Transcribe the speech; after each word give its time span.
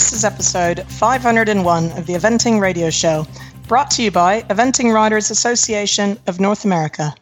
This 0.00 0.14
is 0.14 0.24
episode 0.24 0.82
501 0.88 1.92
of 1.92 2.06
the 2.06 2.14
Eventing 2.14 2.58
Radio 2.58 2.88
Show, 2.88 3.26
brought 3.68 3.90
to 3.92 4.02
you 4.02 4.10
by 4.10 4.40
Eventing 4.48 4.94
Riders 4.94 5.30
Association 5.30 6.18
of 6.26 6.40
North 6.40 6.64
America. 6.64 7.14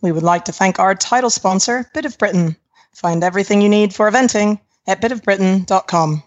We 0.00 0.10
would 0.10 0.22
like 0.22 0.46
to 0.46 0.52
thank 0.52 0.78
our 0.78 0.94
title 0.94 1.28
sponsor, 1.28 1.88
Bit 1.92 2.06
of 2.06 2.16
Britain. 2.16 2.56
Find 2.94 3.22
everything 3.22 3.60
you 3.60 3.68
need 3.68 3.94
for 3.94 4.10
eventing 4.10 4.58
at 4.86 5.02
bitofbritain.com. 5.02 6.22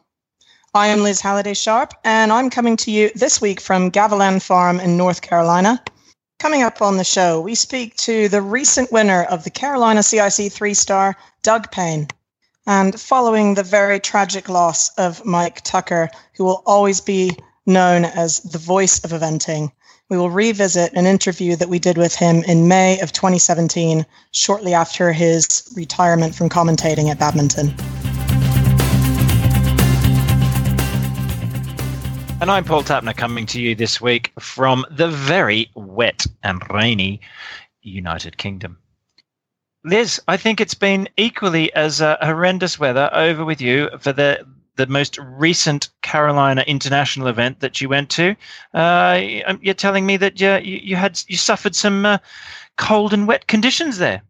I 0.76 0.88
am 0.88 1.02
Liz 1.02 1.20
Halliday 1.20 1.56
Sharp, 1.56 1.96
and 2.04 2.32
I'm 2.32 2.52
coming 2.52 2.78
to 2.78 2.92
you 2.92 3.10
this 3.16 3.42
week 3.42 3.60
from 3.60 3.90
Gavilan 3.90 4.40
Farm 4.40 4.80
in 4.80 4.98
North 4.98 5.24
Carolina. 5.24 5.84
Coming 6.38 6.62
up 6.62 6.84
on 6.84 6.98
the 6.98 7.04
show, 7.04 7.42
we 7.42 7.56
speak 7.56 7.96
to 7.98 8.30
the 8.30 8.44
recent 8.44 8.92
winner 8.92 9.24
of 9.24 9.46
the 9.46 9.50
Carolina 9.50 10.04
CIC 10.04 10.52
three 10.52 10.76
star, 10.76 11.18
Doug 11.42 11.72
Payne. 11.72 12.08
And 12.68 13.00
following 13.00 13.56
the 13.56 13.64
very 13.64 14.00
tragic 14.00 14.48
loss 14.48 14.90
of 14.98 15.26
Mike 15.26 15.62
Tucker, 15.62 16.10
who 16.36 16.44
will 16.44 16.62
always 16.68 17.02
be 17.02 17.36
known 17.66 18.06
as 18.06 18.40
the 18.42 18.60
voice 18.60 19.04
of 19.04 19.12
eventing, 19.12 19.72
we 20.10 20.18
will 20.18 20.30
revisit 20.30 20.94
an 20.94 21.08
interview 21.08 21.56
that 21.56 21.70
we 21.70 21.80
did 21.80 21.98
with 21.98 22.14
him 22.14 22.44
in 22.44 22.68
May 22.68 23.00
of 23.00 23.14
2017, 23.14 24.06
shortly 24.32 24.76
after 24.76 25.12
his 25.12 25.72
retirement 25.76 26.36
from 26.36 26.50
commentating 26.50 27.10
at 27.10 27.18
badminton. 27.18 27.70
And 32.42 32.52
I'm 32.52 32.64
Paul 32.64 32.84
Tapner 32.84 33.16
coming 33.16 33.46
to 33.48 33.62
you 33.62 33.74
this 33.74 34.02
week 34.02 34.34
from 34.40 34.86
the 34.92 35.08
very 35.08 35.72
wet 35.76 36.28
and 36.44 36.62
rainy 36.70 37.22
United 37.82 38.38
Kingdom. 38.38 38.81
Liz, 39.84 40.22
I 40.28 40.38
think 40.38 40.62
it's 40.62 40.76
been 40.76 41.10
equally 41.18 41.74
as 41.74 42.02
uh, 42.02 42.18
horrendous 42.22 42.80
weather 42.80 43.10
over 43.14 43.44
with 43.44 43.62
you 43.62 43.90
for 44.00 44.14
the 44.14 44.46
the 44.76 44.88
most 44.88 45.18
recent 45.18 45.90
Carolina 46.02 46.64
International 46.66 47.28
event 47.28 47.60
that 47.60 47.82
you 47.82 47.90
went 47.90 48.10
to. 48.12 48.36
Uh, 48.74 49.22
um, 49.46 49.60
you're 49.62 49.74
telling 49.74 50.06
me 50.06 50.18
that 50.18 50.40
you, 50.40 50.58
you 50.64 50.96
had 50.96 51.22
you 51.28 51.38
suffered 51.38 51.76
some 51.76 52.06
uh, 52.06 52.18
cold 52.78 53.14
and 53.14 53.28
wet 53.28 53.48
conditions 53.48 53.98
there. 53.98 54.22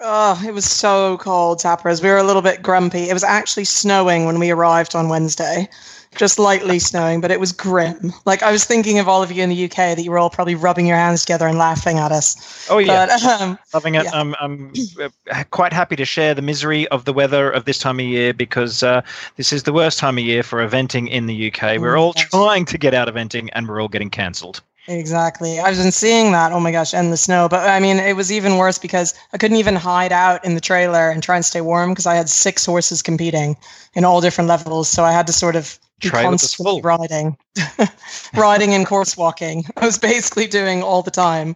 Oh, 0.00 0.42
it 0.46 0.54
was 0.54 0.64
so 0.64 1.18
cold, 1.18 1.58
Tappers. 1.58 2.02
We 2.02 2.08
were 2.08 2.18
a 2.18 2.22
little 2.22 2.42
bit 2.42 2.62
grumpy. 2.62 3.10
It 3.10 3.12
was 3.12 3.24
actually 3.24 3.64
snowing 3.64 4.24
when 4.24 4.38
we 4.38 4.50
arrived 4.50 4.94
on 4.94 5.08
Wednesday 5.08 5.68
just 6.16 6.38
lightly 6.38 6.78
snowing, 6.78 7.20
but 7.20 7.30
it 7.30 7.40
was 7.40 7.52
grim. 7.52 8.12
Like 8.24 8.42
I 8.42 8.52
was 8.52 8.64
thinking 8.64 8.98
of 8.98 9.08
all 9.08 9.22
of 9.22 9.30
you 9.30 9.42
in 9.42 9.48
the 9.48 9.64
UK 9.64 9.76
that 9.76 10.02
you 10.02 10.10
were 10.10 10.18
all 10.18 10.30
probably 10.30 10.54
rubbing 10.54 10.86
your 10.86 10.96
hands 10.96 11.24
together 11.24 11.46
and 11.46 11.58
laughing 11.58 11.98
at 11.98 12.12
us. 12.12 12.66
Oh 12.70 12.78
yeah, 12.78 13.06
but, 13.06 13.22
um, 13.40 13.58
loving 13.74 13.94
it. 13.94 14.04
Yeah. 14.04 14.10
I'm 14.14 14.34
I'm 14.40 14.72
uh, 15.00 15.44
quite 15.50 15.72
happy 15.72 15.96
to 15.96 16.04
share 16.04 16.34
the 16.34 16.42
misery 16.42 16.88
of 16.88 17.04
the 17.04 17.12
weather 17.12 17.50
of 17.50 17.64
this 17.64 17.78
time 17.78 18.00
of 18.00 18.06
year 18.06 18.32
because 18.34 18.82
uh, 18.82 19.02
this 19.36 19.52
is 19.52 19.64
the 19.64 19.72
worst 19.72 19.98
time 19.98 20.18
of 20.18 20.24
year 20.24 20.42
for 20.42 20.66
eventing 20.66 21.08
in 21.08 21.26
the 21.26 21.52
UK. 21.52 21.80
We're 21.80 21.96
all 21.96 22.14
trying 22.14 22.64
to 22.66 22.78
get 22.78 22.94
out 22.94 23.08
of 23.08 23.14
eventing, 23.14 23.48
and 23.52 23.68
we're 23.68 23.80
all 23.80 23.88
getting 23.88 24.10
cancelled. 24.10 24.62
Exactly. 24.90 25.60
I've 25.60 25.76
been 25.76 25.92
seeing 25.92 26.32
that. 26.32 26.50
Oh 26.50 26.58
my 26.58 26.72
gosh, 26.72 26.92
and 26.94 27.12
the 27.12 27.16
snow. 27.16 27.48
But 27.48 27.68
I 27.68 27.78
mean, 27.78 27.98
it 27.98 28.16
was 28.16 28.32
even 28.32 28.56
worse 28.56 28.76
because 28.76 29.14
I 29.32 29.38
couldn't 29.38 29.58
even 29.58 29.76
hide 29.76 30.10
out 30.10 30.44
in 30.44 30.56
the 30.56 30.60
trailer 30.60 31.10
and 31.10 31.22
try 31.22 31.36
and 31.36 31.44
stay 31.44 31.60
warm 31.60 31.90
because 31.90 32.06
I 32.06 32.16
had 32.16 32.28
six 32.28 32.66
horses 32.66 33.00
competing 33.00 33.56
in 33.94 34.04
all 34.04 34.20
different 34.20 34.48
levels. 34.48 34.88
So 34.88 35.04
I 35.04 35.12
had 35.12 35.28
to 35.28 35.32
sort 35.32 35.54
of 35.54 35.78
constantly 36.02 36.80
riding, 36.82 37.36
riding 38.34 38.74
and 38.74 38.84
course 38.84 39.16
walking. 39.16 39.64
I 39.76 39.86
was 39.86 39.96
basically 39.96 40.48
doing 40.48 40.82
all 40.82 41.02
the 41.02 41.10
time. 41.12 41.54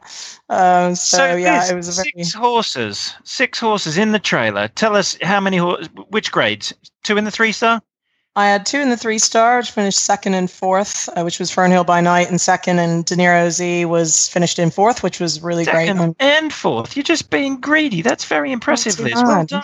Um, 0.48 0.94
so, 0.94 1.16
so, 1.16 1.36
yeah, 1.36 1.68
it 1.68 1.74
was 1.74 1.88
a 1.88 2.02
very 2.02 2.12
six 2.22 2.34
horses, 2.34 3.14
six 3.24 3.58
horses 3.58 3.98
in 3.98 4.12
the 4.12 4.20
trailer. 4.20 4.68
Tell 4.68 4.94
us 4.94 5.18
how 5.22 5.40
many, 5.40 5.56
horses. 5.56 5.88
which 6.08 6.30
grades? 6.30 6.72
Two 7.02 7.16
in 7.16 7.24
the 7.24 7.32
three 7.32 7.50
star. 7.50 7.82
I 8.36 8.46
had 8.46 8.66
two 8.66 8.78
in 8.78 8.90
the 8.90 8.96
three 8.96 9.18
star, 9.18 9.58
which 9.58 9.70
finished 9.70 10.00
second 10.00 10.34
and 10.34 10.50
fourth, 10.50 11.08
uh, 11.16 11.22
which 11.22 11.38
was 11.38 11.52
Fernhill 11.52 11.86
by 11.86 12.00
night, 12.00 12.28
and 12.28 12.40
second, 12.40 12.80
and 12.80 13.04
De 13.04 13.14
Niro 13.14 13.48
Z 13.48 13.84
was 13.84 14.28
finished 14.28 14.58
in 14.58 14.70
fourth, 14.70 15.04
which 15.04 15.20
was 15.20 15.40
really 15.40 15.64
second 15.64 15.96
great. 15.98 16.16
And 16.18 16.52
fourth, 16.52 16.96
you're 16.96 17.04
just 17.04 17.30
being 17.30 17.60
greedy. 17.60 18.02
That's 18.02 18.24
very 18.24 18.50
impressive, 18.50 18.98
Liz. 18.98 19.14
Well 19.14 19.46
done. 19.46 19.62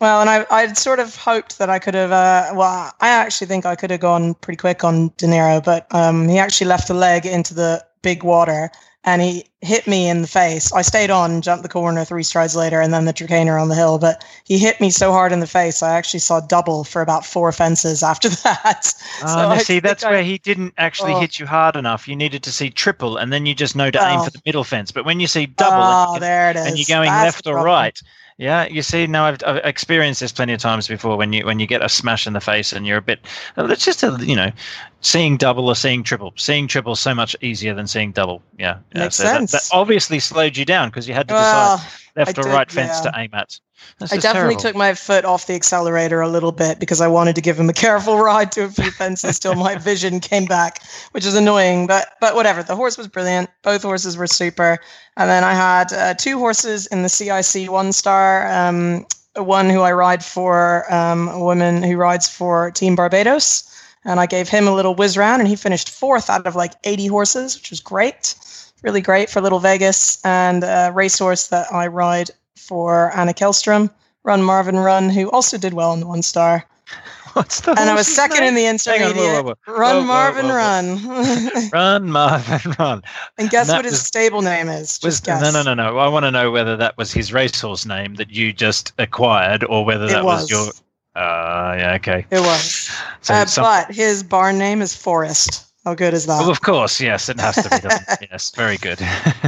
Well, 0.00 0.20
and 0.20 0.30
I, 0.30 0.46
I'd 0.50 0.76
sort 0.76 1.00
of 1.00 1.16
hoped 1.16 1.58
that 1.58 1.70
I 1.70 1.78
could 1.78 1.94
have. 1.94 2.12
Uh, 2.12 2.52
well, 2.54 2.92
I 3.00 3.08
actually 3.08 3.46
think 3.46 3.64
I 3.64 3.74
could 3.74 3.90
have 3.90 4.00
gone 4.00 4.34
pretty 4.34 4.58
quick 4.58 4.84
on 4.84 5.08
De 5.16 5.26
Niro, 5.26 5.64
but 5.64 5.92
um, 5.94 6.28
he 6.28 6.38
actually 6.38 6.68
left 6.68 6.90
a 6.90 6.94
leg 6.94 7.24
into 7.24 7.54
the 7.54 7.84
big 8.02 8.22
water 8.22 8.70
and 9.08 9.22
he 9.22 9.44
hit 9.62 9.86
me 9.86 10.06
in 10.06 10.20
the 10.20 10.28
face. 10.28 10.70
I 10.70 10.82
stayed 10.82 11.10
on, 11.10 11.40
jumped 11.40 11.62
the 11.62 11.68
corner 11.68 12.04
three 12.04 12.22
strides 12.22 12.54
later, 12.54 12.80
and 12.80 12.92
then 12.92 13.06
the 13.06 13.14
Trakehner 13.14 13.60
on 13.60 13.70
the 13.70 13.74
hill. 13.74 13.98
But 13.98 14.22
he 14.44 14.58
hit 14.58 14.80
me 14.82 14.90
so 14.90 15.12
hard 15.12 15.32
in 15.32 15.40
the 15.40 15.46
face, 15.46 15.82
I 15.82 15.96
actually 15.96 16.20
saw 16.20 16.40
double 16.40 16.84
for 16.84 17.00
about 17.00 17.24
four 17.24 17.50
fences 17.52 18.02
after 18.02 18.28
that. 18.44 18.92
Oh, 19.24 19.56
so 19.56 19.64
see, 19.64 19.80
that's 19.80 20.04
I, 20.04 20.10
where 20.10 20.22
he 20.22 20.36
didn't 20.36 20.74
actually 20.76 21.14
oh. 21.14 21.20
hit 21.20 21.38
you 21.38 21.46
hard 21.46 21.74
enough. 21.74 22.06
You 22.06 22.16
needed 22.16 22.42
to 22.42 22.52
see 22.52 22.68
triple, 22.68 23.16
and 23.16 23.32
then 23.32 23.46
you 23.46 23.54
just 23.54 23.74
know 23.74 23.90
to 23.90 23.98
oh. 23.98 24.08
aim 24.08 24.20
for 24.20 24.26
oh. 24.26 24.30
the 24.30 24.42
middle 24.44 24.64
fence. 24.64 24.92
But 24.92 25.06
when 25.06 25.20
you 25.20 25.26
see 25.26 25.46
double, 25.46 25.76
oh, 25.76 26.14
and, 26.14 26.16
ah, 26.16 26.18
there 26.18 26.50
it 26.50 26.56
is. 26.56 26.66
and 26.66 26.78
you're 26.78 26.96
going 26.96 27.08
that's 27.08 27.36
left 27.36 27.46
or 27.46 27.64
right, 27.64 27.98
yeah, 28.38 28.68
you 28.68 28.82
see, 28.82 29.08
now 29.08 29.24
I've, 29.24 29.42
I've, 29.44 29.56
experienced 29.64 30.20
this 30.20 30.30
plenty 30.30 30.52
of 30.52 30.60
times 30.60 30.86
before. 30.86 31.16
When 31.16 31.32
you 31.32 31.44
when 31.44 31.58
you 31.58 31.66
get 31.66 31.82
a 31.82 31.88
smash 31.88 32.24
in 32.24 32.34
the 32.34 32.40
face 32.40 32.72
and 32.72 32.86
you're 32.86 32.98
a 32.98 33.02
bit, 33.02 33.18
oh, 33.56 33.68
it's 33.68 33.84
just 33.84 34.04
a 34.04 34.16
you 34.20 34.36
know, 34.36 34.52
seeing 35.00 35.36
double 35.36 35.68
or 35.68 35.76
seeing 35.76 36.02
triple. 36.02 36.32
Seeing 36.36 36.66
triple 36.66 36.96
so 36.96 37.14
much 37.14 37.36
easier 37.40 37.74
than 37.74 37.86
seeing 37.86 38.12
double. 38.12 38.42
Yeah, 38.58 38.78
makes 38.94 39.16
so 39.16 39.24
sense. 39.24 39.52
That, 39.52 39.62
that, 39.62 39.70
obviously 39.72 40.18
slowed 40.18 40.56
you 40.56 40.64
down 40.64 40.88
because 40.88 41.08
you 41.08 41.14
had 41.14 41.28
to 41.28 41.34
decide 41.34 41.76
well, 41.76 41.86
left 42.16 42.38
I 42.38 42.40
or 42.40 42.44
did, 42.44 42.52
right 42.52 42.70
fence 42.70 43.00
yeah. 43.04 43.10
to 43.10 43.20
aim 43.20 43.30
at. 43.32 43.58
I 44.00 44.16
definitely 44.16 44.54
terrible. 44.54 44.60
took 44.60 44.76
my 44.76 44.94
foot 44.94 45.24
off 45.24 45.46
the 45.46 45.54
accelerator 45.54 46.20
a 46.20 46.28
little 46.28 46.50
bit 46.50 46.80
because 46.80 47.00
I 47.00 47.06
wanted 47.06 47.36
to 47.36 47.40
give 47.40 47.58
him 47.58 47.68
a 47.68 47.72
careful 47.86 48.18
ride 48.18 48.50
to 48.52 48.64
a 48.64 48.68
few 48.68 48.90
fences 48.90 49.38
till 49.38 49.54
my 49.54 49.74
vision 49.78 50.20
came 50.20 50.46
back, 50.46 50.82
which 51.12 51.24
is 51.24 51.34
annoying. 51.34 51.86
But 51.86 52.08
but 52.20 52.34
whatever. 52.34 52.62
The 52.62 52.76
horse 52.76 52.98
was 52.98 53.06
brilliant. 53.06 53.50
Both 53.62 53.82
horses 53.82 54.16
were 54.16 54.26
super. 54.26 54.78
And 55.16 55.30
then 55.30 55.44
I 55.44 55.54
had 55.54 55.92
uh, 55.92 56.14
two 56.14 56.38
horses 56.38 56.86
in 56.88 57.02
the 57.02 57.08
CIC 57.08 57.70
one 57.70 57.92
star. 57.92 58.50
Um, 58.52 59.06
one 59.36 59.70
who 59.70 59.82
I 59.82 59.92
ride 59.92 60.24
for, 60.24 60.92
um, 60.92 61.28
a 61.28 61.38
woman 61.38 61.82
who 61.82 61.96
rides 61.96 62.28
for 62.28 62.70
Team 62.70 62.96
Barbados, 62.96 63.67
and 64.04 64.20
I 64.20 64.26
gave 64.26 64.48
him 64.48 64.66
a 64.68 64.74
little 64.74 64.94
whiz 64.94 65.16
round, 65.16 65.40
and 65.40 65.48
he 65.48 65.56
finished 65.56 65.90
fourth 65.90 66.30
out 66.30 66.46
of 66.46 66.56
like 66.56 66.72
80 66.84 67.06
horses, 67.06 67.56
which 67.56 67.70
was 67.70 67.80
great. 67.80 68.34
Really 68.82 69.00
great 69.00 69.28
for 69.28 69.40
Little 69.40 69.58
Vegas, 69.58 70.24
and 70.24 70.62
a 70.62 70.92
racehorse 70.94 71.48
that 71.48 71.72
I 71.72 71.88
ride 71.88 72.30
for 72.56 73.12
Anna 73.16 73.32
Kellstrom, 73.32 73.90
Run 74.22 74.42
Marvin 74.42 74.78
Run, 74.78 75.10
who 75.10 75.30
also 75.30 75.58
did 75.58 75.74
well 75.74 75.92
in 75.92 76.00
the 76.00 76.06
one 76.06 76.22
star. 76.22 76.64
What's 77.32 77.60
the 77.60 77.70
and 77.70 77.90
I 77.90 77.94
was 77.94 78.12
second 78.12 78.40
name? 78.40 78.48
in 78.48 78.54
the 78.54 78.66
intermediate. 78.66 79.16
On, 79.16 79.16
whoa, 79.16 79.42
whoa, 79.42 79.54
whoa. 79.66 79.78
Run 79.78 80.06
Marvin 80.06 80.46
Run. 80.48 81.70
run 81.72 82.10
Marvin 82.10 82.74
Run. 82.78 83.02
And 83.36 83.50
guess 83.50 83.68
and 83.68 83.78
what 83.78 83.84
his 83.84 83.92
was, 83.92 84.02
stable 84.02 84.42
name 84.42 84.68
is? 84.68 84.98
Was, 85.02 85.26
no, 85.26 85.50
no, 85.50 85.62
no, 85.62 85.74
no. 85.74 85.98
I 85.98 86.08
want 86.08 86.24
to 86.24 86.30
know 86.30 86.50
whether 86.50 86.76
that 86.76 86.96
was 86.96 87.12
his 87.12 87.32
racehorse 87.32 87.84
name 87.84 88.14
that 88.14 88.30
you 88.30 88.52
just 88.52 88.92
acquired, 88.98 89.64
or 89.64 89.84
whether 89.84 90.06
that 90.08 90.24
was. 90.24 90.42
was. 90.42 90.50
your. 90.50 90.72
Uh, 91.18 91.74
yeah, 91.76 91.94
okay. 91.96 92.26
It 92.30 92.40
was. 92.40 92.90
So 93.22 93.34
uh, 93.34 93.46
some... 93.46 93.64
But 93.64 93.92
his 93.92 94.22
barn 94.22 94.56
name 94.56 94.82
is 94.82 94.94
Forest. 94.94 95.64
How 95.84 95.94
good 95.94 96.14
is 96.14 96.26
that? 96.26 96.38
Well, 96.40 96.50
of 96.50 96.60
course, 96.60 97.00
yes, 97.00 97.28
it 97.28 97.40
has 97.40 97.56
to 97.56 97.68
be. 97.70 98.26
yes, 98.30 98.50
very 98.50 98.76
good. 98.76 98.98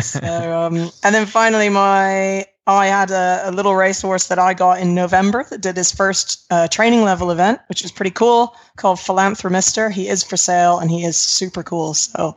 so, 0.02 0.58
um, 0.58 0.90
and 1.04 1.14
then 1.14 1.26
finally, 1.26 1.68
my 1.68 2.46
I 2.66 2.86
had 2.86 3.10
a, 3.10 3.42
a, 3.44 3.50
little 3.50 3.74
racehorse 3.74 4.28
that 4.28 4.38
I 4.38 4.54
got 4.54 4.80
in 4.80 4.94
November 4.94 5.44
that 5.50 5.60
did 5.60 5.76
his 5.76 5.92
first 5.92 6.46
uh, 6.50 6.68
training 6.68 7.02
level 7.02 7.30
event, 7.30 7.60
which 7.68 7.82
was 7.82 7.92
pretty 7.92 8.10
cool, 8.10 8.56
called 8.76 8.98
Philanthromister. 8.98 9.90
He 9.90 10.08
is 10.08 10.22
for 10.22 10.36
sale 10.36 10.78
and 10.78 10.90
he 10.90 11.04
is 11.04 11.16
super 11.16 11.62
cool. 11.62 11.94
So 11.94 12.34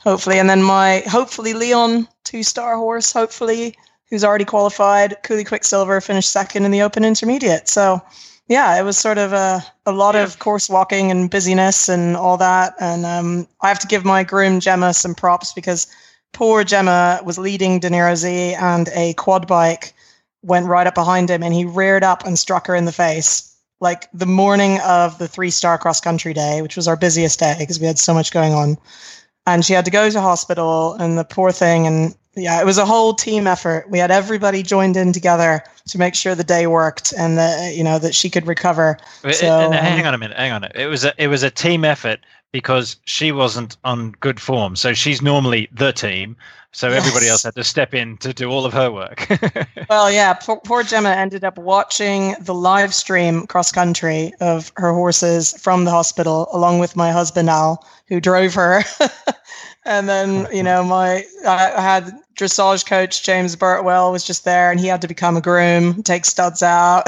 hopefully, 0.00 0.38
and 0.38 0.48
then 0.48 0.62
my 0.62 1.02
hopefully 1.06 1.52
Lion 1.52 2.08
two 2.24 2.42
star 2.42 2.76
horse, 2.76 3.12
hopefully, 3.12 3.76
who's 4.08 4.24
already 4.24 4.44
qualified, 4.44 5.16
Cooley 5.22 5.44
Quicksilver 5.44 6.00
finished 6.00 6.30
second 6.30 6.64
in 6.64 6.70
the 6.70 6.82
Open 6.82 7.04
Intermediate. 7.04 7.68
So 7.68 8.00
yeah, 8.48 8.78
it 8.78 8.82
was 8.82 8.98
sort 8.98 9.18
of 9.18 9.32
a, 9.32 9.64
a 9.86 9.92
lot 9.92 10.14
yeah. 10.14 10.22
of 10.22 10.38
course 10.38 10.68
walking 10.68 11.10
and 11.10 11.30
busyness 11.30 11.88
and 11.88 12.16
all 12.16 12.36
that. 12.38 12.74
And 12.80 13.06
um, 13.06 13.48
I 13.60 13.68
have 13.68 13.78
to 13.80 13.86
give 13.86 14.04
my 14.04 14.24
groom 14.24 14.60
Gemma 14.60 14.94
some 14.94 15.14
props 15.14 15.52
because 15.52 15.86
poor 16.32 16.64
Gemma 16.64 17.20
was 17.24 17.38
leading 17.38 17.80
De 17.80 17.88
Niro 17.88 18.16
Z 18.16 18.54
and 18.54 18.88
a 18.94 19.14
quad 19.14 19.46
bike 19.46 19.94
went 20.42 20.66
right 20.66 20.86
up 20.86 20.94
behind 20.94 21.30
him 21.30 21.42
and 21.42 21.54
he 21.54 21.64
reared 21.64 22.02
up 22.02 22.26
and 22.26 22.38
struck 22.38 22.66
her 22.66 22.74
in 22.74 22.84
the 22.84 22.92
face. 22.92 23.48
Like 23.80 24.08
the 24.12 24.26
morning 24.26 24.78
of 24.80 25.18
the 25.18 25.26
three 25.28 25.50
star 25.50 25.78
cross 25.78 26.00
country 26.00 26.34
day, 26.34 26.62
which 26.62 26.76
was 26.76 26.86
our 26.86 26.96
busiest 26.96 27.40
day 27.40 27.56
because 27.58 27.80
we 27.80 27.86
had 27.86 27.98
so 27.98 28.14
much 28.14 28.32
going 28.32 28.52
on. 28.52 28.76
And 29.44 29.64
she 29.64 29.72
had 29.72 29.84
to 29.86 29.90
go 29.90 30.08
to 30.08 30.20
hospital 30.20 30.94
and 30.94 31.18
the 31.18 31.24
poor 31.24 31.50
thing. 31.50 31.86
And 31.86 32.14
yeah, 32.34 32.60
it 32.60 32.64
was 32.64 32.78
a 32.78 32.86
whole 32.86 33.14
team 33.14 33.46
effort. 33.46 33.88
We 33.90 33.98
had 33.98 34.10
everybody 34.10 34.62
joined 34.62 34.96
in 34.96 35.12
together 35.12 35.62
to 35.86 35.98
make 35.98 36.14
sure 36.14 36.34
the 36.34 36.44
day 36.44 36.66
worked 36.66 37.12
and 37.18 37.36
that 37.38 37.74
you 37.74 37.84
know 37.84 37.98
that 37.98 38.14
she 38.14 38.30
could 38.30 38.46
recover. 38.46 38.98
So, 39.32 39.66
um, 39.66 39.72
hang 39.72 40.06
on 40.06 40.14
a 40.14 40.18
minute, 40.18 40.36
hang 40.36 40.52
on. 40.52 40.64
It 40.74 40.86
was 40.86 41.04
a 41.04 41.12
it 41.22 41.28
was 41.28 41.42
a 41.42 41.50
team 41.50 41.84
effort 41.84 42.20
because 42.52 42.96
she 43.04 43.32
wasn't 43.32 43.76
on 43.84 44.12
good 44.20 44.38
form. 44.38 44.76
So 44.76 44.92
she's 44.92 45.22
normally 45.22 45.68
the 45.72 45.92
team. 45.92 46.36
So 46.74 46.88
yes. 46.88 47.04
everybody 47.04 47.28
else 47.28 47.42
had 47.42 47.54
to 47.56 47.64
step 47.64 47.92
in 47.92 48.16
to 48.18 48.32
do 48.32 48.50
all 48.50 48.64
of 48.64 48.72
her 48.72 48.90
work. 48.90 49.26
well, 49.90 50.10
yeah, 50.10 50.32
poor, 50.32 50.56
poor, 50.64 50.82
Gemma 50.82 51.10
ended 51.10 51.44
up 51.44 51.58
watching 51.58 52.34
the 52.40 52.54
live 52.54 52.94
stream 52.94 53.46
cross 53.46 53.70
country 53.72 54.32
of 54.40 54.72
her 54.76 54.92
horses 54.92 55.52
from 55.60 55.84
the 55.84 55.90
hospital, 55.90 56.48
along 56.52 56.78
with 56.78 56.96
my 56.96 57.10
husband 57.10 57.50
Al, 57.50 57.86
who 58.08 58.20
drove 58.20 58.54
her. 58.54 58.84
and 59.84 60.08
then, 60.08 60.46
you 60.50 60.62
know, 60.62 60.82
my 60.82 61.24
I 61.46 61.80
had 61.80 62.10
dressage 62.42 62.86
coach 62.86 63.22
James 63.22 63.56
Burtwell 63.56 64.12
was 64.12 64.24
just 64.24 64.44
there, 64.44 64.70
and 64.70 64.80
he 64.80 64.86
had 64.86 65.02
to 65.02 65.08
become 65.08 65.36
a 65.36 65.40
groom, 65.40 66.02
take 66.02 66.24
studs 66.24 66.62
out. 66.62 67.04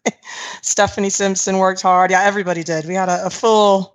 Stephanie 0.62 1.10
Simpson 1.10 1.58
worked 1.58 1.82
hard. 1.82 2.10
Yeah, 2.10 2.22
everybody 2.22 2.62
did. 2.64 2.86
We 2.86 2.94
had 2.94 3.08
a, 3.08 3.26
a 3.26 3.30
full. 3.30 3.94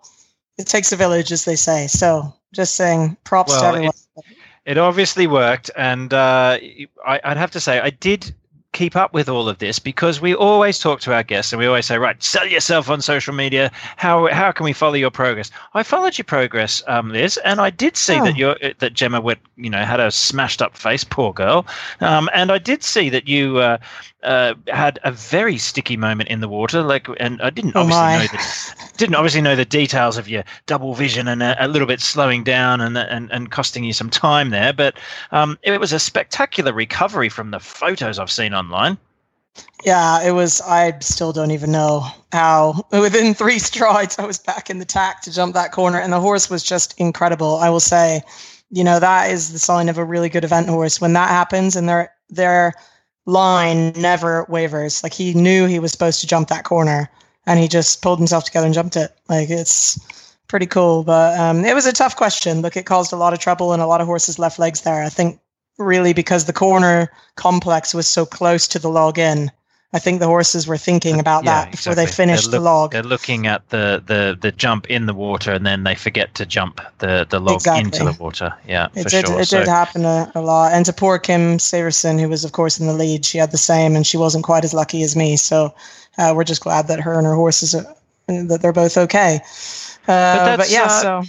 It 0.58 0.68
takes 0.68 0.92
a 0.92 0.96
village, 0.96 1.32
as 1.32 1.46
they 1.46 1.56
say. 1.56 1.88
So, 1.88 2.34
just 2.54 2.76
saying, 2.76 3.18
props 3.24 3.52
well, 3.52 3.62
to 3.62 3.68
everyone. 3.68 3.90
It- 4.18 4.26
it 4.68 4.78
obviously 4.78 5.28
worked, 5.28 5.72
and 5.78 6.14
uh, 6.14 6.58
I, 7.06 7.22
would 7.26 7.38
have 7.38 7.52
to 7.52 7.62
say 7.62 7.80
I 7.80 7.90
did 7.90 8.36
keep 8.74 8.96
up 8.96 9.14
with 9.14 9.28
all 9.28 9.50
of 9.50 9.58
this 9.58 9.80
because 9.80 10.22
we 10.22 10.36
always 10.36 10.78
talk 10.78 11.00
to 11.02 11.14
our 11.14 11.24
guests 11.24 11.52
and 11.52 11.60
we 11.60 11.66
always 11.66 11.86
say, 11.86 11.98
right, 11.98 12.22
sell 12.22 12.46
yourself 12.46 12.90
on 12.90 13.02
social 13.02 13.34
media. 13.34 13.72
How 13.96 14.28
how 14.28 14.52
can 14.52 14.66
we 14.66 14.74
follow 14.74 14.94
your 14.94 15.12
progress? 15.12 15.50
I 15.74 15.84
followed 15.84 16.18
your 16.18 16.26
progress, 16.26 16.84
um, 16.88 17.10
Liz, 17.10 17.38
and 17.44 17.60
I 17.60 17.70
did 17.70 17.98
see 17.98 18.20
oh. 18.20 18.26
that 18.26 18.38
your 18.38 18.56
that 18.80 18.94
Gemma 18.94 19.22
would 19.22 19.40
you 19.56 19.70
know 19.70 19.84
had 19.84 20.00
a 20.00 20.12
smashed 20.12 20.62
up 20.62 20.78
face, 20.78 21.04
poor 21.04 21.34
girl, 21.34 21.66
um, 22.02 22.30
and 22.34 22.52
I 22.52 22.58
did 22.58 22.84
see 22.84 23.10
that 23.10 23.28
you 23.28 23.58
uh, 23.58 23.78
uh, 24.24 24.56
had 24.68 25.00
a 25.04 25.12
very 25.12 25.58
sticky 25.58 25.96
moment 25.96 26.30
in 26.30 26.42
the 26.42 26.50
water. 26.50 26.82
Like, 26.82 27.08
and 27.20 27.42
I 27.42 27.50
didn't 27.50 27.74
oh 27.76 27.82
obviously 27.82 28.18
know 28.18 28.28
the 28.28 28.98
didn't 28.98 29.16
obviously 29.16 29.42
know 29.42 29.56
the 29.56 29.66
details 29.66 30.18
of 30.18 30.28
your 30.28 30.44
double 30.66 30.94
vision 30.96 31.28
and 31.28 31.42
a, 31.42 31.56
a, 31.64 31.68
little 31.68 31.88
bit 31.88 32.02
slowing 32.02 32.44
down 32.44 32.82
and 32.82 32.98
and 32.98 33.32
and 33.32 33.52
costing 33.52 33.84
you 33.84 33.94
some 33.94 34.10
time 34.10 34.50
there. 34.50 34.74
But 34.74 34.98
um, 35.32 35.58
it 35.64 35.80
was 35.80 35.94
a 35.94 36.00
spectacular 36.00 36.74
recovery 36.74 37.30
from 37.30 37.52
the 37.52 37.60
photos 37.60 38.20
I've 38.20 38.32
seen 38.32 38.54
online. 38.58 38.98
Yeah, 39.84 40.22
it 40.28 40.32
was. 40.32 40.62
I 40.62 40.98
still 41.00 41.34
don't 41.34 41.52
even 41.52 41.72
know 41.72 42.06
how. 42.32 42.86
Within 42.92 43.34
three 43.34 43.60
strides, 43.60 44.20
I 44.20 44.26
was 44.26 44.40
back 44.40 44.70
in 44.70 44.80
the 44.80 44.86
tack 44.86 45.22
to 45.24 45.34
jump 45.34 45.54
that 45.54 45.72
corner, 45.72 46.00
and 46.00 46.12
the 46.12 46.20
horse 46.20 46.50
was 46.50 46.64
just 46.64 47.00
incredible. 47.00 47.58
I 47.58 47.70
will 47.70 47.80
say, 47.80 48.22
you 48.70 48.84
know, 48.84 49.00
that 49.00 49.32
is 49.32 49.54
the 49.54 49.60
sign 49.60 49.90
of 49.90 49.98
a 49.98 50.06
really 50.06 50.30
good 50.30 50.44
event 50.44 50.68
horse. 50.70 51.02
When 51.02 51.14
that 51.14 51.30
happens, 51.30 51.76
and 51.76 51.88
they're 51.88 52.12
they're 52.30 52.74
line 53.28 53.92
never 53.92 54.46
wavers. 54.50 55.04
Like 55.04 55.14
he 55.14 55.34
knew 55.34 55.68
he 55.68 55.80
was 55.80 55.92
supposed 55.92 56.22
to 56.22 56.28
jump 56.28 56.48
that 56.48 56.64
corner 56.64 57.10
and 57.46 57.60
he 57.60 57.68
just 57.68 58.02
pulled 58.02 58.20
himself 58.20 58.46
together 58.46 58.66
and 58.66 58.74
jumped 58.74 58.96
it. 58.96 59.12
Like 59.30 59.50
it's 59.50 60.00
pretty 60.48 60.66
cool. 60.66 61.04
But 61.04 61.38
um, 61.40 61.64
it 61.64 61.76
was 61.76 61.86
a 61.86 61.94
tough 61.94 62.16
question. 62.16 62.62
Look, 62.62 62.76
it 62.78 62.86
caused 62.86 63.14
a 63.14 63.18
lot 63.18 63.34
of 63.34 63.40
trouble 63.40 63.74
and 63.74 63.82
a 63.82 63.88
lot 63.88 64.02
of 64.02 64.08
horses 64.08 64.40
left 64.40 64.58
legs 64.58 64.82
there. 64.82 65.04
I 65.04 65.10
think 65.10 65.40
really 65.78 66.14
because 66.14 66.46
the 66.46 66.54
corner 66.54 67.12
complex 67.36 67.94
was 67.94 68.08
so 68.08 68.26
close 68.26 68.68
to 68.68 68.80
the 68.80 68.90
log 68.90 69.20
in 69.20 69.52
I 69.94 70.00
think 70.00 70.20
the 70.20 70.28
horses 70.28 70.68
were 70.68 70.78
thinking 70.78 71.18
about 71.18 71.46
yeah, 71.46 71.64
that 71.64 71.72
before 71.72 71.94
exactly. 71.94 72.06
they 72.06 72.12
finished 72.12 72.46
look, 72.46 72.52
the 72.52 72.60
log. 72.60 72.92
They're 72.92 73.04
looking 73.04 73.48
at 73.48 73.70
the, 73.70 74.04
the, 74.06 74.38
the 74.40 74.52
jump 74.52 74.86
in 74.88 75.06
the 75.06 75.14
water 75.14 75.54
and 75.54 75.66
then 75.66 75.86
they 75.86 75.96
forget 75.96 76.36
to 76.36 76.46
jump 76.46 76.82
the, 76.98 77.26
the 77.30 77.40
log 77.40 77.56
exactly. 77.56 77.86
into 77.86 78.04
the 78.04 78.22
water. 78.22 78.54
Yeah, 78.68 78.90
it 78.96 79.08
did, 79.08 79.26
sure. 79.26 79.40
It 79.40 79.48
so, 79.48 79.60
did 79.60 79.68
happen 79.70 80.04
a, 80.04 80.30
a, 80.36 80.42
lot. 80.42 80.74
And 80.74 80.86
to 80.86 80.94
poor 80.94 81.18
Kim 81.18 81.58
Severson, 81.58 82.20
who 82.20 82.28
was, 82.28 82.44
of 82.44 82.52
course, 82.52 82.80
in 82.80 82.88
the 82.88 82.94
lead, 82.94 83.24
she 83.24 83.38
had 83.38 83.52
the 83.52 83.58
same 83.58 83.96
and 83.96 84.06
she 84.06 84.18
wasn't 84.18 84.44
quite 84.44 84.66
as 84.66 84.74
lucky 84.74 85.04
as 85.04 85.16
me. 85.16 85.38
So 85.38 85.74
uh, 86.18 86.34
we're 86.36 86.44
just 86.44 86.62
glad 86.62 86.90
that 86.90 87.00
her 87.00 87.18
and 87.18 87.26
her 87.26 87.36
horses, 87.36 87.74
are, 87.74 87.86
that 88.28 88.62
they're 88.62 88.74
both 88.74 88.98
okay. 88.98 89.40
Uh, 90.06 90.46
but, 90.46 90.58
but, 90.58 90.70
yeah, 90.70 90.84
uh, 90.84 91.02
so 91.02 91.24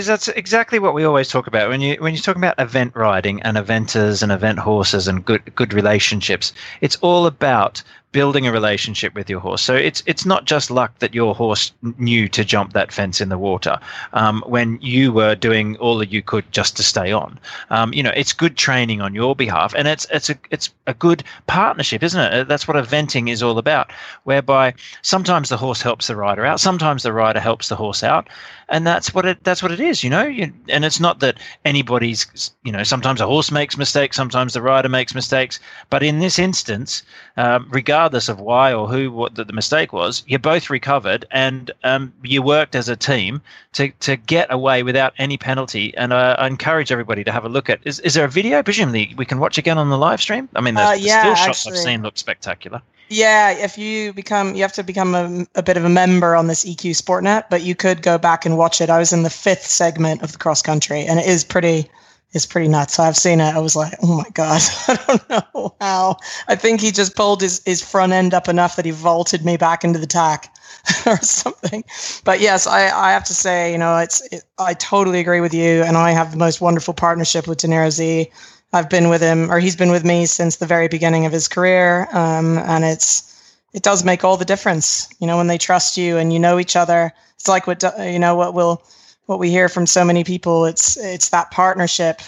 that's 0.00 0.28
exactly 0.28 0.78
what 0.78 0.94
we 0.94 1.04
always 1.04 1.28
talk 1.28 1.46
about 1.46 1.68
when 1.68 1.80
you 1.80 1.96
when 1.96 2.14
you 2.14 2.20
talk 2.20 2.36
about 2.36 2.58
event 2.58 2.94
riding 2.94 3.40
and 3.42 3.56
eventers 3.56 4.22
and 4.22 4.32
event 4.32 4.58
horses 4.58 5.06
and 5.08 5.24
good 5.24 5.54
good 5.54 5.72
relationships. 5.72 6.52
It's 6.80 6.96
all 6.96 7.26
about 7.26 7.82
building 8.14 8.46
a 8.46 8.52
relationship 8.52 9.12
with 9.16 9.28
your 9.28 9.40
horse. 9.40 9.60
So 9.60 9.74
it's 9.74 10.02
it's 10.06 10.24
not 10.24 10.44
just 10.44 10.70
luck 10.70 10.96
that 11.00 11.14
your 11.14 11.34
horse 11.34 11.72
knew 11.98 12.28
to 12.28 12.44
jump 12.44 12.72
that 12.72 12.92
fence 12.92 13.20
in 13.20 13.28
the 13.28 13.36
water 13.36 13.78
um, 14.12 14.42
when 14.46 14.78
you 14.80 15.12
were 15.12 15.34
doing 15.34 15.76
all 15.78 15.98
that 15.98 16.12
you 16.12 16.22
could 16.22 16.50
just 16.52 16.76
to 16.76 16.82
stay 16.84 17.10
on. 17.12 17.38
Um, 17.70 17.92
you 17.92 18.04
know, 18.04 18.12
it's 18.14 18.32
good 18.32 18.56
training 18.56 19.00
on 19.02 19.14
your 19.14 19.34
behalf, 19.34 19.74
and 19.76 19.88
it's 19.88 20.06
it's 20.10 20.30
a 20.30 20.36
it's 20.50 20.70
a 20.86 20.94
good 20.94 21.24
partnership, 21.48 22.04
isn't 22.04 22.20
it? 22.20 22.48
That's 22.48 22.68
what 22.68 22.76
eventing 22.76 23.28
is 23.28 23.42
all 23.42 23.58
about. 23.58 23.90
Whereby 24.22 24.74
sometimes 25.02 25.48
the 25.48 25.56
horse 25.56 25.82
helps 25.82 26.06
the 26.06 26.16
rider 26.16 26.46
out, 26.46 26.60
sometimes 26.60 27.02
the 27.02 27.12
rider 27.12 27.40
helps 27.40 27.68
the 27.68 27.76
horse 27.76 28.04
out, 28.04 28.28
and 28.68 28.86
that's 28.86 29.12
what 29.12 29.26
it 29.26 29.42
that's 29.42 29.62
what 29.62 29.72
it 29.72 29.80
is. 29.80 30.04
You 30.04 30.10
know, 30.10 30.24
you, 30.24 30.52
and 30.68 30.84
it's 30.84 31.00
not 31.00 31.18
that 31.18 31.38
anybody's 31.64 32.52
you 32.62 32.70
know 32.70 32.84
sometimes 32.84 33.20
a 33.20 33.26
horse 33.26 33.50
makes 33.50 33.76
mistakes, 33.76 34.16
sometimes 34.16 34.52
the 34.52 34.62
rider 34.62 34.88
makes 34.88 35.16
mistakes, 35.16 35.58
but 35.90 36.04
in 36.04 36.20
this 36.20 36.38
instance, 36.38 37.02
um, 37.36 37.66
regardless 37.70 38.03
regardless 38.04 38.28
of 38.28 38.38
why 38.38 38.70
or 38.70 38.86
who 38.86 39.10
what 39.10 39.34
the, 39.34 39.44
the 39.44 39.52
mistake 39.54 39.90
was, 39.90 40.22
you 40.26 40.38
both 40.38 40.68
recovered 40.68 41.24
and 41.30 41.70
um, 41.84 42.12
you 42.22 42.42
worked 42.42 42.74
as 42.74 42.86
a 42.86 42.96
team 42.96 43.40
to, 43.72 43.90
to 44.00 44.14
get 44.14 44.52
away 44.52 44.82
without 44.82 45.14
any 45.16 45.38
penalty. 45.38 45.96
And 45.96 46.12
uh, 46.12 46.36
I 46.38 46.46
encourage 46.46 46.92
everybody 46.92 47.24
to 47.24 47.32
have 47.32 47.46
a 47.46 47.48
look 47.48 47.70
at. 47.70 47.80
Is, 47.84 48.00
is 48.00 48.12
there 48.12 48.26
a 48.26 48.28
video? 48.28 48.62
Presumably, 48.62 49.14
we 49.16 49.24
can 49.24 49.38
watch 49.38 49.56
again 49.56 49.78
on 49.78 49.88
the 49.88 49.96
live 49.96 50.20
stream. 50.20 50.50
I 50.54 50.60
mean, 50.60 50.74
the, 50.74 50.82
uh, 50.82 50.92
yeah, 50.92 51.30
the 51.30 51.34
still 51.34 51.46
shots 51.46 51.66
actually. 51.66 51.78
I've 51.78 51.84
seen 51.84 52.02
look 52.02 52.18
spectacular. 52.18 52.82
Yeah, 53.08 53.52
if 53.52 53.78
you 53.78 54.12
become, 54.12 54.54
you 54.54 54.60
have 54.60 54.74
to 54.74 54.82
become 54.82 55.14
a, 55.14 55.46
a, 55.54 55.62
bit 55.62 55.78
of 55.78 55.84
a 55.86 55.88
member 55.88 56.36
on 56.36 56.46
this 56.46 56.64
EQ 56.64 56.90
Sportnet, 56.90 57.44
but 57.48 57.62
you 57.62 57.74
could 57.74 58.02
go 58.02 58.18
back 58.18 58.44
and 58.44 58.58
watch 58.58 58.82
it. 58.82 58.90
I 58.90 58.98
was 58.98 59.12
in 59.14 59.22
the 59.22 59.30
fifth 59.30 59.66
segment 59.66 60.22
of 60.22 60.32
the 60.32 60.38
cross 60.38 60.60
country, 60.60 61.06
and 61.06 61.18
it 61.18 61.26
is 61.26 61.42
pretty 61.42 61.88
is 62.34 62.44
pretty 62.46 62.68
nuts. 62.68 62.98
I've 62.98 63.16
seen 63.16 63.40
it. 63.40 63.54
I 63.54 63.60
was 63.60 63.76
like, 63.76 63.94
oh 64.02 64.16
my 64.16 64.28
God, 64.34 64.60
I 64.88 64.98
don't 65.06 65.30
know 65.30 65.74
how. 65.80 66.16
I 66.48 66.56
think 66.56 66.80
he 66.80 66.90
just 66.90 67.16
pulled 67.16 67.40
his, 67.40 67.62
his 67.64 67.80
front 67.80 68.12
end 68.12 68.34
up 68.34 68.48
enough 68.48 68.76
that 68.76 68.84
he 68.84 68.90
vaulted 68.90 69.44
me 69.44 69.56
back 69.56 69.84
into 69.84 69.98
the 69.98 70.06
tack 70.06 70.54
or 71.06 71.16
something. 71.18 71.84
But 72.24 72.40
yes, 72.40 72.66
I, 72.66 72.90
I 72.90 73.12
have 73.12 73.24
to 73.24 73.34
say, 73.34 73.72
you 73.72 73.78
know, 73.78 73.96
it's 73.98 74.20
it, 74.32 74.42
I 74.58 74.74
totally 74.74 75.20
agree 75.20 75.40
with 75.40 75.54
you. 75.54 75.82
And 75.82 75.96
I 75.96 76.10
have 76.10 76.32
the 76.32 76.36
most 76.36 76.60
wonderful 76.60 76.92
partnership 76.92 77.46
with 77.46 77.58
De 77.58 77.68
Niro 77.68 77.90
Z. 77.90 78.30
I've 78.72 78.90
been 78.90 79.08
with 79.08 79.22
him, 79.22 79.52
or 79.52 79.60
he's 79.60 79.76
been 79.76 79.92
with 79.92 80.04
me 80.04 80.26
since 80.26 80.56
the 80.56 80.66
very 80.66 80.88
beginning 80.88 81.26
of 81.26 81.32
his 81.32 81.46
career. 81.46 82.08
Um, 82.12 82.58
and 82.58 82.84
it's, 82.84 83.30
it 83.72 83.84
does 83.84 84.04
make 84.04 84.24
all 84.24 84.36
the 84.36 84.44
difference, 84.44 85.08
you 85.20 85.28
know, 85.28 85.36
when 85.36 85.46
they 85.46 85.58
trust 85.58 85.96
you 85.96 86.16
and 86.16 86.32
you 86.32 86.40
know 86.40 86.58
each 86.58 86.74
other. 86.74 87.12
It's 87.36 87.46
like 87.46 87.68
what, 87.68 87.84
you 88.00 88.18
know, 88.18 88.34
what 88.34 88.52
will, 88.52 88.82
what 89.26 89.38
we 89.38 89.50
hear 89.50 89.68
from 89.68 89.86
so 89.86 90.04
many 90.04 90.24
people. 90.24 90.64
It's 90.64 90.96
it's 90.96 91.30
that 91.30 91.50
partnership 91.50 92.20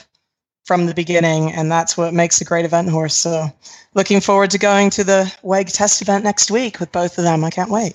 from 0.65 0.87
the 0.87 0.95
beginning, 0.95 1.53
and 1.53 1.71
that's 1.71 1.97
what 1.97 2.13
makes 2.13 2.41
a 2.41 2.45
great 2.45 2.65
event 2.65 2.91
horse. 2.91 3.17
So, 3.17 3.53
looking 3.95 4.21
forward 4.21 4.51
to 4.51 4.59
going 4.59 4.91
to 4.91 5.05
the 5.05 5.33
WEG 5.43 5.69
test 5.69 6.03
event 6.03 6.25
next 6.25 6.51
week 6.51 6.81
with 6.81 6.91
both 6.93 7.19
of 7.19 7.25
them. 7.25 7.45
I 7.45 7.51
can't 7.51 7.71
wait. 7.71 7.95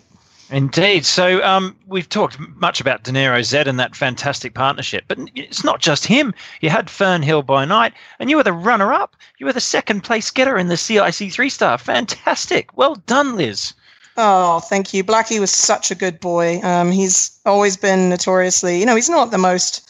Indeed. 0.52 1.06
So 1.06 1.42
um, 1.46 1.78
we've 1.88 2.10
talked 2.10 2.38
much 2.58 2.82
about 2.82 3.04
De 3.04 3.12
Niro 3.12 3.42
Z 3.42 3.58
and 3.68 3.80
that 3.80 3.96
fantastic 3.96 4.54
partnership, 4.54 5.06
but 5.08 5.18
it's 5.34 5.64
not 5.64 5.80
just 5.80 6.06
him. 6.06 6.34
You 6.60 6.70
had 6.70 6.88
Fernhill 6.88 7.46
by 7.46 7.64
night, 7.64 7.94
and 8.20 8.30
you 8.30 8.36
were 8.36 8.44
the 8.44 8.52
runner-up. 8.52 9.16
You 9.38 9.46
were 9.46 9.54
the 9.54 9.62
second 9.62 10.02
place 10.02 10.30
getter 10.30 10.58
in 10.58 10.68
the 10.68 10.76
CIC 10.76 11.32
three-star. 11.32 11.78
Fantastic. 11.78 12.76
Well 12.78 12.96
done, 13.06 13.38
Liz. 13.38 13.74
Oh, 14.18 14.60
thank 14.60 14.94
you. 14.94 15.04
Blackie 15.04 15.40
was 15.40 15.52
such 15.52 15.90
a 15.92 15.96
good 15.96 16.20
boy. 16.20 16.60
Um, 16.64 16.92
he's 16.92 17.40
always 17.46 17.78
been 17.78 18.10
notoriously, 18.10 18.80
you 18.80 18.86
know, 18.86 18.96
he's 18.96 19.10
not 19.10 19.32
the 19.32 19.38
most 19.38 19.90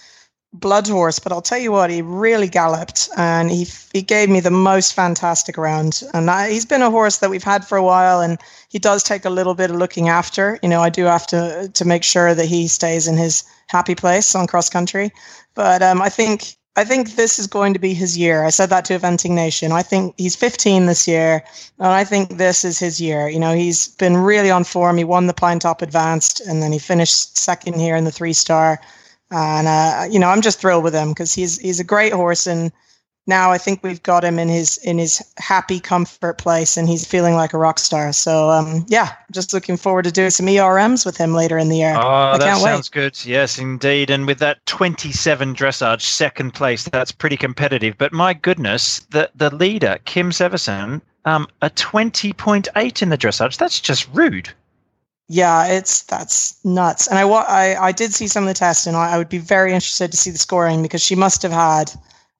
blood 0.54 0.88
horse, 0.88 1.18
but 1.18 1.32
I'll 1.32 1.42
tell 1.42 1.58
you 1.58 1.72
what, 1.72 1.90
he 1.90 2.02
really 2.02 2.48
galloped 2.48 3.10
and 3.18 3.50
he 3.50 3.68
he 3.94 4.02
gave 4.02 4.30
me 4.30 4.40
the 4.40 4.52
most 4.52 4.94
fantastic 4.94 5.58
round. 5.58 6.04
And 6.14 6.30
I, 6.30 6.52
he's 6.52 6.66
been 6.66 6.82
a 6.82 6.92
horse 6.92 7.20
that 7.20 7.30
we've 7.30 7.44
had 7.44 7.66
for 7.66 7.78
a 7.78 7.84
while, 7.84 8.22
and 8.22 8.38
he 8.70 8.80
does 8.80 9.04
take 9.04 9.26
a 9.26 9.30
little 9.30 9.56
bit 9.56 9.70
of 9.72 9.78
looking 9.78 10.10
after. 10.10 10.60
You 10.62 10.70
know, 10.70 10.82
I 10.82 10.90
do 10.90 11.06
have 11.06 11.26
to 11.28 11.70
to 11.74 11.86
make 11.86 12.04
sure 12.04 12.36
that 12.36 12.46
he 12.46 12.68
stays 12.68 13.08
in 13.08 13.18
his 13.18 13.44
happy 13.68 13.96
place 13.96 14.36
on 14.36 14.48
cross 14.48 14.70
country. 14.70 15.12
But 15.56 15.82
um, 15.82 16.02
I 16.02 16.10
think 16.10 16.58
I 16.78 16.86
think 16.86 17.16
this 17.16 17.38
is 17.38 17.48
going 17.48 17.74
to 17.74 17.80
be 17.80 17.94
his 17.94 18.18
year. 18.18 18.46
I 18.46 18.50
said 18.50 18.70
that 18.70 18.86
to 18.86 18.98
Eventing 18.98 19.32
Nation. 19.32 19.74
I 19.74 19.82
think 19.82 20.16
he's 20.18 20.38
15 20.38 20.86
this 20.86 21.06
year, 21.06 21.44
and 21.78 21.88
I 21.88 22.06
think 22.06 22.38
this 22.38 22.64
is 22.64 22.80
his 22.80 23.02
year. 23.02 23.28
You 23.28 23.40
know, 23.40 23.54
he's 23.54 23.90
been 23.90 24.16
really 24.16 24.50
on 24.50 24.64
form. 24.64 24.98
He 24.98 25.04
won 25.04 25.28
the 25.28 25.34
Pine 25.34 25.60
Top 25.60 25.82
Advanced, 25.82 26.40
and 26.40 26.64
then 26.64 26.72
he 26.72 26.80
finished 26.80 27.38
second 27.38 27.76
here 27.76 27.98
in 27.98 28.06
the 28.06 28.12
three 28.12 28.32
star. 28.32 28.80
And 29.32 29.68
uh, 29.68 30.08
you 30.10 30.20
know, 30.20 30.30
I'm 30.30 30.42
just 30.42 30.62
thrilled 30.62 30.86
with 30.86 30.96
him 30.96 31.10
because 31.10 31.34
he's 31.34 31.60
he's 31.60 31.82
a 31.82 31.86
great 31.86 32.14
horse, 32.14 32.48
and 32.48 32.72
now 33.28 33.52
I 33.52 33.58
think 33.58 33.84
we've 33.84 34.02
got 34.02 34.24
him 34.24 34.40
in 34.40 34.50
his 34.50 34.78
in 34.78 34.98
his 34.98 35.22
happy 35.38 35.80
comfort 35.80 36.38
place, 36.38 36.76
and 36.76 36.88
he's 36.88 37.06
feeling 37.06 37.36
like 37.36 37.54
a 37.54 37.58
rock 37.58 37.78
star. 37.78 38.12
So 38.14 38.50
um, 38.50 38.86
yeah, 38.88 39.14
just 39.32 39.54
looking 39.54 39.78
forward 39.78 40.04
to 40.06 40.12
doing 40.12 40.32
some 40.32 40.48
ERMs 40.48 41.06
with 41.06 41.18
him 41.18 41.34
later 41.34 41.58
in 41.58 41.70
the 41.70 41.78
year. 41.78 41.96
Oh, 41.96 42.38
that 42.38 42.58
sounds 42.58 42.92
wait. 42.92 43.02
good. 43.02 43.26
Yes, 43.26 43.60
indeed. 43.60 44.10
And 44.10 44.26
with 44.26 44.40
that 44.40 44.66
27 44.66 45.56
dressage, 45.56 46.02
second 46.02 46.54
place, 46.54 46.84
that's 46.86 47.12
pretty 47.12 47.38
competitive. 47.38 47.96
But 47.98 48.12
my 48.12 48.34
goodness, 48.34 49.00
the 49.12 49.30
the 49.36 49.54
leader 49.56 50.00
Kim 50.06 50.32
Severson, 50.32 51.02
um, 51.26 51.48
a 51.62 51.70
20.8 51.70 53.02
in 53.02 53.10
the 53.10 53.18
dressage. 53.18 53.58
That's 53.58 53.80
just 53.80 54.10
rude. 54.14 54.50
Yeah, 55.28 55.68
it's 55.68 56.02
that's 56.04 56.64
nuts. 56.66 57.08
And 57.08 57.20
I, 57.20 57.30
I 57.30 57.88
I 57.88 57.92
did 57.92 58.14
see 58.14 58.28
some 58.28 58.44
of 58.44 58.48
the 58.48 58.56
tests, 58.56 58.88
and 58.88 58.98
I, 58.98 59.14
I 59.14 59.18
would 59.20 59.30
be 59.30 59.38
very 59.38 59.74
interested 59.74 60.12
to 60.12 60.18
see 60.18 60.32
the 60.32 60.40
scoring 60.40 60.82
because 60.82 61.02
she 61.04 61.16
must 61.16 61.44
have 61.44 61.52
had 61.52 61.94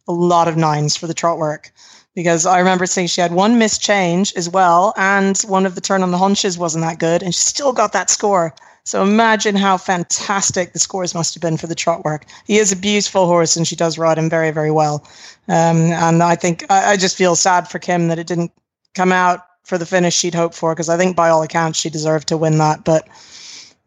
a 0.08 0.12
lot 0.12 0.48
of 0.48 0.58
nines 0.58 0.96
for 0.96 1.08
the 1.08 1.14
trot 1.14 1.38
work 1.38 1.72
because 2.16 2.46
I 2.46 2.60
remember 2.60 2.86
seeing 2.86 3.08
she 3.08 3.22
had 3.22 3.32
one 3.32 3.58
missed 3.58 3.82
change 3.82 4.34
as 4.36 4.50
well, 4.50 4.94
and 4.98 5.38
one 5.48 5.66
of 5.66 5.76
the 5.76 5.82
turn 5.82 6.04
on 6.04 6.12
the 6.12 6.18
haunches 6.18 6.58
wasn't 6.58 6.84
that 6.84 7.00
good, 7.00 7.24
and 7.24 7.34
she 7.34 7.40
still 7.40 7.74
got 7.74 7.94
that 7.94 8.10
score. 8.10 8.54
So 8.84 9.04
imagine 9.04 9.56
how 9.56 9.78
fantastic 9.78 10.74
the 10.74 10.80
scores 10.80 11.14
must 11.14 11.36
have 11.36 11.42
been 11.42 11.58
for 11.58 11.68
the 11.68 11.76
trot 11.76 12.04
work. 12.04 12.26
He 12.48 12.58
is 12.58 12.72
a 12.72 12.76
beautiful 12.76 13.28
horse, 13.28 13.56
and 13.56 13.68
she 13.68 13.76
does 13.76 13.98
ride 13.98 14.18
him 14.18 14.30
very, 14.30 14.52
very 14.52 14.72
well. 14.72 15.08
Um, 15.48 15.92
and 15.92 16.24
I 16.24 16.36
think 16.36 16.66
I, 16.70 16.92
I, 16.92 16.98
just 16.98 17.16
feel 17.16 17.36
sad 17.36 17.68
for 17.68 17.80
Kim 17.80 18.08
that 18.08 18.20
it 18.20 18.28
didn't 18.28 18.52
come 18.96 19.12
out 19.12 19.46
for 19.64 19.78
the 19.78 19.86
finish 19.86 20.16
she'd 20.16 20.34
hoped 20.34 20.56
for, 20.56 20.74
because 20.74 20.90
I 20.90 20.98
think 20.98 21.16
by 21.16 21.30
all 21.30 21.44
accounts 21.44 21.80
she 21.80 21.90
deserved 21.90 22.28
to 22.30 22.38
win 22.38 22.58
that. 22.58 22.84
But 22.84 23.08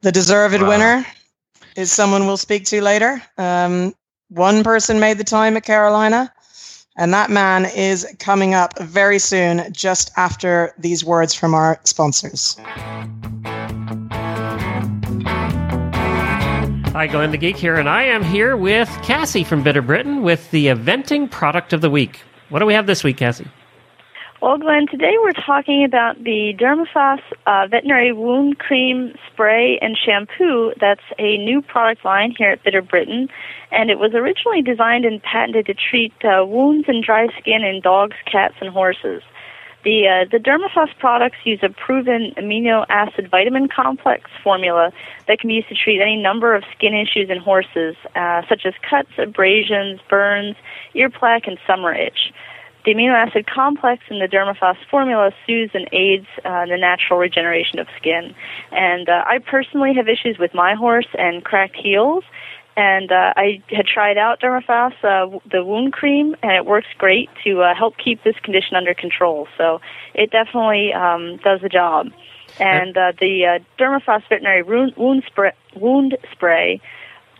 the 0.02 0.12
deserved 0.12 0.62
wow. 0.62 0.68
winner 0.68 1.06
is 1.76 1.90
someone 1.90 2.26
we'll 2.26 2.36
speak 2.36 2.64
to 2.66 2.80
later. 2.80 3.20
Um, 3.36 3.94
one 4.28 4.64
person 4.64 5.00
made 5.00 5.18
the 5.18 5.24
time 5.24 5.56
at 5.56 5.64
Carolina, 5.64 6.32
and 6.96 7.12
that 7.12 7.30
man 7.30 7.66
is 7.66 8.06
coming 8.18 8.54
up 8.54 8.78
very 8.78 9.18
soon, 9.18 9.72
just 9.72 10.12
after 10.16 10.72
these 10.78 11.04
words 11.04 11.34
from 11.34 11.54
our 11.54 11.80
sponsors. 11.84 12.56
Hi, 16.92 17.08
Glenn 17.08 17.32
the 17.32 17.38
Geek 17.38 17.56
here, 17.56 17.74
and 17.74 17.88
I 17.88 18.04
am 18.04 18.22
here 18.22 18.56
with 18.56 18.88
Cassie 19.02 19.42
from 19.42 19.64
Bit 19.64 19.76
of 19.76 19.86
Britain 19.86 20.22
with 20.22 20.48
the 20.52 20.66
eventing 20.66 21.28
product 21.30 21.72
of 21.72 21.80
the 21.80 21.90
week. 21.90 22.20
What 22.50 22.60
do 22.60 22.66
we 22.66 22.74
have 22.74 22.86
this 22.86 23.02
week, 23.02 23.16
Cassie? 23.16 23.48
Well, 24.44 24.58
Glenn, 24.58 24.86
today 24.88 25.14
we're 25.22 25.32
talking 25.32 25.84
about 25.84 26.22
the 26.22 26.52
Dermafas 26.60 27.22
uh, 27.46 27.66
veterinary 27.66 28.12
wound 28.12 28.58
cream 28.58 29.14
spray 29.32 29.78
and 29.80 29.96
shampoo. 29.96 30.74
That's 30.78 31.00
a 31.18 31.38
new 31.38 31.62
product 31.62 32.04
line 32.04 32.34
here 32.36 32.50
at 32.50 32.62
Bit 32.62 32.74
of 32.74 32.86
Britain, 32.86 33.30
and 33.72 33.88
it 33.88 33.98
was 33.98 34.12
originally 34.12 34.60
designed 34.60 35.06
and 35.06 35.22
patented 35.22 35.64
to 35.64 35.72
treat 35.72 36.12
uh, 36.22 36.44
wounds 36.44 36.84
and 36.88 37.02
dry 37.02 37.28
skin 37.40 37.62
in 37.64 37.80
dogs, 37.80 38.16
cats, 38.30 38.56
and 38.60 38.68
horses. 38.68 39.22
The 39.82 40.08
uh, 40.08 40.28
the 40.30 40.36
Dermafas 40.36 40.94
products 40.98 41.38
use 41.44 41.60
a 41.62 41.70
proven 41.70 42.34
amino 42.36 42.84
acid 42.90 43.30
vitamin 43.30 43.68
complex 43.68 44.30
formula 44.42 44.92
that 45.26 45.38
can 45.38 45.48
be 45.48 45.54
used 45.54 45.70
to 45.70 45.74
treat 45.74 46.02
any 46.02 46.16
number 46.16 46.54
of 46.54 46.64
skin 46.76 46.92
issues 46.92 47.30
in 47.30 47.38
horses, 47.38 47.96
uh, 48.14 48.42
such 48.46 48.66
as 48.66 48.74
cuts, 48.82 49.08
abrasions, 49.16 50.00
burns, 50.10 50.54
ear 50.92 51.08
plaque, 51.08 51.46
and 51.46 51.56
summer 51.66 51.94
itch. 51.94 52.30
The 52.84 52.92
amino 52.92 53.14
acid 53.14 53.46
complex 53.46 54.02
in 54.10 54.18
the 54.18 54.28
Dermafas 54.28 54.76
formula 54.90 55.32
soothes 55.46 55.70
and 55.74 55.88
aids 55.92 56.26
uh, 56.44 56.66
the 56.66 56.76
natural 56.76 57.18
regeneration 57.18 57.78
of 57.78 57.86
skin. 57.96 58.34
And 58.72 59.08
uh, 59.08 59.24
I 59.26 59.38
personally 59.38 59.94
have 59.94 60.06
issues 60.06 60.38
with 60.38 60.52
my 60.52 60.74
horse 60.74 61.08
and 61.18 61.42
cracked 61.42 61.76
heels. 61.76 62.24
And 62.76 63.10
uh, 63.12 63.32
I 63.36 63.62
had 63.68 63.86
tried 63.86 64.18
out 64.18 64.40
Dermafas, 64.40 64.92
uh, 65.02 65.38
the 65.50 65.64
wound 65.64 65.92
cream, 65.92 66.36
and 66.42 66.52
it 66.52 66.66
works 66.66 66.88
great 66.98 67.30
to 67.44 67.62
uh, 67.62 67.74
help 67.74 67.96
keep 67.96 68.22
this 68.24 68.36
condition 68.42 68.76
under 68.76 68.94
control. 68.94 69.46
So 69.56 69.80
it 70.12 70.30
definitely 70.30 70.92
um, 70.92 71.38
does 71.38 71.60
the 71.62 71.68
job. 71.68 72.08
And 72.60 72.96
uh, 72.96 73.12
the 73.18 73.46
uh, 73.46 73.58
Dermafos 73.78 74.28
veterinary 74.28 74.62
wound, 74.62 75.22
spray, 75.26 75.52
wound 75.76 76.18
spray 76.32 76.80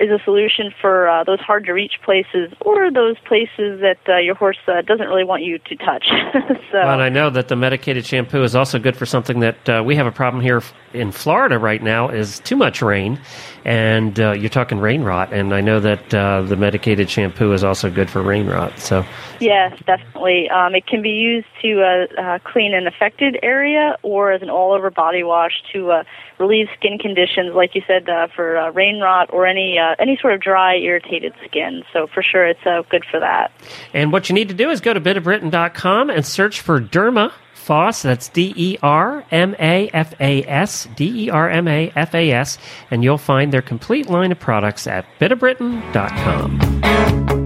is 0.00 0.10
a 0.10 0.22
solution 0.24 0.72
for 0.80 1.08
uh, 1.08 1.22
those 1.24 1.40
hard 1.40 1.64
to 1.66 1.72
reach 1.72 1.94
places 2.04 2.52
or 2.60 2.90
those 2.90 3.16
places 3.26 3.80
that 3.80 3.98
uh, 4.08 4.18
your 4.18 4.34
horse 4.34 4.58
uh, 4.66 4.82
doesn't 4.82 5.06
really 5.06 5.24
want 5.24 5.42
you 5.42 5.58
to 5.58 5.76
touch. 5.76 6.06
so, 6.32 6.48
well, 6.72 6.94
and 6.94 7.02
I 7.02 7.08
know 7.08 7.30
that 7.30 7.48
the 7.48 7.56
medicated 7.56 8.04
shampoo 8.04 8.42
is 8.42 8.56
also 8.56 8.78
good 8.78 8.96
for 8.96 9.06
something 9.06 9.40
that 9.40 9.68
uh, 9.68 9.82
we 9.84 9.94
have 9.94 10.06
a 10.06 10.12
problem 10.12 10.42
here 10.42 10.62
in 10.92 11.12
Florida 11.12 11.58
right 11.58 11.82
now 11.82 12.08
is 12.08 12.40
too 12.40 12.56
much 12.56 12.82
rain, 12.82 13.20
and 13.64 14.18
uh, 14.18 14.32
you're 14.32 14.48
talking 14.50 14.78
rain 14.78 15.02
rot, 15.02 15.32
and 15.32 15.54
I 15.54 15.60
know 15.60 15.78
that 15.80 16.12
uh, 16.12 16.42
the 16.42 16.56
medicated 16.56 17.08
shampoo 17.08 17.52
is 17.52 17.62
also 17.62 17.90
good 17.90 18.10
for 18.10 18.20
rain 18.20 18.46
rot. 18.46 18.78
So 18.78 19.04
yes, 19.40 19.78
definitely, 19.86 20.48
um, 20.50 20.74
it 20.74 20.86
can 20.86 21.02
be 21.02 21.10
used 21.10 21.46
to 21.62 22.08
clean 22.44 22.74
an 22.74 22.86
affected 22.86 23.38
area 23.42 23.96
or 24.02 24.32
as 24.32 24.42
an 24.42 24.50
all-over 24.50 24.90
body 24.90 25.22
wash 25.22 25.62
to 25.72 26.02
relieve 26.38 26.66
skin 26.76 26.98
conditions, 26.98 27.54
like 27.54 27.74
you 27.74 27.82
said, 27.86 28.08
for 28.34 28.70
rain 28.72 29.00
rot 29.00 29.30
or 29.32 29.46
any 29.46 29.78
uh, 29.84 29.94
any 29.98 30.18
sort 30.20 30.34
of 30.34 30.40
dry, 30.40 30.76
irritated 30.76 31.32
skin. 31.44 31.82
So 31.92 32.06
for 32.06 32.22
sure, 32.22 32.46
it's 32.46 32.64
uh, 32.66 32.82
good 32.90 33.04
for 33.10 33.20
that. 33.20 33.52
And 33.92 34.12
what 34.12 34.28
you 34.28 34.34
need 34.34 34.48
to 34.48 34.54
do 34.54 34.70
is 34.70 34.80
go 34.80 34.94
to 34.94 35.00
bitofbritain.com 35.00 36.10
and 36.10 36.24
search 36.24 36.60
for 36.60 36.80
Derma 36.80 37.32
Foss. 37.54 38.02
That's 38.02 38.28
D 38.28 38.52
E 38.56 38.78
R 38.82 39.24
M 39.30 39.54
A 39.58 39.88
F 39.92 40.14
A 40.20 40.44
S, 40.44 40.88
D 40.96 41.26
E 41.26 41.30
R 41.30 41.48
M 41.48 41.68
A 41.68 41.92
F 41.94 42.14
A 42.14 42.30
S, 42.30 42.58
and 42.90 43.02
you'll 43.02 43.18
find 43.18 43.52
their 43.52 43.62
complete 43.62 44.08
line 44.08 44.32
of 44.32 44.40
products 44.40 44.86
at 44.86 45.06
bitofbritain.com. 45.20 47.43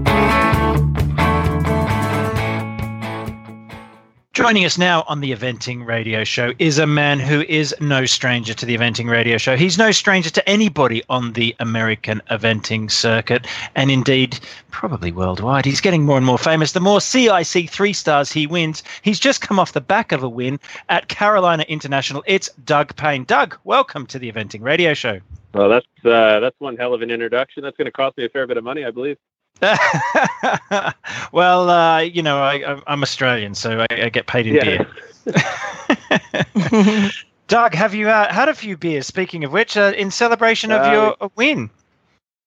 Joining 4.39 4.63
us 4.63 4.77
now 4.77 5.03
on 5.05 5.19
the 5.19 5.33
Eventing 5.33 5.85
Radio 5.85 6.23
Show 6.23 6.53
is 6.59 6.79
a 6.79 6.87
man 6.87 7.19
who 7.19 7.41
is 7.41 7.75
no 7.81 8.05
stranger 8.05 8.53
to 8.53 8.65
the 8.65 8.77
Eventing 8.77 9.09
Radio 9.09 9.37
Show. 9.37 9.57
He's 9.57 9.77
no 9.77 9.91
stranger 9.91 10.29
to 10.29 10.49
anybody 10.49 11.03
on 11.09 11.33
the 11.33 11.53
American 11.59 12.21
eventing 12.31 12.89
circuit, 12.89 13.45
and 13.75 13.91
indeed, 13.91 14.39
probably 14.71 15.11
worldwide. 15.11 15.65
He's 15.65 15.81
getting 15.81 16.05
more 16.05 16.15
and 16.15 16.25
more 16.25 16.37
famous. 16.37 16.71
The 16.71 16.79
more 16.79 17.01
CIC 17.01 17.69
three 17.69 17.91
stars 17.91 18.31
he 18.31 18.47
wins, 18.47 18.81
he's 19.01 19.19
just 19.19 19.41
come 19.41 19.59
off 19.59 19.73
the 19.73 19.81
back 19.81 20.13
of 20.13 20.23
a 20.23 20.29
win 20.29 20.57
at 20.87 21.09
Carolina 21.09 21.65
International. 21.67 22.23
It's 22.25 22.47
Doug 22.63 22.95
Payne. 22.95 23.25
Doug, 23.25 23.57
welcome 23.65 24.05
to 24.05 24.17
the 24.17 24.31
Eventing 24.31 24.61
Radio 24.61 24.93
Show. 24.93 25.19
Well, 25.53 25.67
that's 25.67 26.05
uh, 26.05 26.39
that's 26.39 26.55
one 26.59 26.77
hell 26.77 26.93
of 26.93 27.01
an 27.01 27.11
introduction. 27.11 27.63
That's 27.63 27.75
going 27.75 27.87
to 27.87 27.91
cost 27.91 28.15
me 28.15 28.23
a 28.23 28.29
fair 28.29 28.47
bit 28.47 28.55
of 28.55 28.63
money, 28.63 28.85
I 28.85 28.91
believe. 28.91 29.17
well, 31.31 31.69
uh, 31.69 31.99
you 31.99 32.23
know, 32.23 32.39
I, 32.39 32.81
am 32.87 33.03
Australian, 33.03 33.55
so 33.55 33.85
I, 33.89 34.03
I, 34.03 34.09
get 34.09 34.25
paid 34.25 34.47
in 34.47 34.55
yeah. 34.55 34.85
beer. 35.25 37.11
Doug, 37.47 37.73
have 37.73 37.93
you 37.93 38.07
uh, 38.07 38.31
had 38.31 38.47
a 38.47 38.53
few 38.53 38.77
beers? 38.77 39.05
Speaking 39.05 39.43
of 39.43 39.51
which, 39.51 39.75
uh, 39.75 39.91
in 39.97 40.11
celebration 40.11 40.71
of 40.71 40.91
your 40.93 41.17
uh, 41.19 41.27
win. 41.35 41.69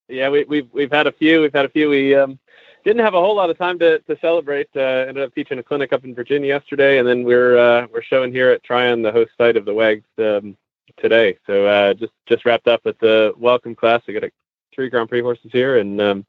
Yeah, 0.09 0.31
we, 0.31 0.39
have 0.39 0.49
we've, 0.49 0.69
we've 0.73 0.91
had 0.93 1.07
a 1.07 1.13
few. 1.13 1.43
We've 1.43 1.53
had 1.53 1.67
a 1.67 1.69
few. 1.69 1.91
We 1.91 2.15
um, 2.15 2.39
didn't 2.85 3.05
have 3.05 3.15
a 3.15 3.21
whole 3.21 3.37
lot 3.37 3.51
of 3.51 3.59
time 3.59 3.79
to, 3.81 3.99
to 3.99 4.17
celebrate. 4.21 4.69
Uh, 4.75 4.81
ended 4.81 5.23
up 5.23 5.35
teaching 5.35 5.59
a 5.59 5.63
clinic 5.63 5.93
up 5.93 6.05
in 6.05 6.15
Virginia 6.15 6.49
yesterday, 6.49 6.99
and 6.99 7.07
then 7.07 7.25
we're 7.25 7.59
uh, 7.59 7.89
we're 7.93 8.03
showing 8.03 8.33
here 8.33 8.51
at 8.51 8.63
Tryon, 8.63 9.03
the 9.03 9.13
host 9.13 9.33
site 9.37 9.57
of 9.59 9.67
the 9.67 9.75
WEGs, 9.75 10.05
um, 10.19 10.57
today. 10.97 11.37
So 11.47 11.93
just 11.93 12.13
just 12.27 12.47
wrapped 12.47 12.69
up 12.69 12.85
with 12.87 12.99
the 13.01 13.35
welcome 13.37 13.75
class. 13.75 14.01
We 14.07 14.15
got 14.15 14.25
a, 14.25 14.31
three 14.75 14.89
Grand 14.89 15.09
Prix 15.09 15.21
horses 15.21 15.51
here, 15.53 15.79
and 15.79 16.01
um, 16.01 16.27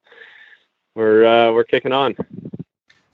we're 0.95 1.25
uh, 1.25 1.51
we're 1.51 1.63
kicking 1.63 1.91
on. 1.91 2.15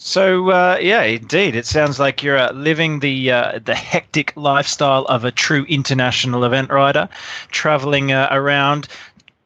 So 0.02 0.50
uh, 0.50 0.78
yeah, 0.82 1.04
indeed, 1.04 1.56
it 1.56 1.66
sounds 1.66 2.00
like 2.00 2.24
you're 2.24 2.38
uh, 2.38 2.54
living 2.54 3.00
the 3.00 3.32
uh, 3.32 3.60
the 3.64 3.76
hectic 3.76 4.32
lifestyle 4.38 5.04
of 5.06 5.26
a 5.26 5.32
true 5.32 5.66
international 5.68 6.46
event 6.46 6.70
rider, 6.70 7.10
traveling 7.52 8.14
uh, 8.14 8.30
around, 8.32 8.88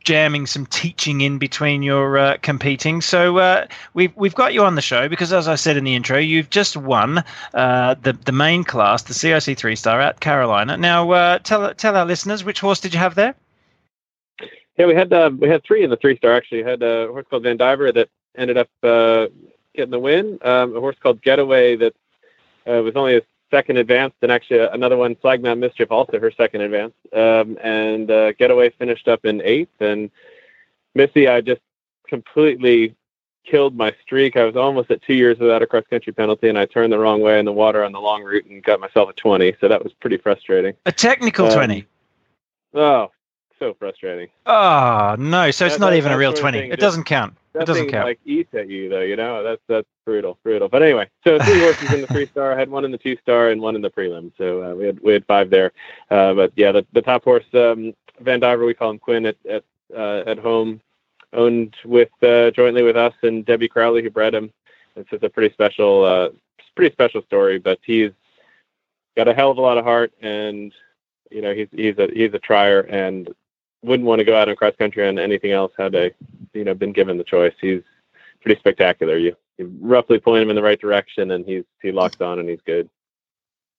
jamming 0.03 0.45
some 0.45 0.67
teaching 0.67 1.21
in 1.21 1.39
between 1.39 1.81
your 1.81 2.19
uh, 2.19 2.37
competing. 2.43 3.01
So 3.01 3.39
uh, 3.39 3.65
we've 3.95 4.15
we've 4.15 4.35
got 4.35 4.53
you 4.53 4.63
on 4.63 4.75
the 4.75 4.81
show 4.81 5.09
because, 5.09 5.33
as 5.33 5.47
I 5.47 5.55
said 5.55 5.75
in 5.75 5.85
the 5.85 5.95
intro, 5.95 6.19
you've 6.19 6.51
just 6.51 6.77
won 6.77 7.23
the 7.53 8.17
the 8.23 8.31
main 8.31 8.63
class, 8.63 9.01
the 9.01 9.15
CIC 9.15 9.57
three 9.57 9.75
star 9.75 10.01
at 10.01 10.19
Carolina. 10.19 10.77
Now 10.77 11.39
tell 11.39 11.73
tell 11.73 11.97
our 11.97 12.05
listeners 12.05 12.43
which 12.43 12.59
horse 12.59 12.79
did 12.79 12.93
you 12.93 12.99
have 12.99 13.15
there? 13.15 13.33
Yeah, 14.77 14.85
we 14.85 14.93
had 14.93 15.09
we 15.39 15.49
had 15.49 15.63
three 15.63 15.83
in 15.83 15.89
the 15.89 15.97
three 15.97 16.15
star 16.17 16.33
actually. 16.33 16.63
We 16.63 16.69
had 16.69 16.83
a 16.83 17.07
horse 17.07 17.25
called 17.27 17.43
Vandiver 17.43 17.91
that 17.91 18.09
ended 18.35 18.57
up 18.57 18.69
uh, 18.83 19.27
getting 19.75 19.91
the 19.91 19.99
win. 19.99 20.39
Um, 20.41 20.75
a 20.75 20.79
horse 20.79 20.95
called 21.01 21.21
Getaway 21.21 21.75
that 21.77 21.93
uh, 22.67 22.81
was 22.81 22.95
only 22.95 23.17
a 23.17 23.21
second 23.51 23.77
advance, 23.77 24.13
and 24.21 24.31
actually 24.31 24.59
another 24.59 24.97
one, 24.97 25.15
Flagmount 25.15 25.59
Mischief, 25.59 25.91
also 25.91 26.19
her 26.19 26.31
second 26.31 26.61
advance. 26.61 26.93
Um, 27.13 27.57
and 27.63 28.09
uh, 28.09 28.33
Getaway 28.33 28.71
finished 28.71 29.07
up 29.07 29.25
in 29.25 29.41
eighth, 29.41 29.79
and 29.79 30.09
Missy, 30.95 31.27
I 31.27 31.41
just 31.41 31.61
completely 32.07 32.95
killed 33.45 33.75
my 33.75 33.93
streak. 34.01 34.37
I 34.37 34.45
was 34.45 34.55
almost 34.55 34.89
at 34.91 35.01
two 35.03 35.13
years 35.13 35.37
without 35.39 35.61
a 35.61 35.67
cross 35.67 35.83
country 35.89 36.13
penalty, 36.13 36.49
and 36.49 36.57
I 36.57 36.65
turned 36.65 36.91
the 36.91 36.99
wrong 36.99 37.21
way 37.21 37.39
in 37.39 37.45
the 37.45 37.51
water 37.51 37.83
on 37.83 37.91
the 37.91 38.01
long 38.01 38.23
route 38.23 38.45
and 38.45 38.63
got 38.63 38.79
myself 38.79 39.09
a 39.09 39.13
20. 39.13 39.55
So 39.59 39.67
that 39.67 39.83
was 39.83 39.93
pretty 39.93 40.17
frustrating. 40.17 40.73
A 40.85 40.91
technical 40.91 41.47
um, 41.47 41.53
20. 41.53 41.85
Oh, 42.75 43.11
so 43.63 43.73
frustrating. 43.79 44.27
Oh 44.45 45.15
no! 45.17 45.51
So 45.51 45.65
it's 45.65 45.75
That- 45.75 45.79
not 45.81 45.91
that- 45.91 45.97
even 45.97 46.11
a 46.11 46.17
real 46.17 46.33
twenty. 46.33 46.59
It 46.59 46.69
just- 46.71 46.79
doesn't 46.81 47.05
count. 47.05 47.35
It 47.55 47.67
doesn't 47.67 47.89
count. 47.89 48.07
like 48.07 48.19
eats 48.25 48.51
at 48.55 48.67
you 48.67 48.89
though, 48.89 49.01
you 49.01 49.15
know. 49.15 49.43
That's 49.43 49.61
that's 49.67 49.87
brutal, 50.05 50.39
brutal. 50.43 50.67
But 50.69 50.81
anyway, 50.81 51.07
so 51.23 51.37
three 51.45 51.59
horses 51.59 51.93
in 51.93 52.01
the 52.01 52.07
three 52.07 52.25
star. 52.25 52.51
I 52.51 52.57
had 52.57 52.69
one 52.69 52.83
in 52.83 52.91
the 52.91 52.97
two 52.97 53.15
star 53.21 53.49
and 53.49 53.61
one 53.61 53.75
in 53.75 53.81
the 53.81 53.91
prelim. 53.91 54.31
So 54.37 54.63
uh, 54.63 54.75
we 54.75 54.85
had 54.85 54.99
we 55.01 55.13
had 55.13 55.25
five 55.27 55.49
there. 55.49 55.71
Uh, 56.09 56.33
but 56.33 56.51
yeah, 56.55 56.71
the, 56.71 56.85
the 56.93 57.01
top 57.01 57.23
horse, 57.23 57.45
um, 57.53 57.93
Vandiver, 58.23 58.65
we 58.65 58.73
call 58.73 58.89
him 58.89 58.99
Quinn 58.99 59.27
at 59.27 59.37
at 59.47 59.63
uh, 59.95 60.23
at 60.25 60.39
home, 60.39 60.81
owned 61.31 61.75
with 61.85 62.09
uh, 62.23 62.49
jointly 62.51 62.81
with 62.83 62.97
us 62.97 63.13
and 63.21 63.45
Debbie 63.45 63.69
Crowley 63.69 64.01
who 64.01 64.09
bred 64.09 64.33
him. 64.33 64.51
It's 64.95 65.09
just 65.11 65.23
a 65.23 65.29
pretty 65.29 65.53
special, 65.53 66.03
uh, 66.03 66.29
pretty 66.75 66.91
special 66.93 67.21
story. 67.23 67.59
But 67.59 67.79
he's 67.83 68.11
got 69.15 69.27
a 69.27 69.33
hell 69.33 69.51
of 69.51 69.57
a 69.57 69.61
lot 69.61 69.77
of 69.77 69.85
heart, 69.85 70.11
and 70.23 70.73
you 71.29 71.41
know 71.43 71.53
he's 71.53 71.67
he's 71.71 71.99
a 71.99 72.07
he's 72.11 72.33
a 72.33 72.39
trier 72.39 72.81
and 72.81 73.31
wouldn't 73.83 74.07
want 74.07 74.19
to 74.19 74.25
go 74.25 74.35
out 74.35 74.49
on 74.49 74.55
cross 74.55 74.75
country 74.77 75.07
on 75.07 75.19
anything 75.19 75.51
else 75.51 75.71
had 75.77 75.95
I 75.95 76.11
you 76.53 76.63
know 76.63 76.73
been 76.73 76.93
given 76.93 77.17
the 77.17 77.23
choice. 77.23 77.53
He's 77.61 77.81
pretty 78.41 78.59
spectacular. 78.59 79.17
You, 79.17 79.35
you 79.57 79.71
roughly 79.79 80.19
point 80.19 80.43
him 80.43 80.49
in 80.49 80.55
the 80.55 80.63
right 80.63 80.79
direction, 80.79 81.31
and 81.31 81.45
he's 81.45 81.63
he 81.81 81.91
locks 81.91 82.21
on 82.21 82.39
and 82.39 82.49
he's 82.49 82.61
good. 82.65 82.89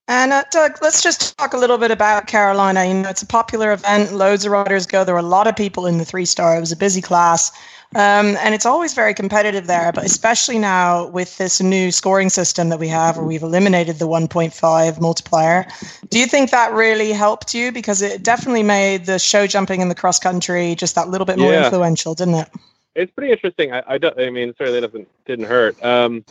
And 0.07 0.33
uh, 0.35 0.45
Doug, 0.51 0.73
let's 0.83 1.03
just 1.03 1.37
talk 1.39 1.55
a 1.55 1.57
little 1.57 1.79
bit 1.79 1.91
about 1.91 2.27
Carolina. 2.27 2.85
You 2.85 2.93
know, 2.95 3.09
it's 3.09 3.23
a 3.23 3.27
popular 3.27 3.73
event. 3.73 4.13
Loads 4.13 4.45
of 4.45 4.53
riders 4.53 4.87
go. 4.87 5.03
There 5.03 5.15
were 5.15 5.21
a 5.21 5.23
lot 5.23 5.47
of 5.47 5.57
people 5.57 5.87
in 5.87 5.97
the 5.97 6.05
three 6.05 6.27
star. 6.27 6.57
It 6.57 6.61
was 6.61 6.73
a 6.73 6.77
busy 6.77 7.01
class, 7.01 7.51
um, 7.95 8.37
and 8.37 8.55
it's 8.55 8.67
always 8.67 8.93
very 8.93 9.15
competitive 9.15 9.67
there. 9.67 9.93
But 9.93 10.05
especially 10.05 10.59
now 10.59 11.07
with 11.07 11.39
this 11.39 11.63
new 11.63 11.91
scoring 11.91 12.29
system 12.29 12.69
that 12.69 12.79
we 12.79 12.89
have, 12.89 13.17
where 13.17 13.25
we've 13.25 13.43
eliminated 13.43 13.99
the 13.99 14.07
1.5 14.07 15.01
multiplier, 15.01 15.67
do 16.11 16.19
you 16.19 16.27
think 16.27 16.51
that 16.51 16.71
really 16.75 17.13
helped 17.13 17.55
you? 17.55 17.73
Because 17.73 18.03
it 18.03 18.23
definitely 18.23 18.63
made 18.63 19.07
the 19.07 19.19
show 19.19 19.47
jumping 19.47 19.81
and 19.81 19.91
the 19.91 19.95
cross 19.95 20.19
country 20.19 20.75
just 20.75 20.97
that 20.97 21.09
little 21.09 21.25
bit 21.25 21.39
more 21.39 21.51
Yeah. 21.53 21.65
influential, 21.65 22.15
didn't 22.15 22.35
it? 22.35 22.49
It's 22.95 23.11
pretty 23.13 23.33
interesting. 23.33 23.73
I, 23.73 23.83
I 23.87 23.97
don't. 23.99 24.21
I 24.21 24.29
mean, 24.29 24.51
it 24.51 24.57
certainly 24.59 24.83
doesn't 24.83 25.09
didn't 25.25 25.47
hurt. 25.47 25.83
Um, 25.83 26.27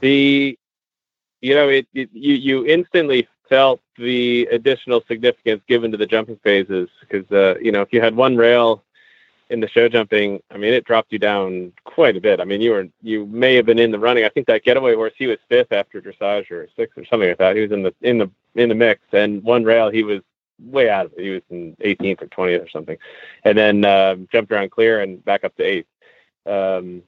the 0.00 0.58
you 1.40 1.54
know 1.54 1.68
it, 1.68 1.86
it 1.94 2.10
you 2.12 2.34
you 2.34 2.66
instantly 2.66 3.28
felt 3.48 3.80
the 3.96 4.46
additional 4.52 5.02
significance 5.08 5.62
given 5.66 5.90
to 5.90 5.96
the 5.96 6.06
jumping 6.06 6.38
phases 6.44 6.88
because 7.00 7.30
uh, 7.32 7.58
you 7.60 7.72
know 7.72 7.80
if 7.80 7.92
you 7.92 8.00
had 8.00 8.14
one 8.14 8.36
rail 8.36 8.84
in 9.50 9.60
the 9.60 9.68
show 9.68 9.88
jumping, 9.88 10.42
I 10.50 10.58
mean 10.58 10.74
it 10.74 10.84
dropped 10.84 11.10
you 11.10 11.18
down 11.18 11.72
quite 11.84 12.16
a 12.16 12.20
bit. 12.20 12.40
I 12.40 12.44
mean 12.44 12.60
you 12.60 12.72
were 12.72 12.88
you 13.02 13.26
may 13.26 13.54
have 13.54 13.66
been 13.66 13.78
in 13.78 13.90
the 13.90 13.98
running. 13.98 14.24
I 14.24 14.28
think 14.28 14.46
that 14.48 14.64
getaway 14.64 14.94
horse 14.94 15.14
he 15.16 15.26
was 15.26 15.38
fifth 15.48 15.72
after 15.72 16.00
dressage 16.00 16.50
or 16.50 16.68
sixth 16.76 16.98
or 16.98 17.04
something 17.06 17.28
like 17.28 17.38
that. 17.38 17.56
He 17.56 17.62
was 17.62 17.72
in 17.72 17.82
the 17.82 17.94
in 18.02 18.18
the 18.18 18.30
in 18.54 18.68
the 18.68 18.74
mix 18.74 19.00
and 19.12 19.42
one 19.42 19.64
rail 19.64 19.90
he 19.90 20.02
was 20.02 20.20
way 20.58 20.90
out 20.90 21.06
of 21.06 21.12
it. 21.16 21.22
He 21.22 21.30
was 21.30 21.42
in 21.50 21.76
18th 21.76 22.22
or 22.22 22.26
20th 22.26 22.64
or 22.64 22.68
something, 22.68 22.98
and 23.44 23.56
then 23.56 23.84
um, 23.84 24.28
jumped 24.30 24.50
around 24.52 24.70
clear 24.70 25.00
and 25.00 25.24
back 25.24 25.44
up 25.44 25.56
to 25.56 25.62
eighth. 25.62 25.86
Um, 26.46 27.02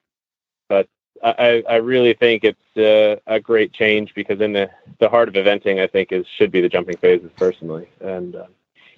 I, 1.23 1.63
I 1.69 1.77
really 1.77 2.15
think 2.15 2.45
it's 2.45 2.77
uh, 2.77 3.21
a 3.27 3.41
great 3.41 3.73
change 3.73 4.15
because 4.15 4.41
in 4.41 4.53
the, 4.55 4.71
the 4.99 5.09
heart 5.09 5.29
of 5.29 5.35
eventing, 5.35 5.81
I 5.81 5.87
think 5.87 6.13
is 6.13 6.27
should 6.27 6.51
be 6.51 6.61
the 6.61 6.69
jumping 6.69 6.97
phases 6.97 7.31
personally, 7.37 7.89
and 8.01 8.37
uh, 8.37 8.47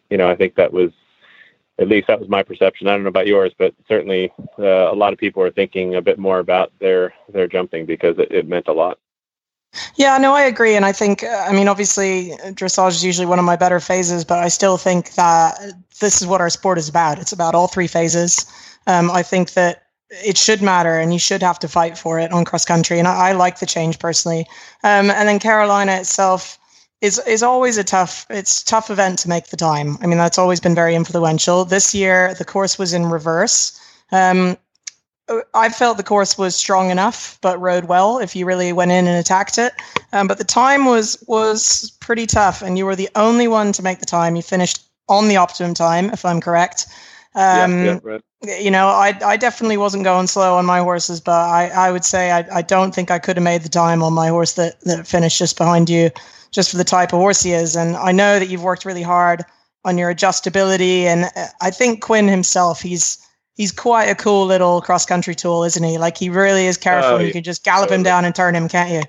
you 0.08 0.16
know 0.16 0.28
I 0.28 0.36
think 0.36 0.54
that 0.54 0.72
was 0.72 0.92
at 1.78 1.88
least 1.88 2.06
that 2.06 2.20
was 2.20 2.28
my 2.28 2.42
perception. 2.42 2.86
I 2.86 2.92
don't 2.92 3.02
know 3.02 3.08
about 3.08 3.26
yours, 3.26 3.52
but 3.58 3.74
certainly 3.88 4.32
uh, 4.58 4.92
a 4.92 4.94
lot 4.94 5.12
of 5.12 5.18
people 5.18 5.42
are 5.42 5.50
thinking 5.50 5.96
a 5.96 6.02
bit 6.02 6.18
more 6.18 6.38
about 6.38 6.72
their 6.78 7.12
their 7.28 7.48
jumping 7.48 7.86
because 7.86 8.18
it, 8.18 8.30
it 8.30 8.48
meant 8.48 8.68
a 8.68 8.72
lot. 8.72 8.98
Yeah, 9.96 10.18
no, 10.18 10.34
I 10.34 10.42
agree. 10.42 10.76
And 10.76 10.84
I 10.84 10.92
think, 10.92 11.24
uh, 11.24 11.46
I 11.48 11.52
mean, 11.52 11.66
obviously, 11.66 12.32
dressage 12.52 12.90
is 12.90 13.04
usually 13.04 13.26
one 13.26 13.38
of 13.38 13.46
my 13.46 13.56
better 13.56 13.80
phases, 13.80 14.22
but 14.22 14.38
I 14.38 14.48
still 14.48 14.76
think 14.76 15.14
that 15.14 15.58
this 15.98 16.20
is 16.20 16.28
what 16.28 16.42
our 16.42 16.50
sport 16.50 16.76
is 16.76 16.90
about. 16.90 17.18
It's 17.18 17.32
about 17.32 17.54
all 17.54 17.68
three 17.68 17.86
phases. 17.86 18.44
Um, 18.86 19.10
I 19.10 19.22
think 19.22 19.54
that 19.54 19.86
it 20.12 20.36
should 20.36 20.62
matter 20.62 20.98
and 20.98 21.12
you 21.12 21.18
should 21.18 21.42
have 21.42 21.58
to 21.60 21.68
fight 21.68 21.96
for 21.96 22.18
it 22.18 22.32
on 22.32 22.44
cross 22.44 22.64
country. 22.64 22.98
And 22.98 23.08
I, 23.08 23.30
I 23.30 23.32
like 23.32 23.58
the 23.58 23.66
change 23.66 23.98
personally. 23.98 24.46
Um, 24.84 25.10
and 25.10 25.28
then 25.28 25.38
Carolina 25.38 25.92
itself 25.92 26.58
is, 27.00 27.18
is 27.26 27.42
always 27.42 27.78
a 27.78 27.84
tough, 27.84 28.26
it's 28.30 28.62
a 28.62 28.66
tough 28.66 28.90
event 28.90 29.18
to 29.20 29.28
make 29.28 29.48
the 29.48 29.56
time. 29.56 29.96
I 30.02 30.06
mean, 30.06 30.18
that's 30.18 30.38
always 30.38 30.60
been 30.60 30.74
very 30.74 30.94
influential. 30.94 31.64
This 31.64 31.94
year, 31.94 32.34
the 32.34 32.44
course 32.44 32.78
was 32.78 32.92
in 32.92 33.06
reverse. 33.06 33.80
Um, 34.12 34.56
I 35.54 35.68
felt 35.70 35.96
the 35.96 36.02
course 36.02 36.36
was 36.36 36.54
strong 36.54 36.90
enough, 36.90 37.38
but 37.40 37.60
rode 37.60 37.86
well 37.86 38.18
if 38.18 38.36
you 38.36 38.44
really 38.44 38.72
went 38.72 38.90
in 38.90 39.06
and 39.06 39.18
attacked 39.18 39.56
it. 39.56 39.72
Um, 40.12 40.26
but 40.26 40.38
the 40.38 40.44
time 40.44 40.84
was 40.84 41.22
was 41.26 41.96
pretty 42.00 42.26
tough, 42.26 42.60
and 42.60 42.76
you 42.76 42.84
were 42.84 42.96
the 42.96 43.08
only 43.14 43.48
one 43.48 43.72
to 43.72 43.82
make 43.82 44.00
the 44.00 44.06
time. 44.06 44.36
You 44.36 44.42
finished 44.42 44.82
on 45.08 45.28
the 45.28 45.36
optimum 45.36 45.74
time, 45.74 46.10
if 46.10 46.24
I'm 46.24 46.40
correct. 46.40 46.86
Um, 47.34 47.84
yeah, 47.84 47.84
yeah, 47.84 47.98
right. 48.02 48.20
You 48.42 48.70
know, 48.70 48.88
I 48.88 49.18
I 49.24 49.36
definitely 49.36 49.76
wasn't 49.76 50.04
going 50.04 50.26
slow 50.26 50.56
on 50.56 50.66
my 50.66 50.80
horses, 50.80 51.20
but 51.20 51.48
I, 51.48 51.68
I 51.68 51.92
would 51.92 52.04
say 52.04 52.30
I, 52.30 52.46
I 52.58 52.62
don't 52.62 52.94
think 52.94 53.10
I 53.10 53.18
could 53.18 53.36
have 53.36 53.44
made 53.44 53.62
the 53.62 53.68
time 53.68 54.02
on 54.02 54.12
my 54.12 54.28
horse 54.28 54.54
that, 54.54 54.80
that 54.82 55.06
finished 55.06 55.38
just 55.38 55.56
behind 55.56 55.88
you, 55.88 56.10
just 56.50 56.70
for 56.70 56.76
the 56.76 56.84
type 56.84 57.12
of 57.12 57.18
horse 57.18 57.42
he 57.42 57.52
is. 57.52 57.76
And 57.76 57.96
I 57.96 58.12
know 58.12 58.38
that 58.38 58.48
you've 58.48 58.64
worked 58.64 58.84
really 58.84 59.02
hard 59.02 59.44
on 59.84 59.96
your 59.96 60.14
adjustability, 60.14 61.04
and 61.04 61.24
uh, 61.36 61.46
I 61.60 61.70
think 61.70 62.02
Quinn 62.02 62.28
himself, 62.28 62.82
he's 62.82 63.18
he's 63.54 63.72
quite 63.72 64.06
a 64.06 64.14
cool 64.14 64.46
little 64.46 64.80
cross 64.80 65.06
country 65.06 65.34
tool, 65.34 65.64
isn't 65.64 65.84
he? 65.84 65.98
Like 65.98 66.18
he 66.18 66.28
really 66.28 66.66
is 66.66 66.76
careful. 66.76 67.12
Oh, 67.12 67.18
you 67.18 67.26
yeah. 67.26 67.32
can 67.32 67.42
just 67.44 67.64
gallop 67.64 67.90
him 67.90 68.02
down 68.02 68.24
and 68.24 68.34
turn 68.34 68.54
him, 68.54 68.68
can't 68.68 68.90
you? 68.90 69.02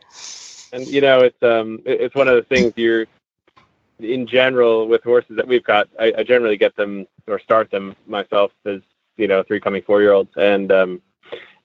and 0.74 0.88
you 0.88 1.00
know 1.00 1.20
it's 1.20 1.42
um 1.42 1.80
it's 1.86 2.16
one 2.16 2.28
of 2.28 2.36
the 2.36 2.42
things 2.42 2.74
you're 2.76 3.06
in 4.00 4.28
general 4.28 4.88
with 4.88 5.04
horses 5.04 5.36
that 5.36 5.48
we've 5.48 5.64
got 5.64 5.88
I, 6.00 6.14
I 6.18 6.24
generally 6.24 6.58
get 6.58 6.76
them 6.76 7.06
or 7.28 7.40
start 7.40 7.72
them 7.72 7.96
myself 8.08 8.52
as 8.66 8.82
you 9.18 9.28
know 9.28 9.44
three 9.44 9.60
coming 9.60 9.84
four 9.84 10.02
year 10.02 10.14
olds 10.14 10.32
and 10.36 10.72
um 10.72 11.02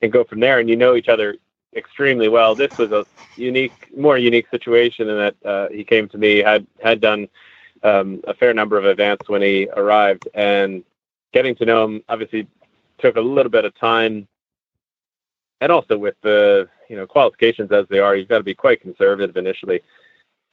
and 0.01 0.11
go 0.11 0.23
from 0.23 0.39
there. 0.39 0.59
And 0.59 0.69
you 0.69 0.75
know 0.75 0.95
each 0.95 1.09
other 1.09 1.35
extremely 1.75 2.27
well. 2.27 2.55
This 2.55 2.77
was 2.77 2.91
a 2.91 3.05
unique 3.35 3.95
more 3.95 4.17
unique 4.17 4.49
situation 4.49 5.09
in 5.09 5.17
that 5.17 5.35
uh, 5.45 5.69
he 5.69 5.83
came 5.83 6.07
to 6.09 6.17
me 6.17 6.37
had 6.37 6.65
had 6.81 7.01
done 7.01 7.27
um, 7.83 8.21
a 8.27 8.33
fair 8.33 8.53
number 8.53 8.77
of 8.77 8.85
events 8.85 9.29
when 9.29 9.41
he 9.41 9.67
arrived. 9.75 10.27
And 10.33 10.83
getting 11.33 11.55
to 11.55 11.65
know 11.65 11.83
him 11.85 12.03
obviously 12.09 12.47
took 12.97 13.15
a 13.15 13.21
little 13.21 13.51
bit 13.51 13.65
of 13.65 13.75
time. 13.75 14.27
And 15.61 15.71
also 15.71 15.97
with 15.97 16.15
the 16.21 16.69
you 16.89 16.95
know 16.95 17.05
qualifications 17.05 17.71
as 17.71 17.85
they 17.89 17.99
are, 17.99 18.15
you've 18.15 18.29
got 18.29 18.37
to 18.37 18.43
be 18.43 18.55
quite 18.55 18.81
conservative 18.81 19.37
initially. 19.37 19.81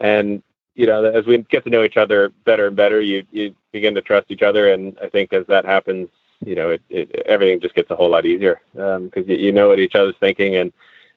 And 0.01 0.43
you 0.77 0.87
know, 0.87 1.05
as 1.05 1.25
we 1.27 1.39
get 1.39 1.65
to 1.65 1.71
know 1.71 1.83
each 1.83 1.97
other 1.97 2.29
better 2.45 2.67
and 2.67 2.77
better, 2.77 3.01
you 3.01 3.25
you 3.33 3.55
begin 3.73 3.95
to 3.95 4.03
trust 4.03 4.31
each 4.31 4.43
other. 4.43 4.73
And 4.73 4.97
I 5.03 5.09
think 5.09 5.33
as 5.33 5.47
that 5.47 5.65
happens, 5.65 6.09
you 6.45 6.55
know, 6.55 6.71
it, 6.71 6.83
it 6.91 7.23
everything 7.27 7.61
just 7.61 7.75
gets 7.75 7.91
a 7.91 7.97
whole 7.97 8.11
lot 8.11 8.27
easier 8.27 8.61
because 8.73 9.27
you, 9.27 9.37
you 9.37 9.53
know 9.53 9.69
what 9.69 9.79
each 9.79 9.95
other's 9.95 10.15
thinking. 10.21 10.57
And 10.57 10.73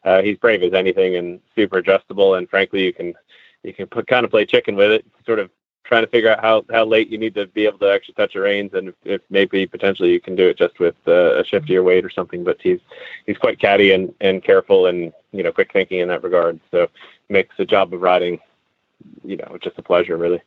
uh, 0.05 0.21
he's 0.21 0.37
brave 0.37 0.63
as 0.63 0.73
anything 0.73 1.17
and 1.17 1.41
super 1.55 1.77
adjustable. 1.79 2.35
And 2.35 2.49
frankly, 2.49 2.85
you 2.85 2.93
can 2.93 3.13
you 3.63 3.73
can 3.73 3.87
put, 3.87 4.07
kind 4.07 4.23
of 4.23 4.31
play 4.31 4.45
chicken 4.45 4.77
with 4.77 4.91
it, 4.91 5.05
sort 5.25 5.39
of 5.39 5.51
trying 5.83 6.03
to 6.03 6.09
figure 6.09 6.31
out 6.31 6.39
how, 6.39 6.63
how 6.71 6.85
late 6.85 7.09
you 7.09 7.17
need 7.17 7.33
to 7.33 7.47
be 7.47 7.65
able 7.65 7.79
to 7.79 7.91
actually 7.91 8.13
touch 8.13 8.33
the 8.35 8.39
reins 8.39 8.71
and 8.73 8.89
if, 8.89 8.95
if 9.03 9.21
maybe 9.29 9.65
potentially 9.65 10.11
you 10.11 10.21
can 10.21 10.35
do 10.35 10.47
it 10.47 10.57
just 10.57 10.79
with 10.79 10.95
uh, 11.07 11.39
a 11.39 11.43
shift 11.43 11.65
of 11.65 11.69
your 11.69 11.81
weight 11.81 12.05
or 12.05 12.11
something 12.11 12.43
but 12.43 12.57
he's 12.61 12.79
he's 13.25 13.39
quite 13.39 13.59
catty 13.59 13.91
and, 13.91 14.13
and 14.21 14.43
careful 14.43 14.85
and 14.85 15.11
you 15.31 15.41
know 15.41 15.51
quick 15.51 15.73
thinking 15.73 15.99
in 15.99 16.07
that 16.07 16.21
regard 16.21 16.59
so 16.69 16.87
makes 17.27 17.57
the 17.57 17.65
job 17.65 17.91
of 17.91 18.01
riding 18.01 18.39
you 19.23 19.37
know 19.37 19.57
just 19.61 19.77
a 19.77 19.81
pleasure 19.83 20.17
really 20.17 20.41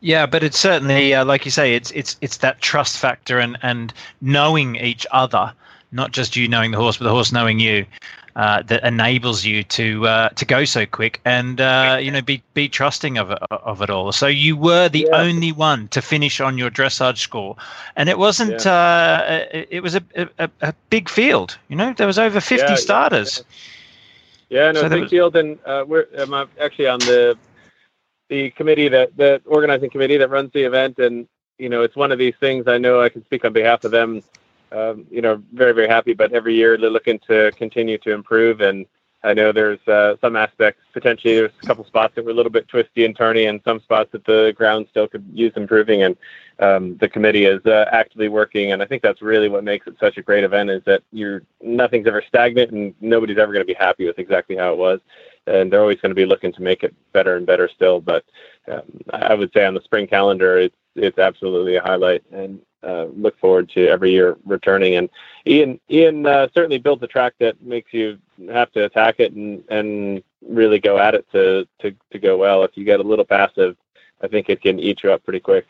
Yeah, 0.00 0.26
but 0.26 0.42
it's 0.42 0.58
certainly 0.58 1.14
uh, 1.14 1.24
like 1.24 1.44
you 1.44 1.50
say, 1.50 1.74
it's 1.74 1.90
it's 1.92 2.16
it's 2.20 2.38
that 2.38 2.60
trust 2.60 2.98
factor 2.98 3.38
and 3.38 3.56
and 3.62 3.92
knowing 4.20 4.76
each 4.76 5.06
other, 5.12 5.52
not 5.92 6.10
just 6.12 6.34
you 6.36 6.48
knowing 6.48 6.72
the 6.72 6.78
horse, 6.78 6.96
but 6.98 7.04
the 7.04 7.10
horse 7.14 7.30
knowing 7.32 7.60
you, 7.60 7.86
uh, 8.34 8.62
that 8.62 8.82
enables 8.82 9.44
you 9.44 9.62
to 9.62 10.04
uh, 10.08 10.28
to 10.30 10.44
go 10.44 10.64
so 10.64 10.86
quick 10.86 11.20
and 11.24 11.60
uh, 11.60 11.98
you 12.02 12.10
know 12.10 12.20
be 12.20 12.42
be 12.54 12.68
trusting 12.68 13.16
of 13.16 13.30
it, 13.30 13.38
of 13.50 13.80
it 13.80 13.90
all. 13.90 14.10
So 14.10 14.26
you 14.26 14.56
were 14.56 14.88
the 14.88 15.06
Yeah. 15.08 15.20
only 15.22 15.52
one 15.52 15.86
to 15.88 16.02
finish 16.02 16.40
on 16.40 16.58
your 16.58 16.70
dressage 16.70 17.18
score, 17.18 17.54
and 17.94 18.08
it 18.08 18.18
wasn't. 18.18 18.66
Uh, 18.66 19.44
it, 19.52 19.68
it 19.70 19.80
was 19.82 19.94
a, 19.94 20.02
a 20.38 20.50
a 20.62 20.74
big 20.90 21.08
field. 21.08 21.56
You 21.68 21.76
know, 21.76 21.92
there 21.92 22.08
was 22.08 22.18
over 22.18 22.40
fifty 22.40 22.64
Yeah, 22.64 22.70
yeah, 22.70 22.76
starters. 22.88 23.44
Yeah, 24.50 24.72
no, 24.72 24.80
So 24.80 24.88
big 24.88 25.02
was- 25.02 25.10
field, 25.10 25.36
and 25.36 25.58
uh, 25.64 25.84
we're 25.86 26.06
I'm 26.18 26.34
actually 26.60 26.88
on 26.88 26.98
the 27.00 27.36
the 28.32 28.50
committee 28.52 28.88
that 28.88 29.14
the 29.14 29.42
organizing 29.44 29.90
committee 29.90 30.16
that 30.16 30.30
runs 30.30 30.50
the 30.54 30.62
event, 30.62 30.98
and 30.98 31.28
you 31.58 31.68
know, 31.68 31.82
it's 31.82 31.96
one 31.96 32.10
of 32.10 32.18
these 32.18 32.34
things. 32.40 32.66
I 32.66 32.78
know 32.78 33.02
I 33.02 33.10
can 33.10 33.22
speak 33.26 33.44
on 33.44 33.52
behalf 33.52 33.84
of 33.84 33.90
them. 33.90 34.22
Um, 34.72 35.06
you 35.10 35.20
know, 35.20 35.42
very 35.52 35.72
very 35.72 35.86
happy, 35.86 36.14
but 36.14 36.32
every 36.32 36.54
year 36.54 36.78
they're 36.78 36.88
looking 36.98 37.18
to 37.28 37.52
continue 37.52 37.98
to 37.98 38.10
improve, 38.12 38.62
and 38.62 38.86
I 39.22 39.34
know 39.34 39.52
there's 39.52 39.86
uh, 39.86 40.16
some 40.22 40.34
aspects 40.34 40.80
potentially. 40.94 41.34
There's 41.34 41.52
a 41.62 41.66
couple 41.66 41.84
spots 41.84 42.14
that 42.14 42.24
were 42.24 42.30
a 42.30 42.34
little 42.34 42.50
bit 42.50 42.68
twisty 42.68 43.04
and 43.04 43.14
turny, 43.14 43.50
and 43.50 43.60
some 43.64 43.80
spots 43.80 44.10
that 44.12 44.24
the 44.24 44.54
ground 44.56 44.86
still 44.90 45.08
could 45.08 45.26
use 45.30 45.52
improving. 45.54 46.02
And 46.02 46.16
um, 46.58 46.96
the 46.96 47.10
committee 47.10 47.44
is 47.44 47.60
uh, 47.66 47.84
actively 47.92 48.30
working, 48.30 48.72
and 48.72 48.82
I 48.82 48.86
think 48.86 49.02
that's 49.02 49.20
really 49.20 49.50
what 49.50 49.62
makes 49.62 49.86
it 49.86 49.96
such 50.00 50.16
a 50.16 50.22
great 50.22 50.42
event. 50.42 50.70
Is 50.70 50.82
that 50.84 51.02
you're 51.12 51.42
nothing's 51.60 52.06
ever 52.06 52.24
stagnant, 52.26 52.70
and 52.72 52.94
nobody's 53.02 53.36
ever 53.36 53.52
going 53.52 53.66
to 53.66 53.74
be 53.74 53.84
happy 53.88 54.06
with 54.06 54.18
exactly 54.18 54.56
how 54.56 54.72
it 54.72 54.78
was, 54.78 55.00
and 55.46 55.72
they're 55.72 55.80
always 55.80 56.00
going 56.00 56.10
to 56.10 56.16
be 56.16 56.26
looking 56.26 56.52
to 56.52 56.62
make 56.62 56.82
it 56.82 56.94
better 57.12 57.36
and 57.36 57.46
better 57.46 57.68
still. 57.68 58.00
But 58.00 58.24
um, 58.70 58.82
I 59.12 59.34
would 59.34 59.52
say 59.52 59.64
on 59.64 59.74
the 59.74 59.82
spring 59.82 60.06
calendar, 60.06 60.58
it's 60.58 60.76
it's 60.94 61.18
absolutely 61.18 61.76
a 61.76 61.82
highlight, 61.82 62.22
and 62.32 62.60
uh, 62.82 63.04
look 63.16 63.38
forward 63.38 63.70
to 63.70 63.88
every 63.88 64.10
year 64.10 64.36
returning. 64.44 64.96
And 64.96 65.08
Ian 65.46 65.80
Ian 65.90 66.26
uh, 66.26 66.48
certainly 66.54 66.78
built 66.78 67.02
a 67.02 67.06
track 67.06 67.34
that 67.40 67.60
makes 67.62 67.92
you 67.92 68.18
have 68.50 68.70
to 68.72 68.84
attack 68.84 69.16
it 69.18 69.32
and 69.32 69.64
and 69.68 70.22
really 70.46 70.78
go 70.78 70.98
at 70.98 71.14
it 71.14 71.26
to 71.32 71.66
to 71.80 71.94
to 72.12 72.18
go 72.18 72.36
well. 72.36 72.64
If 72.64 72.72
you 72.76 72.84
get 72.84 73.00
a 73.00 73.04
little 73.04 73.24
passive, 73.24 73.76
I 74.20 74.28
think 74.28 74.48
it 74.48 74.60
can 74.60 74.78
eat 74.78 75.02
you 75.02 75.12
up 75.12 75.24
pretty 75.24 75.40
quick. 75.40 75.66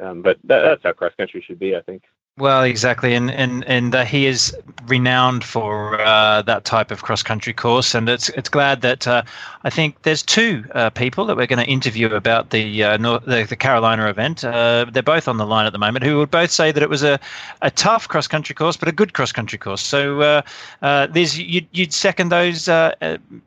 Um, 0.00 0.22
but 0.22 0.38
that, 0.44 0.62
that's 0.62 0.82
how 0.84 0.92
cross 0.92 1.12
country 1.18 1.42
should 1.42 1.58
be, 1.58 1.76
I 1.76 1.80
think. 1.82 2.04
Well, 2.38 2.62
exactly, 2.62 3.14
and 3.14 3.32
and 3.32 3.64
and 3.64 3.94
uh, 3.94 4.04
he 4.04 4.26
is 4.26 4.56
renowned 4.86 5.42
for 5.42 6.00
uh, 6.00 6.40
that 6.42 6.64
type 6.64 6.92
of 6.92 7.02
cross 7.02 7.20
country 7.20 7.52
course, 7.52 7.96
and 7.96 8.08
it's 8.08 8.28
it's 8.30 8.48
glad 8.48 8.80
that 8.82 9.08
uh, 9.08 9.22
I 9.64 9.70
think 9.70 10.00
there's 10.02 10.22
two 10.22 10.64
uh, 10.72 10.90
people 10.90 11.26
that 11.26 11.36
we're 11.36 11.48
going 11.48 11.64
to 11.64 11.70
interview 11.70 12.14
about 12.14 12.50
the, 12.50 12.84
uh, 12.84 12.96
North, 12.96 13.24
the, 13.24 13.44
the 13.44 13.56
Carolina 13.56 14.08
event. 14.08 14.44
Uh, 14.44 14.86
they're 14.90 15.02
both 15.02 15.26
on 15.26 15.36
the 15.36 15.46
line 15.46 15.66
at 15.66 15.72
the 15.72 15.80
moment, 15.80 16.04
who 16.04 16.18
would 16.18 16.30
both 16.30 16.52
say 16.52 16.70
that 16.70 16.80
it 16.80 16.88
was 16.88 17.02
a, 17.02 17.18
a 17.62 17.72
tough 17.72 18.06
cross 18.06 18.28
country 18.28 18.54
course, 18.54 18.76
but 18.76 18.88
a 18.88 18.92
good 18.92 19.14
cross 19.14 19.32
country 19.32 19.58
course. 19.58 19.82
So, 19.82 20.42
there's 20.80 21.36
you'd, 21.36 21.66
you'd 21.72 21.92
second 21.92 22.28
those 22.28 22.62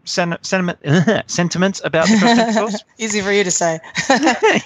sen- 0.03 0.37
sentiment, 0.41 0.79
sentiments 1.31 1.81
about 1.85 2.09
the 2.09 2.17
cross 2.17 2.35
country 2.35 2.61
course. 2.61 2.83
Easy 2.97 3.21
for 3.21 3.31
you 3.31 3.45
to 3.45 3.51
say. 3.51 3.79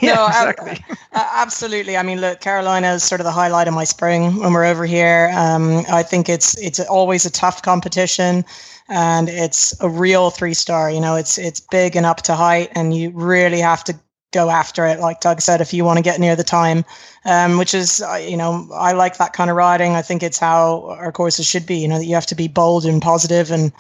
yeah, 0.02 0.16
no, 0.16 0.26
exactly. 0.26 0.84
absolutely. 1.14 1.96
I 1.96 2.02
mean, 2.02 2.22
look, 2.22 2.42
Carolina 2.42 2.94
is 2.94 3.04
sort 3.04 3.22
of 3.22 3.26
the 3.26 3.32
highlight 3.32 3.68
of 3.68 3.76
my 3.76 3.84
spring 3.84 4.14
when 4.23 4.54
we're 4.54 4.65
over 4.65 4.86
here. 4.86 5.32
Um, 5.36 5.84
I 5.89 6.04
think 6.04 6.30
it's 6.30 6.58
it's 6.58 6.80
always 6.80 7.25
a 7.25 7.32
tough 7.32 7.62
competition, 7.62 8.45
and 8.88 9.30
it's 9.30 9.80
a 9.82 9.89
real 9.89 10.30
three 10.30 10.54
star. 10.54 10.89
You 10.89 11.01
know, 11.01 11.15
it's 11.15 11.38
it's 11.38 11.60
big 11.60 11.95
and 11.95 12.06
up 12.06 12.21
to 12.23 12.36
height, 12.36 12.71
and 12.75 12.95
you 12.95 13.12
really 13.12 13.60
have 13.60 13.84
to 13.86 13.95
go 14.32 14.49
after 14.49 14.86
it. 14.86 14.99
Like 14.99 15.21
Doug 15.21 15.41
said, 15.41 15.62
if 15.62 15.73
you 15.73 15.86
want 15.86 15.97
to 15.97 16.04
get 16.04 16.19
near 16.19 16.36
the 16.36 16.43
time, 16.43 16.84
um, 17.25 17.58
which 17.58 17.73
is 17.73 18.01
uh, 18.01 18.15
you 18.15 18.38
know 18.38 18.67
I 18.73 18.93
like 18.93 19.17
that 19.17 19.34
kind 19.34 19.49
of 19.49 19.56
riding. 19.56 19.93
I 19.93 20.01
think 20.01 20.23
it's 20.23 20.39
how 20.39 20.95
our 20.99 21.12
courses 21.12 21.45
should 21.45 21.65
be. 21.65 21.78
You 21.78 21.88
know 21.88 21.99
that 21.99 22.06
you 22.06 22.15
have 22.15 22.28
to 22.28 22.36
be 22.36 22.47
bold 22.47 22.86
and 22.86 23.01
positive 23.01 23.51
and 23.51 23.71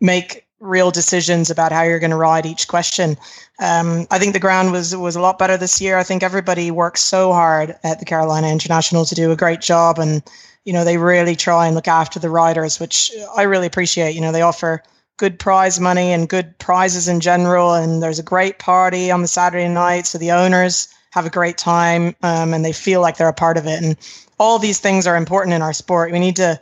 make 0.00 0.46
real 0.64 0.90
decisions 0.90 1.50
about 1.50 1.72
how 1.72 1.82
you're 1.82 1.98
going 1.98 2.10
to 2.10 2.16
ride 2.16 2.46
each 2.46 2.66
question. 2.66 3.16
Um, 3.60 4.06
I 4.10 4.18
think 4.18 4.32
the 4.32 4.40
ground 4.40 4.72
was 4.72 4.96
was 4.96 5.14
a 5.14 5.20
lot 5.20 5.38
better 5.38 5.56
this 5.56 5.80
year. 5.80 5.98
I 5.98 6.02
think 6.02 6.22
everybody 6.22 6.70
works 6.70 7.00
so 7.00 7.32
hard 7.32 7.76
at 7.84 7.98
the 7.98 8.04
Carolina 8.04 8.48
International 8.48 9.04
to 9.04 9.14
do 9.14 9.30
a 9.30 9.36
great 9.36 9.60
job, 9.60 9.98
and 9.98 10.22
you 10.64 10.72
know 10.72 10.84
they 10.84 10.96
really 10.96 11.36
try 11.36 11.66
and 11.66 11.74
look 11.74 11.88
after 11.88 12.18
the 12.18 12.30
riders, 12.30 12.80
which 12.80 13.12
I 13.36 13.42
really 13.42 13.66
appreciate. 13.66 14.14
You 14.14 14.20
know 14.20 14.32
they 14.32 14.42
offer 14.42 14.82
good 15.16 15.38
prize 15.38 15.78
money 15.78 16.12
and 16.12 16.28
good 16.28 16.58
prizes 16.58 17.06
in 17.06 17.20
general, 17.20 17.74
and 17.74 18.02
there's 18.02 18.18
a 18.18 18.24
great 18.24 18.58
party 18.58 19.10
on 19.10 19.22
the 19.22 19.28
Saturday 19.28 19.68
night, 19.68 20.06
so 20.06 20.18
the 20.18 20.32
owners 20.32 20.88
have 21.14 21.26
a 21.26 21.30
great 21.30 21.56
time 21.56 22.16
um, 22.24 22.52
and 22.52 22.64
they 22.64 22.72
feel 22.72 23.00
like 23.00 23.16
they're 23.16 23.28
a 23.28 23.32
part 23.32 23.56
of 23.56 23.66
it. 23.66 23.80
And 23.80 23.96
all 24.40 24.58
these 24.58 24.80
things 24.80 25.06
are 25.06 25.16
important 25.16 25.54
in 25.54 25.62
our 25.62 25.72
sport. 25.72 26.10
We 26.10 26.18
need 26.18 26.34
to 26.36 26.60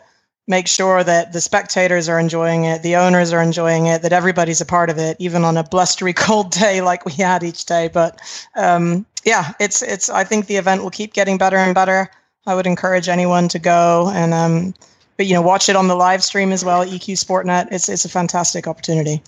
make 0.52 0.68
sure 0.68 1.02
that 1.02 1.32
the 1.32 1.40
spectators 1.40 2.08
are 2.10 2.20
enjoying 2.20 2.64
it, 2.64 2.82
the 2.82 2.94
owners 2.96 3.32
are 3.32 3.42
enjoying 3.42 3.86
it, 3.86 4.02
that 4.02 4.12
everybody's 4.12 4.60
a 4.60 4.66
part 4.66 4.90
of 4.90 4.98
it, 4.98 5.16
even 5.18 5.44
on 5.44 5.56
a 5.56 5.64
blustery 5.64 6.12
cold 6.26 6.52
day 6.52 6.82
like 6.82 7.04
we 7.04 7.12
had 7.12 7.42
each 7.42 7.64
day. 7.64 7.88
But 7.88 8.20
um, 8.54 9.06
yeah, 9.24 9.52
it's 9.58 9.82
it's. 9.82 10.10
I 10.10 10.24
think 10.24 10.46
the 10.46 10.56
event 10.56 10.82
will 10.82 10.90
keep 10.90 11.14
getting 11.14 11.38
better 11.38 11.56
and 11.56 11.74
better. 11.74 12.10
I 12.46 12.54
would 12.54 12.66
encourage 12.66 13.08
anyone 13.08 13.48
to 13.48 13.58
go 13.58 14.10
and 14.12 14.34
um, 14.34 14.74
but 15.16 15.26
you 15.26 15.34
know 15.34 15.42
watch 15.42 15.68
it 15.68 15.76
on 15.76 15.88
the 15.88 15.94
live 15.94 16.22
stream 16.22 16.52
as 16.52 16.64
well. 16.64 16.84
EQ 16.84 17.16
Sportnet. 17.16 17.68
It's 17.72 17.88
it's 17.88 18.04
a 18.04 18.10
fantastic 18.10 18.66
opportunity. 18.66 19.22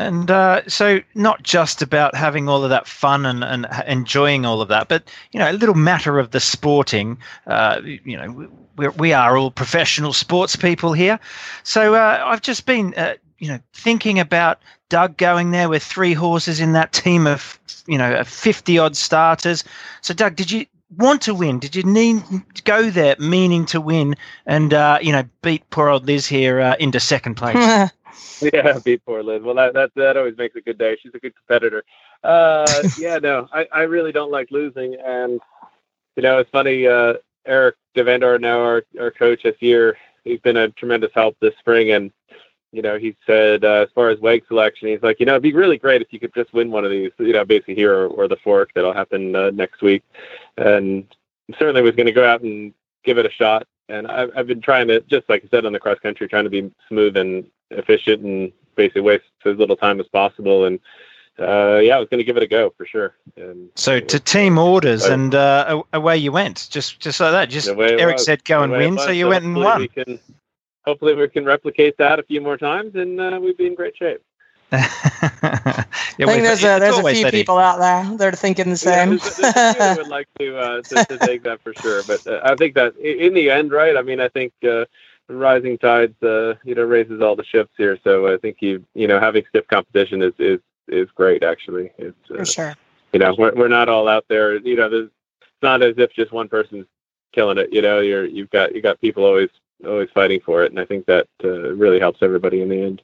And 0.00 0.30
uh, 0.30 0.62
so, 0.66 1.00
not 1.14 1.42
just 1.42 1.82
about 1.82 2.14
having 2.14 2.48
all 2.48 2.64
of 2.64 2.70
that 2.70 2.88
fun 2.88 3.26
and, 3.26 3.44
and 3.44 3.66
enjoying 3.86 4.46
all 4.46 4.62
of 4.62 4.68
that, 4.68 4.88
but 4.88 5.10
you 5.32 5.38
know, 5.38 5.50
a 5.50 5.52
little 5.52 5.74
matter 5.74 6.18
of 6.18 6.30
the 6.30 6.40
sporting. 6.40 7.18
Uh, 7.46 7.82
you 7.84 8.16
know, 8.16 8.48
we're, 8.78 8.92
we 8.92 9.12
are 9.12 9.36
all 9.36 9.50
professional 9.50 10.14
sports 10.14 10.56
people 10.56 10.94
here. 10.94 11.20
So 11.64 11.96
uh, 11.96 12.22
I've 12.24 12.40
just 12.40 12.64
been, 12.64 12.94
uh, 12.96 13.16
you 13.40 13.48
know, 13.48 13.58
thinking 13.74 14.18
about 14.18 14.60
Doug 14.88 15.18
going 15.18 15.50
there 15.50 15.68
with 15.68 15.82
three 15.82 16.14
horses 16.14 16.60
in 16.60 16.72
that 16.72 16.94
team 16.94 17.26
of, 17.26 17.60
you 17.86 17.98
know, 17.98 18.24
fifty 18.24 18.78
odd 18.78 18.96
starters. 18.96 19.64
So, 20.00 20.14
Doug, 20.14 20.34
did 20.34 20.50
you 20.50 20.64
want 20.96 21.20
to 21.22 21.34
win? 21.34 21.58
Did 21.58 21.76
you 21.76 21.82
need 21.82 22.22
go 22.64 22.88
there 22.88 23.16
meaning 23.18 23.66
to 23.66 23.82
win 23.82 24.16
and, 24.46 24.72
uh, 24.72 24.98
you 25.02 25.12
know, 25.12 25.24
beat 25.42 25.68
poor 25.68 25.90
old 25.90 26.06
Liz 26.06 26.26
here 26.26 26.58
uh, 26.58 26.76
into 26.80 27.00
second 27.00 27.34
place? 27.34 27.90
Yeah, 28.52 28.78
beat 28.78 29.04
poor 29.04 29.22
Liz. 29.22 29.42
Well, 29.42 29.54
that, 29.56 29.74
that 29.74 29.90
that 29.96 30.16
always 30.16 30.36
makes 30.38 30.56
a 30.56 30.62
good 30.62 30.78
day. 30.78 30.96
She's 31.02 31.14
a 31.14 31.18
good 31.18 31.34
competitor. 31.36 31.84
Uh, 32.24 32.64
yeah, 32.98 33.18
no, 33.18 33.46
I, 33.52 33.66
I 33.70 33.82
really 33.82 34.12
don't 34.12 34.30
like 34.30 34.50
losing, 34.50 34.94
and 34.94 35.40
you 36.16 36.22
know, 36.22 36.38
it's 36.38 36.50
funny. 36.50 36.86
Uh, 36.86 37.14
Erik 37.44 37.76
Duvander, 37.94 38.40
now 38.40 38.60
our 38.60 38.82
our 38.98 39.10
coach 39.10 39.42
this 39.42 39.60
year, 39.60 39.98
he's 40.24 40.40
been 40.40 40.56
a 40.56 40.70
tremendous 40.70 41.10
help 41.14 41.36
this 41.40 41.54
spring, 41.58 41.90
and 41.90 42.12
you 42.72 42.82
know, 42.82 42.98
he 42.98 43.16
said 43.26 43.64
uh, 43.64 43.84
as 43.86 43.88
far 43.94 44.10
as 44.10 44.20
WEG 44.20 44.46
selection, 44.46 44.88
he's 44.88 45.02
like, 45.02 45.18
you 45.20 45.26
know, 45.26 45.32
it'd 45.32 45.42
be 45.42 45.52
really 45.52 45.76
great 45.76 46.02
if 46.02 46.12
you 46.12 46.20
could 46.20 46.34
just 46.34 46.52
win 46.52 46.70
one 46.70 46.84
of 46.84 46.90
these, 46.90 47.10
you 47.18 47.32
know, 47.32 47.44
basically 47.44 47.74
here 47.74 47.92
or, 47.92 48.06
or 48.06 48.28
the 48.28 48.36
fork 48.36 48.70
that'll 48.74 48.92
happen 48.92 49.34
uh, 49.34 49.50
next 49.50 49.82
week, 49.82 50.02
and 50.56 51.06
certainly 51.58 51.82
was 51.82 51.96
going 51.96 52.06
to 52.06 52.12
go 52.12 52.24
out 52.24 52.42
and 52.42 52.72
give 53.04 53.18
it 53.18 53.26
a 53.26 53.30
shot. 53.30 53.66
And 53.88 54.06
I've, 54.06 54.30
I've 54.36 54.46
been 54.46 54.60
trying 54.60 54.86
to, 54.88 55.00
just 55.00 55.28
like 55.28 55.44
I 55.44 55.48
said 55.48 55.66
on 55.66 55.72
the 55.72 55.80
cross 55.80 55.98
country, 55.98 56.28
trying 56.28 56.44
to 56.44 56.50
be 56.50 56.72
smooth 56.88 57.16
and 57.16 57.44
efficient 57.70 58.22
and 58.22 58.52
basically 58.76 59.02
waste 59.02 59.24
as 59.44 59.56
little 59.56 59.76
time 59.76 60.00
as 60.00 60.08
possible. 60.08 60.64
And 60.64 60.80
uh, 61.38 61.78
yeah, 61.78 61.96
I 61.96 61.98
was 61.98 62.08
going 62.08 62.18
to 62.18 62.24
give 62.24 62.36
it 62.36 62.42
a 62.42 62.46
go 62.46 62.72
for 62.76 62.86
sure. 62.86 63.14
And 63.36 63.70
so 63.74 64.00
to 64.00 64.20
team 64.20 64.58
orders, 64.58 65.06
I, 65.06 65.14
and 65.14 65.34
uh, 65.34 65.82
away 65.92 66.18
you 66.18 66.32
went, 66.32 66.68
just 66.70 67.00
just 67.00 67.20
like 67.20 67.32
that. 67.32 67.50
Just 67.50 67.68
Eric 67.68 68.16
was, 68.16 68.24
said, 68.24 68.44
go 68.44 68.62
and 68.62 68.72
win, 68.72 68.98
so 68.98 69.10
you 69.10 69.24
so 69.24 69.30
went 69.30 69.44
and 69.44 69.56
won. 69.56 69.80
We 69.80 69.88
can, 69.88 70.20
hopefully, 70.84 71.14
we 71.14 71.28
can 71.28 71.44
replicate 71.44 71.96
that 71.98 72.18
a 72.18 72.22
few 72.22 72.40
more 72.40 72.58
times, 72.58 72.94
and 72.94 73.20
uh, 73.20 73.38
we'd 73.42 73.56
be 73.56 73.66
in 73.66 73.74
great 73.74 73.96
shape. 73.96 74.22
yeah, 74.72 74.78
I 74.86 76.26
think 76.26 76.42
there's 76.44 76.62
a, 76.62 76.78
there's 76.78 76.96
a 76.96 77.12
few 77.12 77.28
people 77.32 77.58
out 77.58 77.80
there 77.80 78.16
that 78.18 78.34
are 78.34 78.36
thinking 78.36 78.70
the 78.70 78.76
same. 78.76 79.14
Yeah, 79.14 79.18
there's, 79.18 79.76
there's 79.76 79.98
would 79.98 80.08
like 80.08 80.28
to, 80.38 80.56
uh, 80.56 80.82
to, 80.82 81.04
to 81.06 81.18
take 81.26 81.42
that 81.42 81.60
for 81.62 81.74
sure, 81.74 82.04
but 82.04 82.24
uh, 82.24 82.40
I 82.44 82.54
think 82.54 82.74
that 82.74 82.96
in 82.96 83.34
the 83.34 83.50
end, 83.50 83.72
right? 83.72 83.96
I 83.96 84.02
mean, 84.02 84.20
I 84.20 84.28
think 84.28 84.52
uh, 84.62 84.84
rising 85.30 85.78
tides, 85.78 86.20
uh, 86.22 86.54
you 86.64 86.74
know, 86.74 86.82
raises 86.82 87.20
all 87.20 87.36
the 87.36 87.44
ships 87.44 87.72
here. 87.76 87.98
So 88.04 88.32
I 88.32 88.36
think 88.36 88.58
you, 88.60 88.84
you 88.94 89.06
know, 89.06 89.20
having 89.20 89.44
stiff 89.48 89.66
competition 89.68 90.22
is 90.22 90.34
is 90.38 90.60
is 90.88 91.08
great. 91.14 91.42
Actually, 91.42 91.92
it's 91.98 92.30
uh, 92.30 92.36
for 92.36 92.44
sure. 92.44 92.74
You 93.12 93.20
know, 93.20 93.34
we're 93.36 93.54
we're 93.54 93.68
not 93.68 93.88
all 93.88 94.08
out 94.08 94.24
there. 94.28 94.58
You 94.58 94.76
know, 94.76 94.88
there's 94.88 95.10
it's 95.40 95.62
not 95.62 95.82
as 95.82 95.94
if 95.98 96.12
just 96.12 96.32
one 96.32 96.48
person's 96.48 96.86
killing 97.32 97.58
it. 97.58 97.72
You 97.72 97.82
know, 97.82 98.00
you're 98.00 98.24
you've 98.24 98.50
got 98.50 98.74
you 98.74 98.82
got 98.82 99.00
people 99.00 99.24
always 99.24 99.50
always 99.86 100.08
fighting 100.14 100.40
for 100.44 100.62
it, 100.64 100.72
and 100.72 100.80
I 100.80 100.84
think 100.84 101.06
that 101.06 101.28
uh, 101.44 101.74
really 101.74 102.00
helps 102.00 102.22
everybody 102.22 102.62
in 102.62 102.68
the 102.68 102.82
end. 102.82 103.02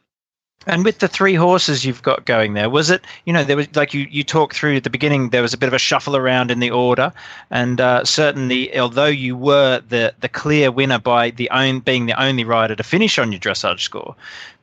And 0.66 0.84
with 0.84 0.98
the 0.98 1.08
three 1.08 1.34
horses 1.34 1.84
you've 1.84 2.02
got 2.02 2.24
going 2.24 2.54
there, 2.54 2.68
was 2.68 2.90
it, 2.90 3.04
you 3.24 3.32
know, 3.32 3.44
there 3.44 3.56
was 3.56 3.74
like 3.76 3.94
you, 3.94 4.06
you 4.10 4.24
talked 4.24 4.56
through 4.56 4.76
at 4.76 4.84
the 4.84 4.90
beginning, 4.90 5.30
there 5.30 5.42
was 5.42 5.54
a 5.54 5.58
bit 5.58 5.68
of 5.68 5.74
a 5.74 5.78
shuffle 5.78 6.16
around 6.16 6.50
in 6.50 6.60
the 6.60 6.70
order. 6.70 7.12
And 7.50 7.80
uh, 7.80 8.04
certainly, 8.04 8.76
although 8.78 9.06
you 9.06 9.36
were 9.36 9.80
the, 9.88 10.14
the 10.20 10.28
clear 10.28 10.72
winner 10.72 10.98
by 10.98 11.30
the 11.30 11.48
own, 11.50 11.80
being 11.80 12.06
the 12.06 12.20
only 12.20 12.44
rider 12.44 12.74
to 12.74 12.82
finish 12.82 13.18
on 13.18 13.30
your 13.30 13.40
dressage 13.40 13.80
score, 13.80 14.16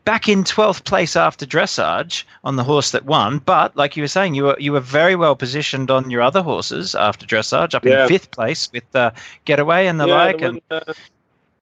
back 0.06 0.28
in 0.28 0.44
12th 0.44 0.84
place 0.84 1.16
after 1.16 1.46
dressage 1.46 2.26
on 2.44 2.58
the 2.58 2.64
horse 2.64 2.92
that 2.92 3.06
won. 3.06 3.40
But 3.40 3.76
like 3.78 3.96
you 3.96 4.04
were 4.04 4.08
saying, 4.08 4.36
you 4.36 4.44
were, 4.44 4.58
you 4.60 4.74
were 4.74 4.82
very 4.82 5.16
well 5.16 5.36
positioned 5.36 5.90
on 5.90 6.10
your 6.10 6.22
other 6.22 6.42
horses 6.42 6.96
after 6.96 7.26
dressage, 7.26 7.74
up 7.74 7.86
yeah. 7.86 8.04
in 8.04 8.10
fifth 8.10 8.32
place 8.32 8.70
with 8.74 8.96
uh, 8.96 9.12
Getaway 9.46 9.88
and 9.88 10.00
the 10.00 10.08
yeah, 10.08 10.16
like. 10.16 10.40
The 10.40 10.46
one, 10.46 10.62
and, 10.70 10.90
uh, 10.90 10.94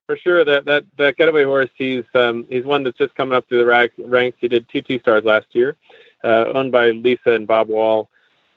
for 0.06 0.16
sure. 0.16 0.44
That 0.44 0.64
that 0.64 0.84
that 0.96 1.16
getaway 1.16 1.44
horse, 1.44 1.70
he's 1.74 2.04
um, 2.14 2.46
he's 2.48 2.64
one 2.64 2.82
that's 2.82 2.98
just 2.98 3.14
coming 3.14 3.34
up 3.34 3.48
through 3.48 3.64
the 3.64 3.90
ranks. 4.06 4.38
He 4.40 4.48
did 4.48 4.68
two 4.68 4.82
two 4.82 4.98
stars 4.98 5.24
last 5.24 5.46
year, 5.52 5.76
uh, 6.24 6.46
owned 6.54 6.72
by 6.72 6.90
Lisa 6.90 7.32
and 7.32 7.46
Bob 7.46 7.68
Wall. 7.68 8.08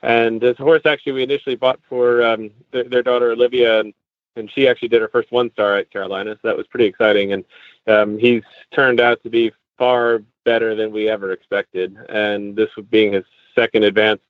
And 0.01 0.39
this 0.39 0.57
horse 0.57 0.83
actually 0.85 1.13
we 1.13 1.23
initially 1.23 1.55
bought 1.55 1.79
for 1.89 2.23
um, 2.23 2.51
their, 2.71 2.83
their, 2.83 3.01
daughter 3.01 3.31
Olivia, 3.31 3.79
and, 3.79 3.93
and 4.35 4.51
she 4.51 4.67
actually 4.67 4.89
did 4.89 5.01
her 5.01 5.07
first 5.07 5.31
one 5.31 5.51
star 5.51 5.77
at 5.77 5.89
Carolina, 5.89 6.35
so 6.35 6.47
that 6.47 6.55
was 6.57 6.67
pretty 6.67 6.85
exciting. 6.85 7.33
And 7.33 7.43
um, 7.87 8.19
he's 8.19 8.43
turned 8.71 8.99
out 8.99 9.23
to 9.23 9.31
be 9.31 9.51
far 9.79 10.21
better 10.43 10.75
than 10.75 10.91
we 10.91 11.09
ever 11.09 11.31
expected. 11.31 11.97
And 12.07 12.55
this 12.55 12.69
being 12.91 13.13
his 13.13 13.25
second 13.55 13.83
advance, 13.83 14.21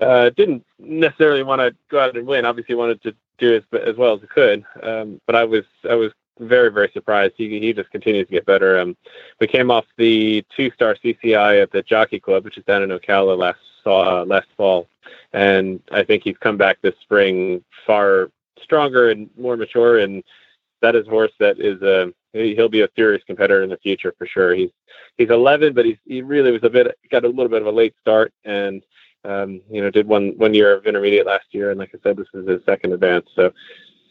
uh, 0.00 0.30
didn't 0.30 0.64
necessarily 0.78 1.44
want 1.44 1.60
to 1.60 1.74
go 1.88 2.00
out 2.00 2.16
and 2.16 2.26
win. 2.26 2.44
Obviously, 2.44 2.74
wanted 2.74 3.00
to 3.04 3.14
do 3.38 3.54
as, 3.54 3.62
as 3.80 3.96
well 3.96 4.14
as 4.14 4.20
he 4.20 4.26
could. 4.26 4.64
Um, 4.82 5.20
but 5.26 5.36
I 5.36 5.44
was 5.44 5.64
I 5.88 5.94
was 5.94 6.12
very 6.38 6.70
very 6.70 6.90
surprised. 6.92 7.34
He 7.36 7.60
he 7.60 7.72
just 7.72 7.90
continues 7.90 8.26
to 8.26 8.32
get 8.32 8.46
better. 8.46 8.78
Um, 8.78 8.96
we 9.40 9.46
came 9.46 9.70
off 9.70 9.84
the 9.96 10.44
two 10.54 10.70
star 10.72 10.96
CCI 11.02 11.62
at 11.62 11.70
the 11.70 11.82
Jockey 11.82 12.20
Club, 12.20 12.44
which 12.44 12.58
is 12.58 12.64
down 12.64 12.82
in 12.82 12.90
Ocala 12.90 13.36
last 13.36 13.58
uh, 13.86 14.24
last 14.24 14.48
fall, 14.56 14.88
and 15.32 15.80
I 15.90 16.02
think 16.02 16.22
he's 16.24 16.36
come 16.38 16.56
back 16.56 16.78
this 16.82 16.94
spring 17.02 17.64
far 17.86 18.30
stronger 18.62 19.10
and 19.10 19.30
more 19.36 19.56
mature. 19.56 19.98
And 19.98 20.22
that 20.82 20.96
is 20.96 21.06
a 21.06 21.10
horse 21.10 21.32
that 21.38 21.58
is 21.58 21.80
a 21.82 22.12
he'll 22.32 22.68
be 22.68 22.82
a 22.82 22.88
serious 22.96 23.22
competitor 23.24 23.62
in 23.62 23.70
the 23.70 23.78
future 23.78 24.14
for 24.18 24.26
sure. 24.26 24.54
He's 24.54 24.70
he's 25.16 25.30
11, 25.30 25.74
but 25.74 25.84
he's 25.84 25.98
he 26.04 26.22
really 26.22 26.52
was 26.52 26.64
a 26.64 26.70
bit 26.70 26.98
got 27.10 27.24
a 27.24 27.28
little 27.28 27.48
bit 27.48 27.62
of 27.62 27.68
a 27.68 27.72
late 27.72 27.94
start 28.00 28.32
and. 28.44 28.82
Um, 29.24 29.60
you 29.68 29.82
know, 29.82 29.90
did 29.90 30.06
one 30.06 30.34
one 30.36 30.54
year 30.54 30.72
of 30.72 30.86
intermediate 30.86 31.26
last 31.26 31.46
year, 31.50 31.70
and 31.70 31.80
like 31.80 31.90
I 31.92 31.98
said, 32.00 32.16
this 32.16 32.28
is 32.32 32.46
his 32.46 32.60
second 32.64 32.92
advance. 32.92 33.26
So, 33.34 33.52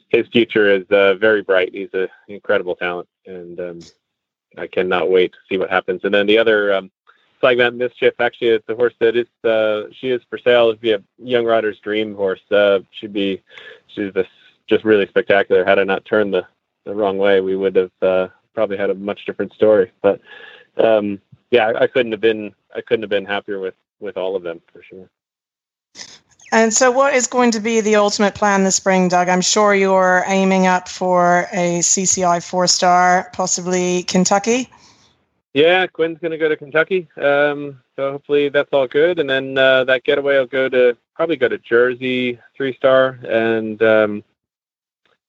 his 0.09 0.27
future 0.27 0.69
is 0.69 0.85
uh, 0.91 1.15
very 1.15 1.41
bright. 1.41 1.73
He's 1.73 1.93
an 1.93 2.07
incredible 2.27 2.75
talent, 2.75 3.07
and 3.25 3.59
um, 3.59 3.79
I 4.57 4.67
cannot 4.67 5.09
wait 5.09 5.33
to 5.33 5.37
see 5.49 5.57
what 5.57 5.69
happens. 5.69 6.01
And 6.03 6.13
then 6.13 6.27
the 6.27 6.37
other 6.37 6.73
um, 6.73 6.91
Flagmount 7.41 7.75
Mischief, 7.75 8.13
actually, 8.19 8.49
it's 8.49 8.69
a 8.69 8.75
horse 8.75 8.93
that 8.99 9.15
is 9.15 9.27
uh, 9.43 9.83
she 9.91 10.09
is 10.09 10.21
for 10.29 10.37
sale. 10.37 10.69
It'd 10.69 10.81
be 10.81 10.93
a 10.93 11.03
young 11.17 11.45
rider's 11.45 11.79
dream 11.79 12.15
horse. 12.15 12.41
Uh, 12.51 12.79
she'd 12.91 13.13
be 13.13 13.41
she's 13.87 14.13
just 14.13 14.29
just 14.67 14.83
really 14.83 15.07
spectacular. 15.07 15.65
Had 15.65 15.79
I 15.79 15.83
not 15.83 16.05
turned 16.05 16.33
the 16.33 16.45
the 16.85 16.95
wrong 16.95 17.17
way, 17.17 17.41
we 17.41 17.55
would 17.55 17.75
have 17.75 17.91
uh, 18.01 18.27
probably 18.53 18.77
had 18.77 18.89
a 18.89 18.95
much 18.95 19.25
different 19.25 19.53
story. 19.53 19.91
But 20.01 20.21
um, 20.77 21.19
yeah, 21.51 21.67
I, 21.67 21.83
I 21.83 21.87
couldn't 21.87 22.11
have 22.11 22.21
been 22.21 22.53
I 22.75 22.81
couldn't 22.81 23.03
have 23.03 23.09
been 23.09 23.25
happier 23.25 23.59
with 23.59 23.75
with 23.99 24.17
all 24.17 24.35
of 24.35 24.43
them 24.43 24.61
for 24.71 24.81
sure. 24.83 25.09
And 26.55 26.73
so, 26.73 26.89
what 26.89 27.13
is 27.13 27.27
going 27.27 27.51
to 27.51 27.59
be 27.59 27.81
the 27.81 27.97
ultimate 27.97 28.33
plan 28.33 28.63
this 28.63 28.77
spring, 28.77 29.09
Doug? 29.09 29.27
I'm 29.27 29.41
sure 29.41 29.75
you're 29.75 30.23
aiming 30.25 30.67
up 30.67 30.87
for 30.87 31.49
a 31.51 31.79
CCI 31.79 32.41
four 32.49 32.65
star, 32.67 33.29
possibly 33.33 34.03
Kentucky. 34.03 34.69
Yeah, 35.53 35.85
Quinn's 35.85 36.17
going 36.19 36.31
to 36.31 36.37
go 36.37 36.47
to 36.47 36.55
Kentucky. 36.55 37.09
Um, 37.17 37.81
so 37.97 38.13
hopefully 38.13 38.47
that's 38.47 38.69
all 38.71 38.87
good. 38.87 39.19
And 39.19 39.29
then 39.29 39.57
uh, 39.57 39.83
that 39.83 40.05
getaway 40.05 40.37
will 40.37 40.45
go 40.45 40.69
to 40.69 40.95
probably 41.13 41.35
go 41.35 41.49
to 41.49 41.57
Jersey 41.57 42.39
three 42.55 42.73
star. 42.73 43.19
And 43.27 43.83
um, 43.83 44.23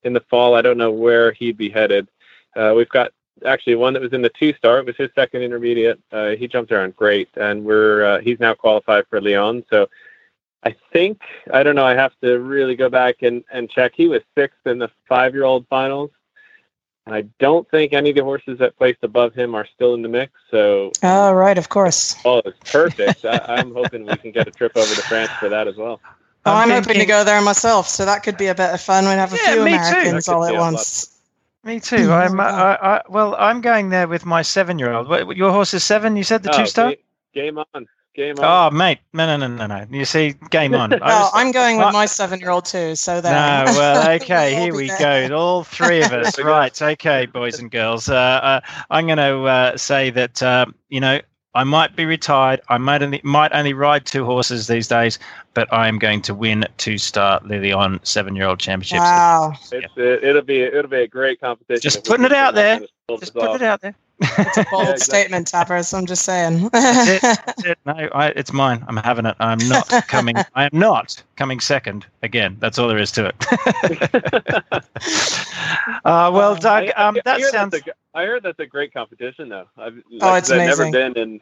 in 0.04 0.12
the 0.12 0.22
fall, 0.30 0.54
I 0.54 0.62
don't 0.62 0.78
know 0.78 0.92
where 0.92 1.32
he'd 1.32 1.56
be 1.56 1.70
headed. 1.70 2.06
Uh, 2.54 2.72
we've 2.76 2.88
got 2.88 3.10
actually 3.44 3.74
one 3.74 3.94
that 3.94 4.02
was 4.02 4.12
in 4.12 4.22
the 4.22 4.30
two 4.38 4.52
star. 4.52 4.78
It 4.78 4.86
was 4.86 4.96
his 4.96 5.10
second 5.16 5.42
intermediate. 5.42 5.98
Uh, 6.12 6.36
he 6.36 6.46
jumped 6.46 6.70
around 6.70 6.94
great, 6.94 7.28
and 7.34 7.64
we're 7.64 8.04
uh, 8.04 8.20
he's 8.20 8.38
now 8.38 8.54
qualified 8.54 9.08
for 9.08 9.20
Lion. 9.20 9.64
So 9.68 9.88
I 10.64 10.74
think 10.92 11.20
I 11.52 11.62
don't 11.62 11.76
know. 11.76 11.84
I 11.84 11.94
have 11.94 12.12
to 12.22 12.38
really 12.38 12.76
go 12.76 12.88
back 12.88 13.22
and 13.22 13.44
and 13.52 13.70
check. 13.70 13.92
He 13.94 14.08
was 14.08 14.22
sixth 14.36 14.66
in 14.66 14.78
the 14.78 14.90
five 15.08 15.34
year 15.34 15.44
old 15.44 15.66
finals. 15.68 16.10
I 17.08 17.22
don't 17.38 17.70
think 17.70 17.92
any 17.92 18.10
of 18.10 18.16
the 18.16 18.24
horses 18.24 18.58
that 18.58 18.76
placed 18.76 18.98
above 19.04 19.32
him 19.32 19.54
are 19.54 19.66
still 19.74 19.94
in 19.94 20.02
the 20.02 20.08
mix. 20.08 20.32
So, 20.50 20.90
oh 21.04 21.32
right, 21.32 21.56
of 21.56 21.68
course. 21.68 22.16
Oh, 22.24 22.42
it's 22.44 22.72
perfect. 22.72 23.24
I, 23.24 23.60
am 23.60 23.72
hoping 23.72 24.06
we 24.06 24.16
can 24.16 24.32
get 24.32 24.48
a 24.48 24.50
trip 24.50 24.72
over 24.76 24.92
to 24.92 25.02
France 25.02 25.30
for 25.38 25.48
that 25.48 25.68
as 25.68 25.76
well. 25.76 26.00
Oh, 26.44 26.52
I'm, 26.52 26.70
I'm 26.70 26.82
hoping 26.82 26.98
to 26.98 27.06
go 27.06 27.22
there 27.22 27.40
myself, 27.42 27.88
so 27.88 28.04
that 28.04 28.24
could 28.24 28.36
be 28.36 28.46
a 28.46 28.54
bit 28.56 28.70
of 28.74 28.80
fun. 28.80 29.04
We'd 29.04 29.12
have 29.12 29.32
a 29.32 29.36
yeah, 29.36 29.52
few 29.52 29.62
Americans 29.62 30.28
all 30.28 30.44
at 30.44 30.54
once. 30.54 31.16
Me 31.62 31.78
too. 31.78 32.12
I'm. 32.12 32.40
I, 32.40 32.76
I, 32.76 33.02
well, 33.08 33.36
I'm 33.38 33.60
going 33.60 33.90
there 33.90 34.08
with 34.08 34.26
my 34.26 34.42
seven-year-old. 34.42 35.36
Your 35.36 35.52
horse 35.52 35.74
is 35.74 35.84
seven. 35.84 36.16
You 36.16 36.24
said 36.24 36.42
the 36.42 36.52
oh, 36.54 36.58
two-star. 36.58 36.94
Game 37.34 37.58
on. 37.58 37.86
Game 38.16 38.38
on. 38.38 38.44
Oh, 38.44 38.74
mate, 38.74 38.98
no, 39.12 39.26
no, 39.26 39.46
no, 39.46 39.54
no, 39.54 39.66
no. 39.66 39.86
You 39.90 40.06
see, 40.06 40.34
game 40.48 40.74
on. 40.74 40.88
no, 40.90 40.98
was, 41.00 41.30
I'm 41.34 41.52
going 41.52 41.76
with 41.76 41.92
my 41.92 42.06
seven-year-old 42.06 42.64
too. 42.64 42.96
So 42.96 43.20
there. 43.20 43.32
No, 43.32 43.72
well, 43.72 44.10
okay, 44.22 44.54
here 44.54 44.74
we 44.74 44.88
there. 44.88 45.28
go. 45.28 45.36
All 45.36 45.64
three 45.64 46.02
of 46.02 46.12
us, 46.12 46.38
right? 46.42 46.80
Okay, 46.80 47.26
boys 47.26 47.58
and 47.58 47.70
girls. 47.70 48.08
Uh, 48.08 48.14
uh, 48.14 48.60
I'm 48.88 49.04
going 49.04 49.18
to 49.18 49.42
uh, 49.42 49.76
say 49.76 50.08
that 50.10 50.42
um, 50.42 50.74
you 50.88 50.98
know 50.98 51.20
I 51.54 51.64
might 51.64 51.94
be 51.94 52.06
retired. 52.06 52.62
I 52.70 52.78
might 52.78 53.02
only 53.02 53.20
might 53.22 53.52
only 53.52 53.74
ride 53.74 54.06
two 54.06 54.24
horses 54.24 54.66
these 54.66 54.88
days, 54.88 55.18
but 55.52 55.70
I 55.70 55.86
am 55.86 55.98
going 55.98 56.22
to 56.22 56.34
win 56.34 56.64
two 56.78 56.96
star 56.96 57.42
Le 57.44 57.56
Lion 57.56 58.00
seven-year-old 58.02 58.58
championships. 58.58 59.00
Wow! 59.00 59.52
It's, 59.72 59.92
it, 59.94 60.22
will 60.22 60.40
be 60.40 60.62
it'll 60.62 60.88
be 60.88 61.02
a 61.02 61.06
great 61.06 61.38
competition. 61.38 61.82
Just 61.82 62.06
putting 62.06 62.24
it 62.24 62.32
out 62.32 62.54
there. 62.54 62.80
Just 63.20 63.34
putting 63.34 63.56
it 63.56 63.62
out 63.62 63.82
there. 63.82 63.94
It's 64.20 64.56
a 64.56 64.64
bold 64.70 64.84
yeah, 64.84 64.92
exactly. 64.92 64.98
statement, 64.98 65.46
Tappers. 65.48 65.92
I'm 65.92 66.06
just 66.06 66.24
saying. 66.24 66.68
that's 66.72 67.08
it. 67.08 67.22
That's 67.22 67.64
it. 67.64 67.78
No, 67.84 67.92
I, 67.92 68.28
it's 68.28 68.52
mine. 68.52 68.84
I'm 68.88 68.96
having 68.96 69.26
it. 69.26 69.36
I'm 69.40 69.58
not 69.68 69.88
coming. 70.08 70.36
I 70.54 70.64
am 70.64 70.70
not 70.72 71.22
coming 71.36 71.60
second 71.60 72.06
again. 72.22 72.56
That's 72.58 72.78
all 72.78 72.88
there 72.88 72.98
is 72.98 73.12
to 73.12 73.26
it. 73.26 73.34
uh, 76.04 76.30
well, 76.32 76.52
um, 76.52 76.58
Doug, 76.58 76.90
um, 76.96 77.18
that 77.24 77.36
I 77.36 77.40
sounds. 77.42 77.74
A, 77.74 77.80
I 78.14 78.24
heard 78.24 78.42
that's 78.42 78.58
a 78.58 78.66
great 78.66 78.92
competition, 78.92 79.48
though. 79.48 79.66
I've, 79.76 79.94
like, 79.94 80.04
oh, 80.22 80.34
it's 80.34 80.50
I've 80.50 80.60
amazing. 80.60 80.92
never 80.92 81.12
been, 81.12 81.22
and 81.22 81.40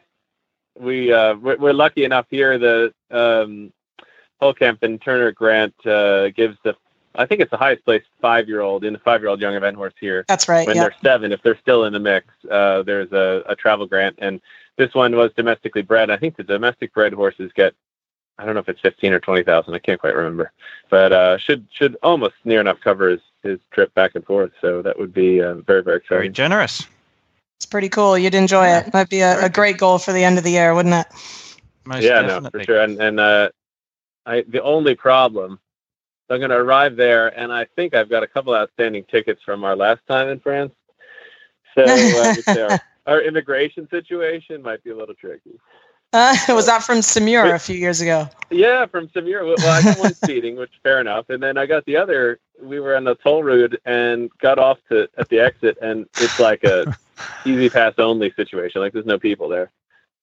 we 0.79 1.13
uh, 1.13 1.37
we're, 1.37 1.57
we're, 1.57 1.73
lucky 1.73 2.05
enough 2.05 2.27
here. 2.31 2.59
The 2.59 2.93
um, 3.11 3.73
Holekamp 4.43 4.83
and 4.83 5.01
Turner 5.01 5.33
Grant 5.33 5.75
uh, 5.87 6.31
gives 6.31 6.57
the 6.65 6.77
I 7.17 7.27
think 7.27 7.41
it's 7.41 7.51
the 7.51 7.57
highest 7.57 7.85
placed 7.85 8.07
five 8.21 8.49
year 8.49 8.61
old 8.61 8.85
in 8.85 8.93
the 8.93 8.99
five 8.99 9.21
year 9.21 9.29
old 9.29 9.41
young 9.41 9.55
event 9.55 9.77
horse 9.77 9.95
here. 10.01 10.25
That's 10.27 10.49
right. 10.49 10.67
When 10.67 10.77
they're 10.77 10.95
seven, 11.03 11.33
if 11.33 11.43
they're 11.43 11.59
still 11.59 11.85
in 11.85 11.93
the 11.93 12.01
mix, 12.01 12.27
uh, 12.51 12.83
there's 12.83 13.13
a, 13.13 13.43
a, 13.47 13.55
travel 13.55 13.87
grant, 13.87 14.17
and 14.19 14.41
this 14.77 14.95
one 14.95 15.15
was 15.15 15.33
domestically 15.37 15.83
bred. 15.83 16.11
I 16.11 16.17
think 16.17 16.37
the 16.37 16.43
domestic 16.43 16.93
bred 16.93 17.13
horses 17.13 17.53
get, 17.55 17.75
I 18.39 18.45
don't 18.45 18.55
know 18.55 18.61
if 18.61 18.69
it's 18.69 18.81
fifteen 18.81 19.13
or 19.13 19.21
twenty 19.21 19.45
thousand. 19.45 19.75
I 19.75 19.79
can't 19.79 20.01
quite 20.01 20.17
remember, 20.17 20.51
but 20.91 21.13
uh, 21.13 21.39
should 21.39 21.67
should 21.73 21.97
almost 22.03 22.35
near 22.45 22.61
enough 22.61 22.81
cover 22.81 23.11
his, 23.11 23.21
his 23.43 23.61
trip 23.71 23.95
back 23.95 24.17
and 24.17 24.25
forth. 24.25 24.51
So 24.61 24.83
that 24.83 24.99
would 24.99 25.15
be 25.15 25.41
uh, 25.41 25.55
very 25.55 25.83
very 25.83 25.99
exciting. 25.99 26.19
Very 26.19 26.29
generous. 26.31 26.87
It's 27.59 27.67
pretty 27.67 27.89
cool. 27.89 28.19
You'd 28.19 28.35
enjoy 28.35 28.65
yeah. 28.65 28.87
it. 28.87 28.93
Might 28.93 29.09
be 29.09 29.21
a, 29.21 29.45
a, 29.45 29.49
great 29.49 29.79
goal 29.79 29.99
for 29.99 30.13
the 30.13 30.25
end 30.25 30.39
of 30.39 30.45
the 30.45 30.51
year, 30.51 30.75
wouldn't 30.75 30.95
it? 30.95 31.07
Most 31.85 32.03
yeah, 32.03 32.23
definitely. 32.23 32.43
no, 32.43 32.51
for 32.51 32.65
sure. 32.65 32.81
And 32.81 33.01
and 33.01 33.21
uh, 33.21 33.51
I 34.27 34.43
the 34.49 34.63
only 34.63 34.97
problem 34.97 35.61
so 36.27 36.35
I'm 36.35 36.41
going 36.41 36.51
to 36.51 36.57
arrive 36.57 36.97
there, 36.97 37.29
and 37.39 37.53
I 37.53 37.67
think 37.77 37.95
I've 37.95 38.09
got 38.09 38.23
a 38.23 38.27
couple 38.27 38.55
outstanding 38.55 39.05
tickets 39.05 39.43
from 39.43 39.63
our 39.63 39.77
last 39.77 40.01
time 40.09 40.29
in 40.29 40.41
France. 40.41 40.73
So 41.75 41.85
uh, 41.85 42.71
our, 42.71 42.81
our, 43.07 43.21
immigration 43.21 43.89
situation 43.91 44.63
might 44.63 44.83
be 44.83 44.91
a 44.91 44.97
little 44.97 45.15
tricky. 45.15 45.59
Uh, 46.15 46.35
was 46.51 46.67
that 46.67 46.83
from 46.83 46.99
Saumur 46.99 47.55
a 47.55 47.59
few 47.59 47.77
years 47.77 48.01
ago? 48.01 48.29
Yeah, 48.51 48.87
from 48.87 49.09
Saumur. 49.09 49.45
Well, 49.45 49.69
I 49.69 49.83
got 49.83 49.99
one 49.99 50.15
speeding, 50.15 50.57
which 50.57 50.73
fair 50.83 51.01
enough, 51.01 51.29
and 51.29 51.43
then 51.43 51.59
I 51.59 51.67
got 51.67 51.85
the 51.85 51.97
other. 51.97 52.39
We 52.63 52.81
were 52.81 52.97
on 52.97 53.05
the 53.05 53.17
toll 53.17 53.43
road 53.43 53.79
and 53.85 54.31
got 54.39 54.59
off 54.59 54.79
to 54.91 55.09
at 55.19 55.29
the 55.29 55.41
exit, 55.41 55.77
and 55.83 56.07
it's 56.19 56.39
like 56.39 56.65
a 56.65 56.97
easy 57.45 57.69
pass 57.69 57.95
only 57.99 58.33
situation. 58.33 58.81
Like 58.81 58.93
there's 58.93 59.05
no 59.05 59.19
people 59.19 59.49
there, 59.49 59.73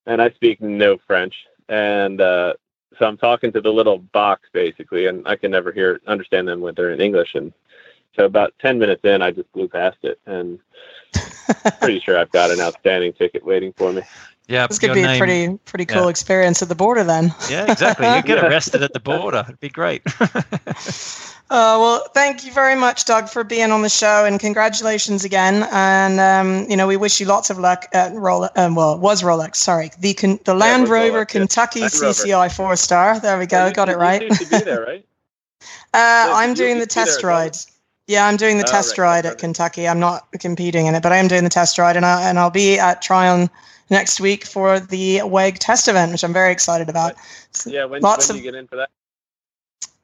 and 0.08 0.22
I 0.22 0.32
speak 0.32 0.62
no 0.62 0.98
French, 1.06 1.36
and 1.70 2.22
uh, 2.22 2.54
so 2.98 3.06
I'm 3.06 3.18
talking 3.18 3.52
to 3.54 3.62
the 3.62 3.72
little 3.72 4.00
box 4.00 4.50
basically, 4.52 5.08
and 5.08 5.28
I 5.28 5.36
can 5.36 5.52
never 5.52 5.72
hear 5.72 6.02
understand 6.08 6.48
them 6.48 6.62
when 6.62 6.76
they're 6.76 6.92
in 6.92 7.02
English. 7.02 7.36
And 7.36 7.54
so 8.16 8.26
about 8.26 8.54
ten 8.60 8.80
minutes 8.80 9.04
in, 9.04 9.22
I 9.22 9.32
just 9.32 9.52
blew 9.54 9.68
past 9.68 9.98
it, 10.04 10.20
and 10.26 10.60
pretty 11.80 12.00
sure 12.00 12.18
I've 12.18 12.32
got 12.32 12.52
an 12.52 12.60
outstanding 12.60 13.14
ticket 13.14 13.46
waiting 13.46 13.74
for 13.74 13.92
me. 13.92 14.02
Yeah, 14.48 14.68
this 14.68 14.80
could 14.80 14.94
be 14.94 15.04
name, 15.04 15.16
a 15.16 15.18
pretty 15.18 15.58
pretty 15.66 15.86
cool 15.86 16.04
yeah. 16.04 16.10
experience 16.10 16.62
at 16.62 16.68
the 16.68 16.76
border 16.76 17.04
then. 17.04 17.34
Yeah, 17.50 17.72
exactly. 17.72 18.08
You 18.08 18.22
get 18.22 18.44
arrested 18.44 18.84
at 18.84 18.92
the 18.92 19.00
border. 19.00 19.46
It'd 19.48 19.60
be 19.60 19.70
great. 19.70 20.04
Uh, 21.52 21.76
well, 21.82 22.08
thank 22.14 22.46
you 22.46 22.52
very 22.54 22.78
much, 22.78 23.04
Doug, 23.04 23.28
for 23.28 23.44
being 23.44 23.72
on 23.72 23.82
the 23.82 23.90
show, 23.90 24.24
and 24.24 24.40
congratulations 24.40 25.26
again. 25.26 25.68
And 25.74 26.18
um, 26.18 26.66
you 26.70 26.78
know, 26.78 26.88
we 26.88 26.96
wish 26.96 27.20
you 27.20 27.26
lots 27.26 27.50
of 27.50 27.60
luck 27.60 27.88
at 27.92 28.14
Rolex. 28.14 28.58
Um, 28.58 28.74
well, 28.74 28.98
was 28.98 29.22
Rolex? 29.22 29.58
Sorry, 29.58 29.92
the 30.00 30.14
the 30.46 30.54
Land 30.54 30.88
yeah, 30.88 30.94
Rover 30.94 31.26
Rolex, 31.26 31.28
Kentucky 31.28 31.82
yeah. 31.82 31.88
CCI 31.88 32.56
four 32.56 32.78
star. 32.78 33.20
There 33.20 33.38
we 33.38 33.48
go. 33.48 33.70
Got 33.70 33.90
it 33.90 33.98
right. 33.98 34.22
You 34.22 34.30
be 34.30 34.46
there, 34.46 34.82
right? 34.82 35.06
uh, 35.94 36.32
I'm 36.34 36.54
doing 36.54 36.80
the 36.80 36.86
test 36.86 37.22
ride. 37.22 37.58
Yeah, 38.08 38.26
I'm 38.26 38.38
doing 38.38 38.58
the 38.58 38.64
oh, 38.64 38.72
test 38.72 38.98
right, 38.98 39.16
ride 39.16 39.26
at 39.26 39.38
Kentucky. 39.38 39.90
I'm 39.90 40.00
not 40.00 40.32
competing 40.40 40.86
in 40.86 40.96
it, 40.96 41.04
but 41.04 41.12
I 41.12 41.18
am 41.18 41.28
doing 41.28 41.44
the 41.44 41.50
test 41.50 41.78
ride, 41.78 41.98
and 41.98 42.06
I 42.06 42.30
and 42.30 42.40
I'll 42.40 42.50
be 42.50 42.80
at 42.80 43.02
Tryon 43.02 43.50
next 43.90 44.22
week 44.22 44.46
for 44.46 44.80
the 44.80 45.22
WEG 45.26 45.60
test 45.60 45.90
event, 45.90 46.14
which 46.14 46.24
I'm 46.24 46.32
very 46.32 46.54
excited 46.54 46.88
about. 46.88 47.16
Yeah, 47.66 47.84
when, 47.84 48.02
lots 48.02 48.30
when 48.30 48.38
do 48.38 48.42
you 48.46 48.50
get 48.50 48.58
in 48.58 48.68
for 48.68 48.78
that? 48.78 48.90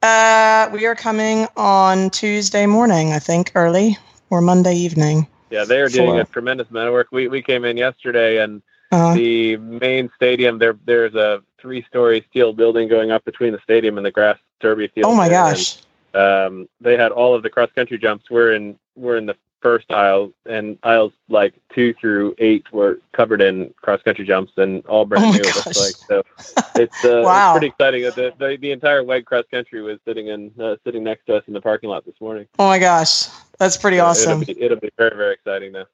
Uh, 0.00 0.70
we 0.72 0.86
are 0.86 0.94
coming 0.94 1.48
on 1.56 2.10
Tuesday 2.10 2.66
morning, 2.66 3.12
I 3.12 3.18
think, 3.18 3.50
early 3.56 3.98
or 4.30 4.40
Monday 4.40 4.74
evening. 4.74 5.26
Yeah, 5.50 5.64
they 5.64 5.80
are 5.80 5.88
doing 5.88 6.10
for... 6.10 6.20
a 6.20 6.24
tremendous 6.24 6.70
amount 6.70 6.88
of 6.88 6.92
work. 6.92 7.08
We 7.10 7.26
we 7.26 7.42
came 7.42 7.64
in 7.64 7.76
yesterday, 7.76 8.42
and 8.42 8.62
uh-huh. 8.92 9.14
the 9.14 9.56
main 9.56 10.10
stadium 10.14 10.58
there 10.58 10.78
there's 10.84 11.14
a 11.14 11.42
three 11.60 11.82
story 11.82 12.24
steel 12.30 12.52
building 12.52 12.88
going 12.88 13.10
up 13.10 13.24
between 13.24 13.52
the 13.52 13.60
stadium 13.64 13.96
and 13.96 14.06
the 14.06 14.12
grass 14.12 14.38
derby 14.60 14.86
field. 14.88 15.06
Oh 15.06 15.16
my 15.16 15.28
gosh! 15.28 15.78
And, 16.14 16.22
um, 16.22 16.68
they 16.80 16.96
had 16.96 17.10
all 17.10 17.34
of 17.34 17.42
the 17.42 17.50
cross 17.50 17.70
country 17.74 17.98
jumps. 17.98 18.30
We're 18.30 18.52
in 18.52 18.78
we're 18.94 19.16
in 19.16 19.26
the 19.26 19.36
first 19.60 19.90
aisle, 19.90 20.32
and 20.46 20.78
aisles 20.82 21.12
like 21.28 21.54
two 21.74 21.94
through 21.94 22.34
eight 22.38 22.70
were 22.72 23.00
covered 23.12 23.40
in 23.40 23.72
cross 23.80 24.02
country 24.02 24.24
jumps 24.24 24.52
and 24.56 24.84
all 24.86 25.04
brand 25.04 25.24
oh 25.24 25.32
new. 25.32 25.40
It 25.40 25.56
looks 25.56 25.66
like 25.66 25.96
so. 25.96 26.22
It's, 26.80 27.04
uh, 27.04 27.22
wow. 27.24 27.56
it's 27.56 27.58
pretty 27.58 27.66
exciting. 27.66 28.02
The, 28.02 28.32
the, 28.38 28.56
the 28.60 28.70
entire 28.70 29.02
WEG 29.02 29.26
cross 29.26 29.44
country 29.50 29.82
was 29.82 29.98
sitting 30.04 30.28
in 30.28 30.52
uh, 30.60 30.76
sitting 30.84 31.02
next 31.02 31.26
to 31.26 31.34
us 31.34 31.42
in 31.48 31.52
the 31.52 31.60
parking 31.60 31.90
lot 31.90 32.04
this 32.04 32.14
morning. 32.20 32.46
Oh 32.56 32.68
my 32.68 32.78
gosh, 32.78 33.26
that's 33.58 33.76
pretty 33.76 33.96
so 33.96 34.06
awesome. 34.06 34.42
It'll 34.42 34.54
be, 34.54 34.62
it'll 34.62 34.80
be 34.80 34.90
very 34.96 35.16
very 35.16 35.34
exciting 35.34 35.72
now. 35.72 35.86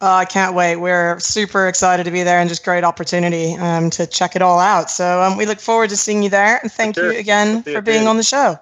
Oh, 0.00 0.14
I 0.14 0.24
can't 0.24 0.54
wait. 0.54 0.76
We're 0.76 1.18
super 1.20 1.68
excited 1.68 2.04
to 2.04 2.10
be 2.10 2.22
there 2.24 2.40
and 2.40 2.48
just 2.48 2.64
great 2.64 2.84
opportunity 2.84 3.54
um, 3.54 3.90
to 3.90 4.06
check 4.06 4.34
it 4.36 4.42
all 4.42 4.58
out. 4.58 4.90
So 4.90 5.22
um, 5.22 5.36
we 5.36 5.46
look 5.46 5.60
forward 5.60 5.90
to 5.90 5.96
seeing 5.96 6.22
you 6.22 6.28
there. 6.28 6.58
And 6.62 6.70
thank 6.70 6.96
sure. 6.96 7.12
you 7.12 7.18
again 7.18 7.62
for 7.62 7.80
being 7.80 8.06
on 8.06 8.16
the 8.16 8.22
show. 8.22 8.58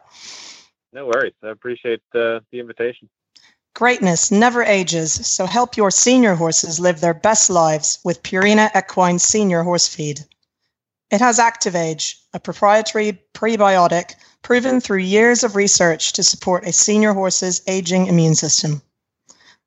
No 0.93 1.07
worries. 1.07 1.33
I 1.43 1.49
appreciate 1.49 2.03
uh, 2.15 2.41
the 2.51 2.61
invitation. 2.61 3.09
Greatness 3.75 4.31
never 4.31 4.63
ages, 4.63 5.27
so 5.27 5.47
help 5.47 5.77
your 5.77 5.91
senior 5.91 6.35
horses 6.35 6.79
live 6.79 7.01
their 7.01 7.15
best 7.15 7.49
lives 7.49 7.99
with 8.05 8.23
Purina 8.23 8.71
Equine 8.77 9.19
Senior 9.19 9.63
Horse 9.63 9.89
Feed. 9.89 10.27
It 11.11 11.21
has 11.21 11.39
ActivAge, 11.39 12.17
a 12.35 12.41
proprietary 12.41 13.23
prebiotic 13.33 14.15
proven 14.43 14.81
through 14.81 14.99
years 14.99 15.43
of 15.43 15.57
research 15.57 16.13
to 16.15 16.23
support 16.23 16.67
a 16.67 16.73
senior 16.73 17.15
horse's 17.15 17.63
aging 17.67 18.09
immune 18.09 18.35
system. 18.35 18.83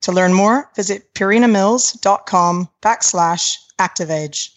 To 0.02 0.12
learn 0.12 0.34
more, 0.34 0.70
visit 0.76 1.14
purinamills.com 1.16 2.70
backslash 2.84 3.58
activeage. 3.80 4.55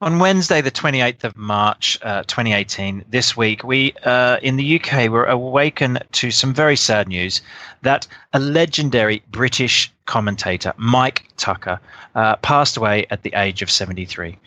On 0.00 0.20
Wednesday, 0.20 0.60
the 0.60 0.70
28th 0.70 1.24
of 1.24 1.36
March, 1.36 1.98
uh, 2.02 2.22
2018, 2.28 3.04
this 3.10 3.36
week, 3.36 3.64
we 3.64 3.92
uh, 4.04 4.36
in 4.42 4.54
the 4.54 4.80
UK 4.80 5.10
were 5.10 5.24
awakened 5.24 6.04
to 6.12 6.30
some 6.30 6.54
very 6.54 6.76
sad 6.76 7.08
news 7.08 7.42
that 7.82 8.06
a 8.32 8.38
legendary 8.38 9.24
British 9.32 9.90
commentator, 10.06 10.72
Mike 10.76 11.24
Tucker, 11.36 11.80
uh, 12.14 12.36
passed 12.36 12.76
away 12.76 13.06
at 13.10 13.24
the 13.24 13.32
age 13.34 13.60
of 13.60 13.72
73. 13.72 14.38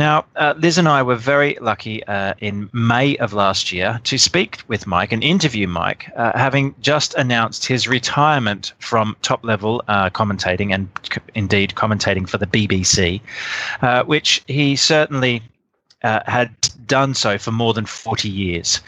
Now, 0.00 0.24
uh, 0.34 0.54
Liz 0.56 0.78
and 0.78 0.88
I 0.88 1.02
were 1.02 1.14
very 1.14 1.58
lucky 1.60 2.02
uh, 2.06 2.32
in 2.40 2.70
May 2.72 3.18
of 3.18 3.34
last 3.34 3.70
year 3.70 4.00
to 4.04 4.16
speak 4.16 4.62
with 4.66 4.86
Mike 4.86 5.12
and 5.12 5.22
interview 5.22 5.68
Mike, 5.68 6.10
uh, 6.16 6.32
having 6.38 6.74
just 6.80 7.12
announced 7.16 7.66
his 7.66 7.86
retirement 7.86 8.72
from 8.78 9.14
top 9.20 9.44
level 9.44 9.84
uh, 9.88 10.08
commentating 10.08 10.72
and 10.72 10.88
indeed 11.34 11.74
commentating 11.76 12.26
for 12.26 12.38
the 12.38 12.46
BBC, 12.46 13.20
uh, 13.82 14.02
which 14.04 14.42
he 14.46 14.74
certainly 14.74 15.42
uh, 16.02 16.20
had 16.26 16.50
done 16.86 17.14
so 17.14 17.38
for 17.38 17.52
more 17.52 17.72
than 17.72 17.86
40 17.86 18.28
years. 18.28 18.80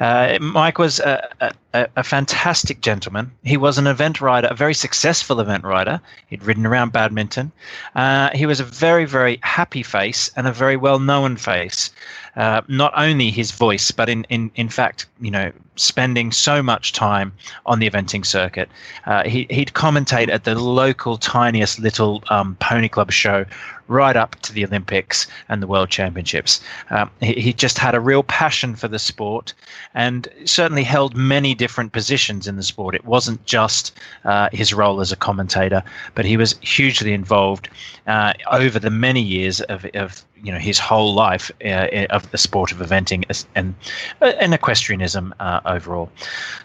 Uh, 0.00 0.38
Mike 0.40 0.78
was 0.78 0.98
a, 1.00 1.52
a, 1.74 1.86
a, 1.96 2.02
fantastic 2.02 2.80
gentleman. 2.80 3.30
He 3.44 3.58
was 3.58 3.76
an 3.76 3.86
event 3.86 4.20
rider, 4.20 4.48
a 4.50 4.54
very 4.54 4.72
successful 4.72 5.40
event 5.40 5.64
rider. 5.64 6.00
He'd 6.28 6.42
ridden 6.42 6.64
around 6.64 6.92
badminton. 6.92 7.52
Uh, 7.94 8.30
he 8.34 8.46
was 8.46 8.60
a 8.60 8.64
very, 8.64 9.04
very 9.04 9.38
happy 9.42 9.82
face 9.82 10.30
and 10.36 10.48
a 10.48 10.52
very 10.52 10.76
well 10.76 10.98
known 10.98 11.36
face. 11.36 11.90
Uh, 12.36 12.62
not 12.68 12.92
only 12.96 13.30
his 13.30 13.50
voice, 13.50 13.90
but 13.90 14.08
in, 14.08 14.24
in, 14.30 14.50
in 14.54 14.68
fact, 14.68 15.06
you 15.20 15.30
know, 15.30 15.52
spending 15.76 16.30
so 16.32 16.62
much 16.62 16.92
time 16.92 17.32
on 17.66 17.78
the 17.78 17.90
eventing 17.90 18.24
circuit. 18.24 18.68
Uh, 19.06 19.24
he, 19.24 19.46
he'd 19.50 19.72
commentate 19.72 20.28
at 20.28 20.44
the 20.44 20.54
local, 20.54 21.18
tiniest 21.18 21.78
little 21.78 22.22
um, 22.30 22.56
pony 22.60 22.88
club 22.88 23.10
show 23.10 23.44
right 23.90 24.16
up 24.16 24.36
to 24.36 24.52
the 24.52 24.64
Olympics 24.64 25.26
and 25.48 25.60
the 25.60 25.66
World 25.66 25.90
Championships. 25.90 26.60
Um, 26.90 27.10
he, 27.20 27.32
he, 27.34 27.52
just 27.52 27.76
had 27.76 27.94
a 27.94 28.00
real 28.00 28.22
passion 28.22 28.76
for 28.76 28.86
the 28.86 28.98
sport 28.98 29.52
and 29.94 30.28
certainly 30.44 30.84
held 30.84 31.16
many 31.16 31.54
different 31.54 31.92
positions 31.92 32.46
in 32.46 32.56
the 32.56 32.62
sport. 32.62 32.94
It 32.94 33.04
wasn't 33.04 33.44
just 33.44 33.98
uh, 34.24 34.48
his 34.52 34.72
role 34.72 35.00
as 35.00 35.10
a 35.10 35.16
commentator, 35.16 35.82
but 36.14 36.24
he 36.24 36.36
was 36.36 36.54
hugely 36.60 37.12
involved 37.12 37.68
uh, 38.06 38.32
over 38.50 38.78
the 38.78 38.90
many 38.90 39.20
years 39.20 39.60
of, 39.62 39.84
of 39.94 40.24
you 40.42 40.52
know 40.52 40.58
his 40.58 40.78
whole 40.78 41.12
life 41.12 41.50
uh, 41.64 42.06
of 42.10 42.30
the 42.30 42.38
sport 42.38 42.72
of 42.72 42.78
eventing 42.78 43.24
and 43.54 43.74
and 44.20 44.54
equestrianism 44.54 45.34
uh, 45.40 45.60
overall. 45.66 46.10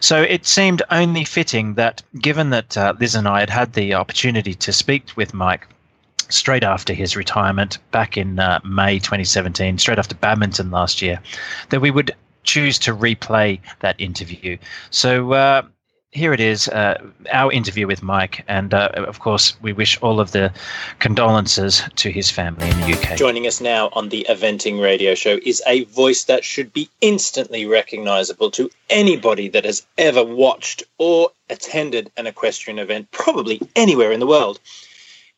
So 0.00 0.22
it 0.22 0.46
seemed 0.46 0.82
only 0.90 1.24
fitting 1.24 1.74
that, 1.74 2.02
given 2.20 2.50
that 2.50 2.76
uh, 2.76 2.94
Liz 2.98 3.14
and 3.14 3.28
I 3.28 3.40
had 3.40 3.50
had 3.50 3.72
the 3.74 3.94
opportunity 3.94 4.54
to 4.54 4.72
speak 4.72 5.10
with 5.16 5.34
Mike 5.34 5.66
straight 6.28 6.64
after 6.64 6.92
his 6.92 7.16
retirement 7.16 7.78
back 7.90 8.16
in 8.16 8.38
uh, 8.38 8.60
May 8.64 8.98
2017, 8.98 9.78
straight 9.78 9.98
after 9.98 10.14
badminton 10.14 10.70
last 10.70 11.02
year, 11.02 11.20
that 11.70 11.80
we 11.80 11.90
would 11.90 12.14
choose 12.42 12.78
to 12.78 12.94
replay 12.94 13.60
that 13.80 14.00
interview. 14.00 14.56
So 14.90 15.32
uh, 15.32 15.62
here 16.16 16.32
it 16.32 16.40
is, 16.40 16.68
uh, 16.68 16.98
our 17.32 17.52
interview 17.52 17.86
with 17.86 18.02
Mike, 18.02 18.44
and 18.48 18.72
uh, 18.72 18.88
of 18.94 19.20
course, 19.20 19.60
we 19.60 19.72
wish 19.72 20.00
all 20.00 20.18
of 20.18 20.32
the 20.32 20.52
condolences 20.98 21.82
to 21.96 22.10
his 22.10 22.30
family 22.30 22.68
in 22.70 22.80
the 22.80 22.92
UK. 22.94 23.18
Joining 23.18 23.46
us 23.46 23.60
now 23.60 23.90
on 23.92 24.08
the 24.08 24.26
Eventing 24.28 24.80
Radio 24.80 25.14
Show 25.14 25.38
is 25.44 25.62
a 25.66 25.84
voice 25.84 26.24
that 26.24 26.44
should 26.44 26.72
be 26.72 26.88
instantly 27.00 27.66
recognisable 27.66 28.50
to 28.52 28.70
anybody 28.88 29.48
that 29.48 29.64
has 29.64 29.86
ever 29.98 30.24
watched 30.24 30.82
or 30.98 31.30
attended 31.50 32.10
an 32.16 32.26
equestrian 32.26 32.78
event, 32.78 33.10
probably 33.10 33.60
anywhere 33.76 34.10
in 34.10 34.20
the 34.20 34.26
world. 34.26 34.58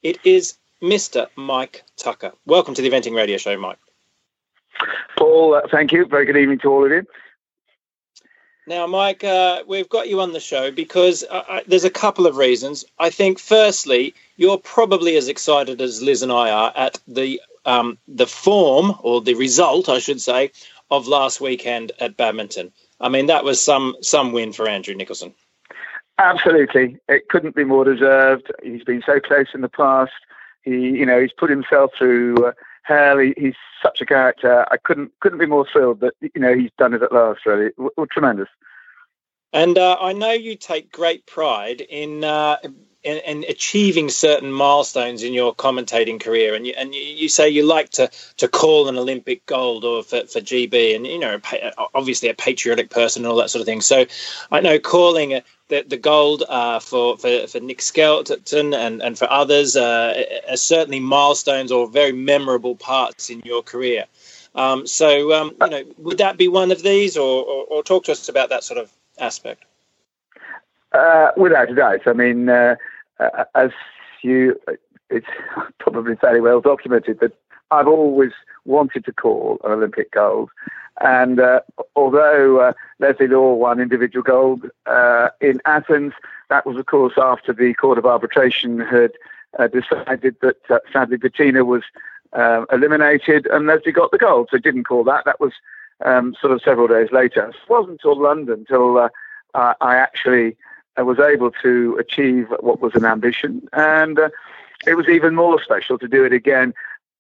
It 0.03 0.19
is 0.25 0.55
Mr. 0.83 1.27
Mike 1.37 1.83
Tucker. 1.97 2.33
Welcome 2.47 2.75
to 2.75 2.83
the 2.83 2.91
Eventing 2.91 3.15
Radio 3.15 3.37
Show, 3.37 3.59
Mike. 3.59 3.79
Paul, 5.17 5.55
uh, 5.55 5.63
thank 5.71 5.93
you. 5.93 6.07
Very 6.07 6.25
good 6.25 6.37
evening 6.37 6.59
to 6.61 6.71
all 6.71 6.85
of 6.85 6.91
you. 6.91 7.05
Now, 8.69 8.87
Mike, 8.87 9.25
uh, 9.25 9.63
we've 9.67 9.89
got 9.89 10.09
you 10.09 10.21
on 10.21 10.33
the 10.33 10.41
show 10.41 10.71
because 10.71 11.25
uh, 11.25 11.43
uh, 11.49 11.61
there's 11.67 11.85
a 11.85 11.91
couple 11.91 12.27
of 12.27 12.37
reasons. 12.37 12.85
I 12.99 13.11
think, 13.11 13.39
firstly, 13.39 14.15
you're 14.37 14.59
probably 14.59 15.17
as 15.17 15.27
excited 15.27 15.81
as 15.81 16.03
Liz 16.03 16.23
and 16.23 16.31
I 16.31 16.51
are 16.51 16.73
at 16.77 17.01
the 17.09 17.41
um, 17.65 17.99
the 18.07 18.27
form 18.27 18.95
or 19.01 19.21
the 19.21 19.35
result, 19.35 19.89
I 19.89 19.99
should 19.99 20.21
say, 20.21 20.53
of 20.91 21.09
last 21.09 21.41
weekend 21.41 21.93
at 21.99 22.17
badminton. 22.17 22.73
I 23.01 23.09
mean, 23.09 23.27
that 23.27 23.43
was 23.43 23.63
some 23.63 23.97
some 24.03 24.33
win 24.33 24.53
for 24.53 24.69
Andrew 24.69 24.95
Nicholson. 24.95 25.35
Absolutely, 26.19 26.99
it 27.09 27.29
couldn't 27.29 27.55
be 27.55 27.65
more 27.65 27.85
deserved. 27.85 28.53
He's 28.63 28.85
been 28.85 29.03
so 29.07 29.19
close 29.19 29.47
in 29.55 29.63
the 29.63 29.69
past. 29.69 30.13
He, 30.69 30.91
you 30.91 31.07
know, 31.07 31.21
he's 31.21 31.33
put 31.33 31.51
himself 31.51 31.93
through 31.97 32.47
uh, 32.47 32.53
hell. 32.83 33.19
He, 33.19 33.35
he's 33.37 33.55
such 33.83 34.01
a 34.01 34.07
character. 34.07 34.67
I 34.71 34.77
couldn't 34.77 35.13
couldn't 35.21 35.39
be 35.39 35.47
more 35.47 35.67
thrilled 35.71 36.01
that 36.01 36.15
you 36.21 36.41
know 36.41 36.55
he's 36.55 36.71
done 36.79 36.95
it 36.95 37.03
at 37.03 37.13
last. 37.13 37.47
Really, 37.47 37.71
w- 37.71 37.91
w- 37.97 38.09
tremendous. 38.11 38.49
And 39.53 39.79
uh, 39.79 39.97
I 40.01 40.13
know 40.13 40.33
you 40.33 40.57
take 40.57 40.93
great 40.93 41.27
pride 41.27 41.81
in, 41.81 42.23
uh, 42.23 42.59
in, 43.03 43.17
in 43.17 43.45
achieving 43.49 44.11
certain 44.11 44.53
milestones 44.53 45.23
in 45.23 45.33
your 45.33 45.55
commentating 45.55 46.21
career, 46.21 46.55
and 46.55 46.67
you, 46.67 46.75
and 46.77 46.95
you 46.95 47.31
say 47.31 47.49
you 47.49 47.65
like 47.65 47.91
to 47.91 48.11
to 48.37 48.49
call 48.49 48.89
an 48.89 48.99
Olympic 48.99 49.47
gold 49.47 49.85
or 49.85 50.03
for, 50.03 50.27
for 50.27 50.41
GB, 50.41 50.95
and 50.95 51.07
you 51.07 51.19
know 51.19 51.41
obviously 51.95 52.29
a 52.29 52.35
patriotic 52.35 52.91
person 52.91 53.25
and 53.25 53.31
all 53.31 53.39
that 53.39 53.51
sort 53.51 53.61
of 53.61 53.67
thing. 53.67 53.81
So 53.81 54.05
I 54.51 54.61
know 54.61 54.79
calling 54.79 55.41
the, 55.69 55.85
the 55.87 55.97
gold 55.97 56.43
uh, 56.49 56.81
for, 56.81 57.17
for, 57.19 57.47
for 57.47 57.61
Nick 57.61 57.83
Skelton 57.83 58.75
and, 58.75 59.03
and 59.03 59.19
for 59.19 59.31
others 59.31 59.77
uh, 59.77 60.25
are 60.49 60.57
certainly 60.57 61.01
milestones 61.01 61.71
or 61.71 61.89
very 61.89 62.13
memorable 62.13 62.75
parts 62.75 63.31
in 63.31 63.41
your 63.45 63.63
career. 63.63 64.05
Um, 64.55 64.87
so, 64.87 65.33
um, 65.33 65.55
you 65.61 65.71
know, 65.71 65.85
would 65.99 66.19
that 66.19 66.39
be 66.39 66.49
one 66.49 66.73
of 66.73 66.83
these, 66.83 67.17
or, 67.17 67.45
or, 67.45 67.65
or, 67.67 67.83
talk 67.83 68.05
to 68.05 68.13
us 68.13 68.29
about 68.29 68.49
that 68.49 68.65
sort 68.65 68.81
of 68.81 68.91
aspect? 69.19 69.65
Uh, 70.93 71.31
without 71.37 71.71
a 71.71 71.75
doubt. 71.75 72.07
I 72.07 72.13
mean, 72.15 72.49
uh, 72.49 72.77
uh, 73.21 73.45
as 73.55 73.71
you, 74.23 74.59
it's 75.11 75.27
probably 75.79 76.17
fairly 76.17 76.41
well 76.41 76.61
documented 76.61 77.21
that 77.21 77.33
I've 77.71 77.87
always 77.87 78.33
wanted 78.65 79.05
to 79.05 79.13
call 79.13 79.59
an 79.65 79.73
Olympic 79.73 80.11
gold. 80.13 80.51
And 81.01 81.39
uh, 81.39 81.61
although 81.99 82.61
uh, 82.61 82.73
Leslie 82.99 83.29
Law 83.29 83.55
won 83.55 83.81
individual 83.81 84.23
gold 84.23 84.71
uh, 84.87 85.29
in 85.41 85.61
Athens, 85.65 86.13
that 86.49 86.65
was, 86.65 86.77
of 86.77 86.87
course, 86.87 87.15
after 87.17 87.53
the 87.53 87.75
Court 87.75 87.99
of 87.99 88.07
Arbitration 88.07 88.79
had 88.81 89.13
uh, 89.59 89.67
decided 89.67 90.37
that 90.41 90.71
uh, 90.71 90.79
sadly 90.93 91.17
Bettina 91.17 91.65
was 91.65 91.83
um, 92.33 92.67
eliminated 92.73 93.47
and 93.47 93.67
Leslie 93.67 93.93
got 93.93 94.11
the 94.11 94.19
gold. 94.19 94.49
So 94.51 94.57
it 94.57 94.63
didn't 94.63 94.85
call 94.85 95.05
that. 95.05 95.25
That 95.25 95.41
was 95.41 95.53
um, 96.05 96.35
sort 96.41 96.53
of 96.53 96.63
several 96.63 96.87
days 96.89 97.11
later. 97.13 97.49
It 97.49 97.57
wasn't 97.69 98.01
until 98.03 98.21
London 98.21 98.65
until 98.69 98.99
uh, 98.99 99.09
I 99.55 99.97
actually 99.97 100.57
was 100.97 101.19
able 101.19 101.53
to 101.63 101.97
achieve 101.99 102.49
what 102.61 102.81
was 102.81 102.95
an 102.95 103.05
ambition. 103.05 103.69
And 103.73 104.19
it 104.87 104.95
was 104.95 105.09
even 105.09 105.35
more 105.35 105.63
special 105.63 105.99
to 105.99 106.09
do 106.09 106.25
it 106.25 106.33
again 106.33 106.75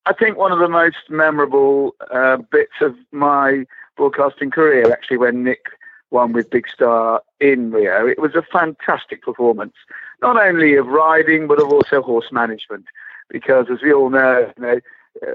I 0.08 0.14
think 0.14 0.38
one 0.38 0.52
of 0.52 0.58
the 0.58 0.70
most 0.70 1.10
memorable 1.10 1.94
uh, 2.10 2.38
bits 2.50 2.80
of 2.80 2.96
my 3.12 3.66
broadcasting 3.98 4.50
career, 4.50 4.90
actually, 4.90 5.18
when 5.18 5.44
Nick 5.44 5.66
won 6.10 6.32
with 6.32 6.48
Big 6.48 6.66
Star 6.68 7.20
in 7.40 7.70
Rio, 7.70 8.06
it 8.06 8.18
was 8.18 8.34
a 8.34 8.42
fantastic 8.42 9.22
performance, 9.22 9.74
not 10.22 10.40
only 10.40 10.74
of 10.76 10.86
riding, 10.86 11.46
but 11.46 11.60
of 11.60 11.70
also 11.70 12.00
horse 12.00 12.32
management. 12.32 12.86
Because 13.28 13.66
as 13.70 13.82
we 13.82 13.92
all 13.92 14.08
know, 14.08 14.50
you 14.56 14.62
know 14.62 14.80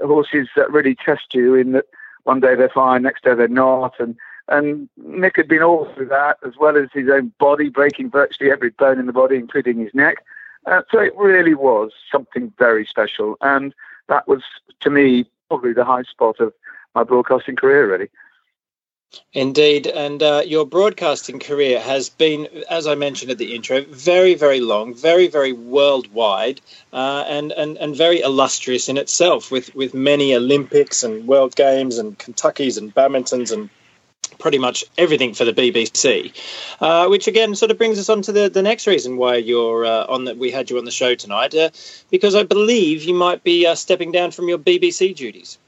horses 0.04 0.48
that 0.56 0.72
really 0.72 0.94
test 0.94 1.34
you 1.34 1.54
in 1.54 1.72
that 1.72 1.86
one 2.24 2.40
day 2.40 2.54
they're 2.54 2.68
fine, 2.70 3.02
next 3.02 3.22
day 3.22 3.34
they're 3.34 3.48
not. 3.48 3.94
And, 4.00 4.16
and 4.48 4.88
Nick 4.96 5.36
had 5.36 5.46
been 5.46 5.62
all 5.62 5.92
through 5.94 6.08
that, 6.08 6.38
as 6.44 6.54
well 6.58 6.76
as 6.76 6.88
his 6.92 7.08
own 7.08 7.32
body, 7.38 7.68
breaking 7.68 8.10
virtually 8.10 8.50
every 8.50 8.70
bone 8.70 8.98
in 8.98 9.06
the 9.06 9.12
body, 9.12 9.36
including 9.36 9.78
his 9.78 9.94
neck. 9.94 10.24
Uh, 10.66 10.82
so 10.90 10.98
it 10.98 11.14
really 11.16 11.54
was 11.54 11.92
something 12.10 12.52
very 12.58 12.86
special. 12.86 13.36
And 13.42 13.74
that 14.08 14.26
was 14.26 14.42
to 14.80 14.90
me 14.90 15.26
probably 15.48 15.74
the 15.74 15.84
high 15.84 16.02
spot 16.02 16.40
of 16.40 16.52
my 16.94 17.04
broadcasting 17.04 17.56
career, 17.56 17.90
really. 17.90 18.08
Indeed, 19.32 19.86
and 19.86 20.22
uh, 20.22 20.42
your 20.46 20.66
broadcasting 20.66 21.38
career 21.38 21.80
has 21.80 22.08
been, 22.08 22.46
as 22.70 22.86
I 22.86 22.94
mentioned 22.94 23.30
at 23.30 23.38
the 23.38 23.54
intro, 23.54 23.82
very, 23.82 24.34
very 24.34 24.60
long, 24.60 24.94
very, 24.94 25.26
very 25.26 25.52
worldwide, 25.52 26.60
uh, 26.92 27.24
and, 27.26 27.52
and 27.52 27.76
and 27.78 27.96
very 27.96 28.20
illustrious 28.20 28.88
in 28.88 28.96
itself, 28.96 29.50
with 29.50 29.74
with 29.74 29.94
many 29.94 30.34
Olympics 30.34 31.02
and 31.02 31.26
World 31.26 31.56
Games 31.56 31.98
and 31.98 32.18
Kentucky's 32.18 32.76
and 32.76 32.94
badmintons 32.94 33.52
and 33.52 33.70
pretty 34.38 34.58
much 34.58 34.84
everything 34.98 35.34
for 35.34 35.44
the 35.44 35.52
BBC, 35.52 36.32
uh, 36.80 37.06
which 37.08 37.26
again 37.26 37.54
sort 37.54 37.70
of 37.70 37.78
brings 37.78 37.98
us 37.98 38.08
on 38.08 38.22
to 38.22 38.32
the, 38.32 38.48
the 38.48 38.62
next 38.62 38.86
reason 38.86 39.16
why 39.16 39.36
you're 39.36 39.84
uh, 39.84 40.06
on 40.06 40.24
that 40.24 40.38
we 40.38 40.50
had 40.50 40.70
you 40.70 40.78
on 40.78 40.84
the 40.84 40.90
show 40.90 41.14
tonight, 41.14 41.54
uh, 41.54 41.70
because 42.10 42.34
I 42.34 42.42
believe 42.42 43.04
you 43.04 43.14
might 43.14 43.42
be 43.42 43.66
uh, 43.66 43.74
stepping 43.74 44.12
down 44.12 44.30
from 44.30 44.48
your 44.48 44.58
BBC 44.58 45.14
duties. 45.14 45.58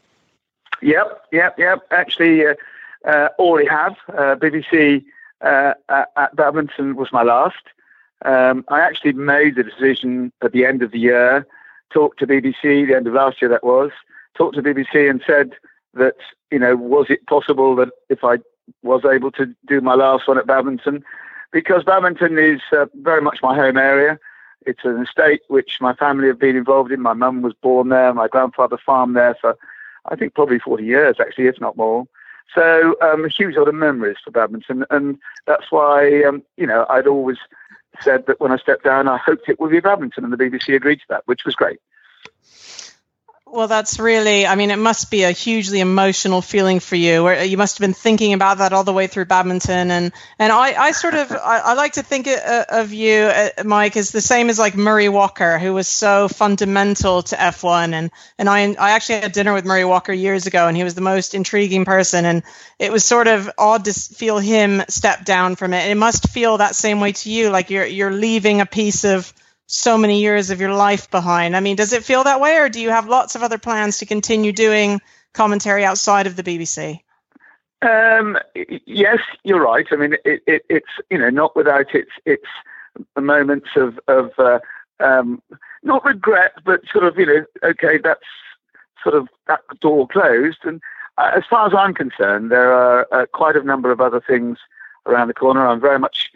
Yep, 0.83 1.27
yep, 1.33 1.59
yep. 1.59 1.87
Actually, 1.91 2.45
uh, 3.07 3.29
already 3.39 3.69
have. 3.69 3.97
Uh, 4.09 4.37
BBC 4.37 5.05
uh, 5.41 5.75
at, 5.89 6.11
at, 6.17 6.37
Badminton 6.37 6.97
was 6.97 7.13
my 7.13 7.23
last. 7.23 7.63
Um, 8.25 8.65
I 8.69 8.81
actually 8.81 9.13
made 9.13 9.57
the 9.57 9.63
decision 9.63 10.33
at 10.43 10.53
the 10.53 10.65
end 10.65 10.83
of 10.83 10.91
the 10.91 10.99
year, 10.99 11.47
talked 11.93 12.19
to 12.21 12.27
BBC, 12.27 12.87
the 12.87 12.97
end 12.97 13.07
of 13.07 13.15
last 13.15 13.41
year 13.41 13.51
that 13.51 13.65
was, 13.65 13.91
talked 14.37 14.57
to 14.57 14.63
BBC 14.63 15.09
and 15.09 15.23
said 15.27 15.53
that, 15.95 16.17
you 16.51 16.59
know, 16.59 16.77
was 16.77 17.07
it 17.11 17.27
possible 17.27 17.77
that 17.77 17.91
if 18.09 18.25
I 18.25 18.39
was 18.83 19.05
able 19.05 19.31
to 19.33 19.55
do 19.67 19.81
my 19.81 19.95
last 19.95 20.27
one 20.27 20.39
at 20.39 20.47
Badminton, 20.47 21.05
because 21.53 21.85
Badminton 21.85 22.39
is 22.39 22.61
uh, 22.73 22.87
very 23.03 23.21
much 23.21 23.39
my 23.43 23.55
home 23.55 23.77
area. 23.77 24.19
It's 24.67 24.85
an 24.85 25.03
estate 25.03 25.43
which 25.49 25.79
my 25.81 25.95
family 25.95 26.27
have 26.27 26.41
been 26.41 26.57
involved 26.57 26.91
in. 26.91 27.01
My 27.01 27.13
mum 27.13 27.43
was 27.43 27.55
born 27.55 27.89
there. 27.91 28.13
My 28.13 28.27
grandfather 28.27 28.77
farmed 28.85 29.17
there 29.17 29.37
for, 29.41 29.57
I 30.07 30.17
think, 30.17 30.35
probably 30.35 30.59
40 30.59 30.85
years, 30.85 31.17
actually, 31.21 31.47
if 31.47 31.61
not 31.61 31.77
more. 31.77 32.07
So 32.55 32.97
um, 33.03 33.25
a 33.25 33.29
huge 33.29 33.57
lot 33.57 33.69
of 33.69 33.75
memories 33.75 34.17
for 34.25 34.31
Badminton. 34.31 34.85
And 34.91 35.19
that's 35.47 35.71
why, 35.71 36.23
um, 36.23 36.43
you 36.57 36.67
know, 36.67 36.87
I'd 36.89 37.07
always 37.07 37.39
said 38.01 38.27
that 38.27 38.41
when 38.41 38.53
I 38.53 38.57
stepped 38.57 38.85
down, 38.85 39.09
I 39.09 39.19
hoped 39.19 39.49
it 39.49 39.61
would 39.61 39.71
be 39.71 39.81
Badminton. 39.81 40.25
And 40.25 40.33
the 40.33 40.37
BBC 40.37 40.75
agreed 40.75 40.97
to 40.97 41.07
that, 41.11 41.23
which 41.27 41.45
was 41.45 41.55
great. 41.55 41.79
Well, 43.49 43.69
that's 43.69 44.01
really, 44.01 44.45
I 44.45 44.57
mean, 44.57 44.73
it 44.73 44.79
must 44.79 45.09
be 45.09 45.23
a 45.23 45.31
hugely 45.31 45.79
emotional 45.79 46.43
feeling 46.43 46.81
for 46.81 46.97
you. 46.97 47.31
You 47.31 47.57
must 47.57 47.79
have 47.79 47.85
been 47.85 47.95
thinking 47.95 48.33
about 48.33 48.59
that 48.59 48.73
all 48.73 48.83
the 48.83 48.93
way 48.93 49.07
through 49.07 49.27
badminton. 49.27 49.93
And, 49.93 50.13
and 50.37 50.53
I, 50.53 50.75
I 50.75 50.91
sort 50.91 51.15
of, 51.15 51.31
I, 51.31 51.61
I 51.65 51.75
like 51.75 51.93
to 51.93 52.03
think 52.03 52.27
of 52.27 52.93
you, 52.93 53.15
uh, 53.23 53.51
Mike, 53.65 53.97
as 53.97 54.11
the 54.11 54.21
same 54.21 54.51
as 54.51 54.59
like 54.59 54.75
Murray 54.75 55.09
Walker, 55.09 55.61
who 55.61 55.73
was 55.73 55.87
so 55.87 56.27
fundamental 56.27 57.23
to 57.23 57.37
F1. 57.37 57.93
And, 57.93 58.11
and 58.37 58.49
I, 58.49 58.73
I 58.73 58.91
actually 58.91 59.21
had 59.21 59.31
dinner 59.31 59.55
with 59.55 59.65
Murray 59.65 59.85
Walker 59.85 60.13
years 60.13 60.49
ago, 60.49 60.67
and 60.67 60.77
he 60.77 60.83
was 60.83 60.97
the 60.97 61.01
most 61.01 61.33
intriguing 61.33 61.85
person. 61.85 62.25
And 62.25 62.43
it 62.81 62.91
was 62.91 63.05
sort 63.05 63.29
of 63.29 63.49
odd 63.57 63.85
to 63.85 63.93
feel 63.93 64.39
him 64.39 64.83
step 64.89 65.25
down 65.25 65.55
from 65.55 65.73
it. 65.73 65.89
It 65.89 65.97
must 65.97 66.29
feel 66.31 66.59
that 66.59 66.75
same 66.75 66.99
way 66.99 67.13
to 67.13 67.31
you, 67.31 67.51
like 67.51 67.71
you're, 67.71 67.87
you're 67.87 68.13
leaving 68.13 68.61
a 68.61 68.67
piece 68.67 69.05
of, 69.05 69.33
so 69.67 69.99
many 69.99 70.21
years 70.21 70.51
of 70.51 70.61
your 70.61 70.75
life 70.75 71.11
behind. 71.11 71.57
I 71.57 71.61
mean, 71.61 71.77
does 71.77 71.93
it 71.93 72.05
feel 72.05 72.25
that 72.25 72.41
way, 72.41 72.57
or 72.59 72.69
do 72.69 72.81
you 72.81 72.91
have 72.91 73.09
lots 73.09 73.35
of 73.35 73.43
other 73.43 73.59
plans 73.59 73.99
to 73.99 74.07
continue 74.07 74.53
doing 74.53 75.01
commentary 75.35 75.85
outside 75.85 76.27
of 76.27 76.37
the 76.37 76.43
BBC? 76.43 77.01
Um, 77.83 78.39
yes, 78.87 79.19
you're 79.45 79.63
right. 79.63 79.87
I 79.91 79.97
mean, 79.97 80.15
it, 80.25 80.43
it, 80.47 80.65
it's 80.69 80.89
you 81.11 81.19
know 81.19 81.31
not 81.31 81.55
without 81.55 81.95
its 81.95 82.11
its 82.25 82.47
moments 83.19 83.69
of 83.77 83.99
of 84.09 84.33
uh, 84.39 84.61
um, 85.01 85.43
not 85.83 86.05
regret, 86.05 86.53
but 86.65 86.81
sort 86.91 87.05
of 87.05 87.19
you 87.19 87.27
know, 87.27 87.45
okay, 87.63 87.99
that's 87.99 88.25
sort 89.03 89.15
of 89.15 89.29
that 89.47 89.61
door 89.81 90.09
closed. 90.09 90.59
And 90.65 90.81
uh, 91.19 91.33
as 91.35 91.45
far 91.49 91.67
as 91.67 91.75
I'm 91.75 91.93
concerned, 91.95 92.51
there 92.51 92.73
are 92.73 93.07
uh, 93.13 93.27
quite 93.27 93.57
a 93.57 93.63
number 93.63 93.91
of 93.91 94.01
other 94.01 94.21
things 94.21 94.59
around 95.07 95.29
the 95.29 95.35
corner. 95.35 95.67
I'm 95.67 95.81
very 95.81 95.99
much 95.99 96.31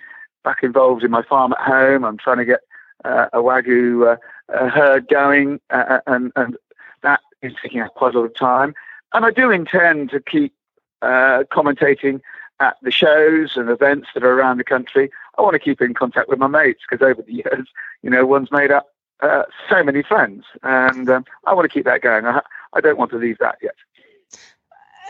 back 0.45 0.63
involved 0.63 1.05
in 1.05 1.11
my 1.11 1.23
farm 1.23 1.53
at 1.53 1.61
home. 1.61 2.05
I'm 2.05 2.19
trying 2.19 2.39
to 2.39 2.45
get 2.45 2.61
uh, 3.05 3.27
a 3.33 3.39
wagyu 3.39 4.17
uh, 4.53 4.69
herd 4.69 5.09
going, 5.09 5.61
uh, 5.71 6.01
and, 6.07 6.33
and 6.37 6.57
that 7.03 7.21
is 7.43 7.53
taking 7.63 7.81
up 7.81 7.95
quite 7.95 8.15
a 8.15 8.19
lot 8.19 8.27
of 8.27 8.35
time. 8.35 8.75
And 9.13 9.25
I 9.25 9.31
do 9.31 9.51
intend 9.51 10.11
to 10.11 10.21
keep 10.21 10.55
commentating 11.03 12.21
at 12.61 12.77
the 12.83 12.91
shows 12.91 13.57
and 13.57 13.71
events 13.71 14.09
that 14.15 14.23
are 14.23 14.33
around 14.33 14.59
the 14.59 14.65
country. 14.65 15.11
I 15.39 15.43
want 15.43 15.55
to 15.55 15.59
keep 15.59 15.81
in 15.81 15.95
contact 15.95 16.29
with 16.29 16.39
my 16.39 16.47
mates 16.47 16.83
because 16.89 17.05
over 17.05 17.23
the 17.23 17.33
years, 17.45 17.69
you 18.03 18.11
know, 18.11 18.27
one's 18.27 18.53
made 18.53 18.71
up 18.71 18.89
uh, 19.21 19.43
so 19.69 19.83
many 19.83 20.03
friends, 20.03 20.45
and 20.63 21.09
um, 21.11 21.25
I 21.47 21.55
want 21.55 21.71
to 21.71 21.75
keep 21.75 21.85
that 21.85 22.03
going. 22.03 22.27
I, 22.27 22.41
I 22.73 22.81
don't 22.81 22.99
want 22.99 23.11
to 23.11 23.19
leave 23.19 23.39
that 23.39 23.59
yet. 23.63 23.75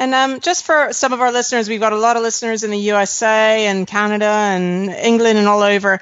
And 0.01 0.15
um, 0.15 0.41
just 0.41 0.65
for 0.65 0.93
some 0.93 1.13
of 1.13 1.21
our 1.21 1.31
listeners, 1.31 1.69
we've 1.69 1.81
got 1.81 1.93
a 1.93 1.99
lot 1.99 2.17
of 2.17 2.23
listeners 2.23 2.65
in 2.65 2.71
the 2.71 2.79
USA 2.79 3.67
and 3.67 3.87
Canada 3.87 4.25
and 4.25 4.89
England 4.89 5.39
and 5.39 5.47
all 5.47 5.61
over. 5.61 6.01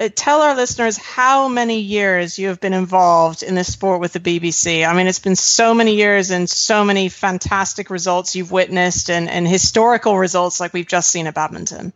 Uh, 0.00 0.08
tell 0.14 0.40
our 0.40 0.56
listeners 0.56 0.96
how 0.96 1.46
many 1.46 1.80
years 1.80 2.38
you 2.38 2.48
have 2.48 2.58
been 2.58 2.72
involved 2.72 3.42
in 3.42 3.54
this 3.54 3.70
sport 3.70 4.00
with 4.00 4.14
the 4.14 4.20
BBC. 4.20 4.88
I 4.88 4.94
mean, 4.94 5.06
it's 5.06 5.18
been 5.18 5.36
so 5.36 5.74
many 5.74 5.96
years 5.96 6.30
and 6.30 6.48
so 6.48 6.84
many 6.84 7.10
fantastic 7.10 7.90
results 7.90 8.34
you've 8.34 8.50
witnessed 8.50 9.10
and, 9.10 9.28
and 9.28 9.46
historical 9.46 10.16
results 10.16 10.58
like 10.58 10.72
we've 10.72 10.88
just 10.88 11.10
seen 11.10 11.26
at 11.26 11.34
badminton. 11.34 11.92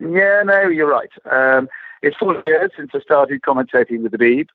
Yeah, 0.00 0.42
no, 0.44 0.66
you're 0.66 0.90
right. 0.90 1.10
Um, 1.30 1.68
it's 2.02 2.16
four 2.16 2.42
years 2.44 2.72
since 2.76 2.90
I 2.92 2.98
started 2.98 3.40
commentating 3.42 4.02
with 4.02 4.10
the 4.10 4.18
Beeb. 4.18 4.48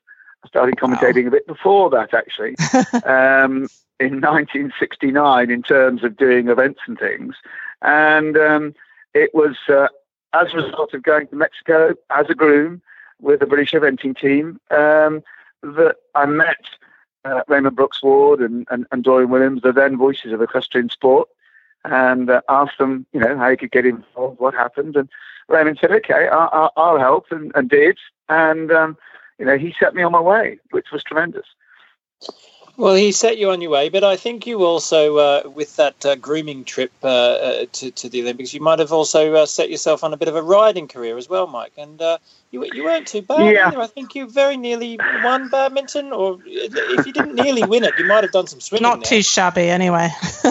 I 0.44 0.48
started 0.48 0.76
commentating 0.76 1.22
wow. 1.22 1.28
a 1.28 1.30
bit 1.30 1.46
before 1.46 1.88
that, 1.90 2.12
actually, 2.12 2.54
um, 3.04 3.68
in 3.98 4.20
1969, 4.20 5.50
in 5.50 5.62
terms 5.62 6.04
of 6.04 6.18
doing 6.18 6.48
events 6.48 6.80
and 6.86 6.98
things. 6.98 7.34
And 7.80 8.36
um, 8.36 8.74
it 9.14 9.30
was 9.34 9.56
uh, 9.70 9.88
as 10.32 10.52
a 10.52 10.56
result 10.56 10.94
of 10.94 11.02
going 11.02 11.26
to 11.28 11.36
Mexico 11.36 11.94
as 12.10 12.26
a 12.28 12.34
groom 12.34 12.82
with 13.20 13.40
the 13.40 13.46
British 13.46 13.72
eventing 13.72 14.16
team, 14.18 14.60
um, 14.70 15.22
that 15.62 15.96
I 16.14 16.26
met 16.26 16.64
uh, 17.24 17.42
Raymond 17.48 17.76
Brooks 17.76 18.02
Ward 18.02 18.40
and, 18.40 18.66
and, 18.70 18.86
and, 18.92 19.02
Dorian 19.02 19.30
Williams, 19.30 19.62
the 19.62 19.72
then 19.72 19.96
voices 19.96 20.32
of 20.32 20.40
equestrian 20.40 20.88
sport, 20.88 21.28
and 21.84 22.30
uh, 22.30 22.40
asked 22.48 22.78
them, 22.78 23.06
you 23.12 23.20
know, 23.20 23.36
how 23.36 23.50
he 23.50 23.56
could 23.56 23.72
get 23.72 23.86
involved, 23.86 24.38
what 24.38 24.54
happened. 24.54 24.96
And 24.96 25.08
Raymond 25.48 25.78
said, 25.80 25.90
okay, 25.90 26.28
I'll, 26.28 26.72
I'll 26.76 26.98
help, 26.98 27.26
and, 27.30 27.50
and 27.54 27.68
did. 27.68 27.98
And, 28.28 28.70
um, 28.70 28.96
you 29.38 29.46
know, 29.46 29.58
he 29.58 29.74
set 29.78 29.94
me 29.94 30.02
on 30.02 30.12
my 30.12 30.20
way, 30.20 30.58
which 30.70 30.90
was 30.92 31.02
tremendous. 31.02 31.46
Well, 32.78 32.94
he 32.94 33.10
set 33.10 33.38
you 33.38 33.50
on 33.50 33.60
your 33.60 33.72
way, 33.72 33.88
but 33.88 34.04
I 34.04 34.14
think 34.14 34.46
you 34.46 34.64
also, 34.64 35.16
uh, 35.16 35.42
with 35.52 35.74
that 35.76 36.06
uh, 36.06 36.14
grooming 36.14 36.62
trip 36.62 36.92
uh, 37.02 37.08
uh 37.08 37.66
to, 37.72 37.90
to 37.90 38.08
the 38.08 38.22
Olympics, 38.22 38.54
you 38.54 38.60
might 38.60 38.78
have 38.78 38.92
also 38.92 39.34
uh, 39.34 39.46
set 39.46 39.68
yourself 39.68 40.04
on 40.04 40.12
a 40.12 40.16
bit 40.16 40.28
of 40.28 40.36
a 40.36 40.42
riding 40.42 40.86
career 40.86 41.18
as 41.18 41.28
well, 41.28 41.48
Mike. 41.48 41.72
And 41.76 42.00
uh, 42.00 42.18
you, 42.52 42.64
you 42.72 42.84
weren't 42.84 43.08
too 43.08 43.22
bad 43.22 43.52
yeah. 43.52 43.66
either. 43.66 43.80
I 43.80 43.88
think 43.88 44.14
you 44.14 44.30
very 44.30 44.56
nearly 44.56 44.96
won 45.24 45.48
badminton, 45.48 46.12
or 46.12 46.38
if 46.46 47.04
you 47.04 47.12
didn't 47.12 47.34
nearly 47.34 47.64
win 47.64 47.82
it, 47.82 47.94
you 47.98 48.06
might 48.06 48.22
have 48.22 48.30
done 48.30 48.46
some 48.46 48.60
swimming. 48.60 48.84
Not 48.84 49.02
there. 49.02 49.18
too 49.18 49.22
shabby, 49.22 49.68
anyway. 49.68 50.10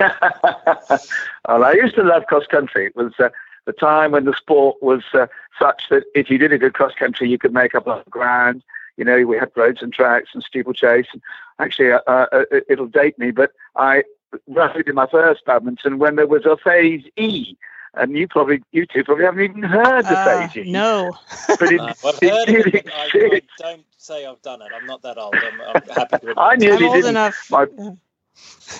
well, 0.00 1.62
I 1.62 1.74
used 1.74 1.94
to 1.94 2.02
love 2.02 2.26
cross 2.26 2.48
country. 2.48 2.86
It 2.86 2.96
was 2.96 3.12
the 3.16 3.72
time 3.72 4.10
when 4.10 4.24
the 4.24 4.34
sport 4.34 4.82
was 4.82 5.04
such 5.12 5.82
that 5.90 6.02
if 6.16 6.30
you 6.30 6.36
did 6.38 6.52
a 6.52 6.58
good 6.58 6.74
cross 6.74 6.94
country, 6.98 7.30
you 7.30 7.38
could 7.38 7.54
make 7.54 7.76
up 7.76 7.86
a 7.86 8.02
ground 8.10 8.64
you 8.96 9.04
know, 9.04 9.24
we 9.24 9.36
had 9.36 9.50
roads 9.56 9.82
and 9.82 9.92
tracks 9.92 10.30
and 10.34 10.42
steeplechase. 10.42 11.06
And 11.12 11.22
actually, 11.58 11.92
uh, 11.92 12.00
uh, 12.06 12.44
it'll 12.68 12.86
date 12.86 13.18
me, 13.18 13.30
but 13.30 13.52
I 13.76 14.04
roughly 14.48 14.82
did 14.82 14.94
my 14.94 15.06
first 15.06 15.44
badminton 15.44 15.98
when 15.98 16.16
there 16.16 16.26
was 16.26 16.44
a 16.44 16.56
phase 16.56 17.04
E. 17.16 17.56
And 17.96 18.16
you 18.16 18.26
probably, 18.26 18.60
you 18.72 18.86
two 18.86 19.04
probably 19.04 19.24
haven't 19.24 19.42
even 19.42 19.62
heard 19.62 20.04
the 20.04 20.18
uh, 20.18 20.48
phase 20.48 20.66
E. 20.66 20.70
No. 20.70 21.12
But 21.60 21.72
it, 21.72 21.80
uh, 21.80 21.86
I've 22.04 22.18
heard 22.20 22.48
it, 22.48 22.74
it 22.74 22.88
I, 22.92 23.08
I, 23.14 23.40
don't 23.58 23.84
say 23.96 24.26
I've 24.26 24.42
done 24.42 24.62
it. 24.62 24.68
I'm 24.74 24.86
not 24.86 25.02
that 25.02 25.16
old. 25.16 25.36
I'm, 25.36 25.60
I'm 25.60 25.82
happy 25.94 26.18
to 26.18 26.30
admit 26.30 26.34
I 26.36 26.56
nearly 26.56 26.86
I'm 26.86 26.90
old 26.90 26.94
didn't. 26.94 27.10
enough. 27.10 27.50
My... 27.50 27.66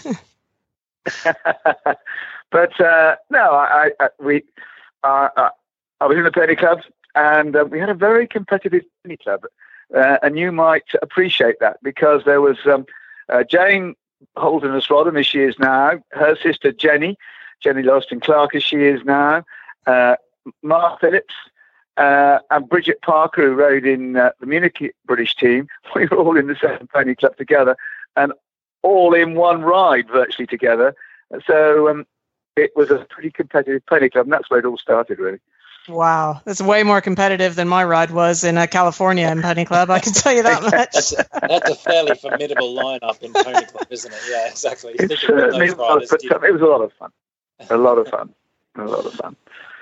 but 2.51 2.81
uh, 2.81 3.17
no, 3.31 3.53
I, 3.53 3.91
I 4.01 4.09
we, 4.19 4.43
uh, 5.05 5.29
uh, 5.37 5.51
I 6.01 6.07
was 6.07 6.17
in 6.19 6.25
the 6.25 6.33
pony 6.33 6.57
club, 6.57 6.81
and 7.15 7.55
uh, 7.55 7.65
we 7.71 7.79
had 7.79 7.91
a 7.91 7.95
very 7.95 8.27
competitive 8.27 8.83
pony 9.03 9.17
club. 9.17 9.45
Uh, 9.95 10.19
and 10.23 10.39
you 10.39 10.53
might 10.53 10.85
appreciate 11.03 11.57
that 11.61 11.79
because 11.83 12.23
there 12.25 12.41
was 12.41 12.59
um, 12.67 12.87
uh, 13.29 13.43
Jane 13.45 13.95
Holderness 14.37 14.87
Roddam 14.89 15.19
as 15.19 15.27
she 15.27 15.41
is 15.41 15.59
now, 15.59 16.03
her 16.11 16.37
sister 16.37 16.73
Jenny, 16.73 17.17
Jenny 17.61 17.83
Loriston 17.83 18.23
Clarke 18.23 18.55
as 18.55 18.63
she 18.63 18.77
is 18.77 19.05
now, 19.05 19.45
uh, 19.87 20.17
Mark 20.63 21.01
Phillips, 21.01 21.35
uh, 21.97 22.39
and 22.51 22.69
Bridget 22.69 23.01
Parker, 23.03 23.43
who 23.43 23.55
rode 23.55 23.87
in 23.87 24.17
uh, 24.17 24.31
the 24.41 24.47
Munich 24.47 24.95
British 25.07 25.37
team. 25.37 25.69
We 25.95 26.07
were 26.07 26.19
all 26.19 26.37
in 26.37 26.49
the 26.49 26.57
same 26.57 26.89
pony 26.93 27.15
club 27.15 27.37
together 27.37 27.77
and 28.17 28.33
all 28.83 29.15
in 29.15 29.35
one 29.35 29.63
ride 29.63 30.09
virtually 30.09 30.47
together. 30.47 30.95
So 31.47 31.89
um, 31.89 32.07
it 32.57 32.73
was 32.77 32.91
a 32.91 33.07
pretty 33.09 33.31
competitive 33.31 33.85
pony 33.87 34.11
club, 34.11 34.27
and 34.27 34.33
that's 34.33 34.51
where 34.51 34.61
it 34.61 34.67
all 34.67 34.77
started, 34.77 35.19
really. 35.19 35.39
Wow, 35.89 36.41
that's 36.45 36.63
way 36.63 36.83
more 36.83 37.01
competitive 37.01 37.55
than 37.55 37.69
my 37.69 37.85
ride 37.85 38.11
was 38.11 38.43
in 38.43 38.57
uh, 38.57 38.67
California 38.67 39.29
in 39.29 39.43
Pony 39.43 39.67
Club. 39.67 39.91
I 39.91 39.99
can 39.99 40.13
tell 40.15 40.33
you 40.33 40.43
that 40.43 40.63
much. 40.63 40.71
that's, 40.93 41.13
a, 41.13 41.27
that's, 41.43 41.71
a, 41.71 41.75
fairly 41.75 42.15
formidable 42.15 42.75
lineup 42.75 43.23
in 43.23 43.33
Pony 43.33 43.67
Club, 43.67 43.87
isn't 43.91 44.13
it? 44.13 44.21
Yeah, 44.31 44.49
exactly. 44.49 44.99
Uh, 44.99 45.05
it 45.05 46.53
was 46.53 46.61
a 46.63 46.65
lot 46.65 46.81
of 46.81 46.93
fun. 46.95 47.11
A 47.69 47.77
lot 47.77 47.99
of 47.99 48.09
fun. 48.09 48.35
A 48.77 48.85
lot 48.85 49.05
of 49.05 49.13
fun. 49.13 49.37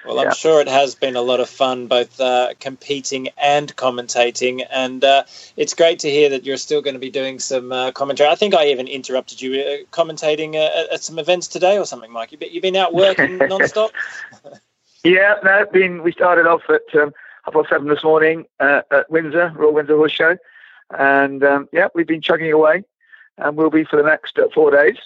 Well, 0.05 0.19
I'm 0.19 0.35
sure 0.35 0.61
it 0.61 0.69
has 0.69 0.97
been 0.97 1.15
a 1.15 1.21
lot 1.21 1.39
of 1.39 1.49
fun, 1.49 1.87
both 1.87 2.21
uh, 2.21 2.55
competing 2.59 3.29
and 3.41 3.75
commentating, 3.77 4.67
and 4.69 5.05
uh, 5.05 5.25
it's 5.57 5.75
great 5.75 6.01
to 6.01 6.11
hear 6.11 6.31
that 6.31 6.45
you're 6.45 6.57
still 6.57 6.83
going 6.83 6.95
to 6.95 7.01
be 7.01 7.11
doing 7.11 7.39
some 7.39 7.71
uh, 7.71 7.93
commentary. 7.93 8.29
I 8.29 8.35
think 8.35 8.55
I 8.55 8.67
even 8.67 8.89
interrupted 8.89 9.41
you 9.41 9.61
uh, 9.61 9.77
commentating 9.97 10.57
uh, 10.57 10.93
at 10.93 11.03
some 11.05 11.21
events 11.21 11.47
today 11.47 11.79
or 11.79 11.87
something, 11.87 12.11
Mike. 12.11 12.33
You've 12.33 12.63
been 12.63 12.77
out 12.77 12.93
working 12.93 13.39
non-stop. 13.49 13.93
Yeah, 15.05 15.35
no, 15.43 15.67
been 15.73 16.03
we 16.03 16.13
started 16.13 16.47
off 16.47 16.63
at 16.69 16.83
um, 16.95 17.13
half 17.45 17.55
past 17.55 17.71
seven 17.71 17.89
this 17.89 18.05
morning 18.05 18.45
uh, 18.61 18.83
at 18.93 19.11
Windsor, 19.11 19.53
Royal 19.57 19.73
Windsor 19.75 19.97
Horse 19.97 20.13
Show, 20.13 20.37
and 20.97 21.43
um, 21.43 21.69
yeah, 21.73 21.89
we've 21.95 22.07
been 22.07 22.21
chugging 22.21 22.53
away, 22.53 22.85
and 23.39 23.57
we'll 23.57 23.71
be 23.71 23.85
for 23.85 23.97
the 23.97 24.09
next 24.09 24.39
uh, 24.39 24.47
four 24.55 24.71
days. 24.71 24.97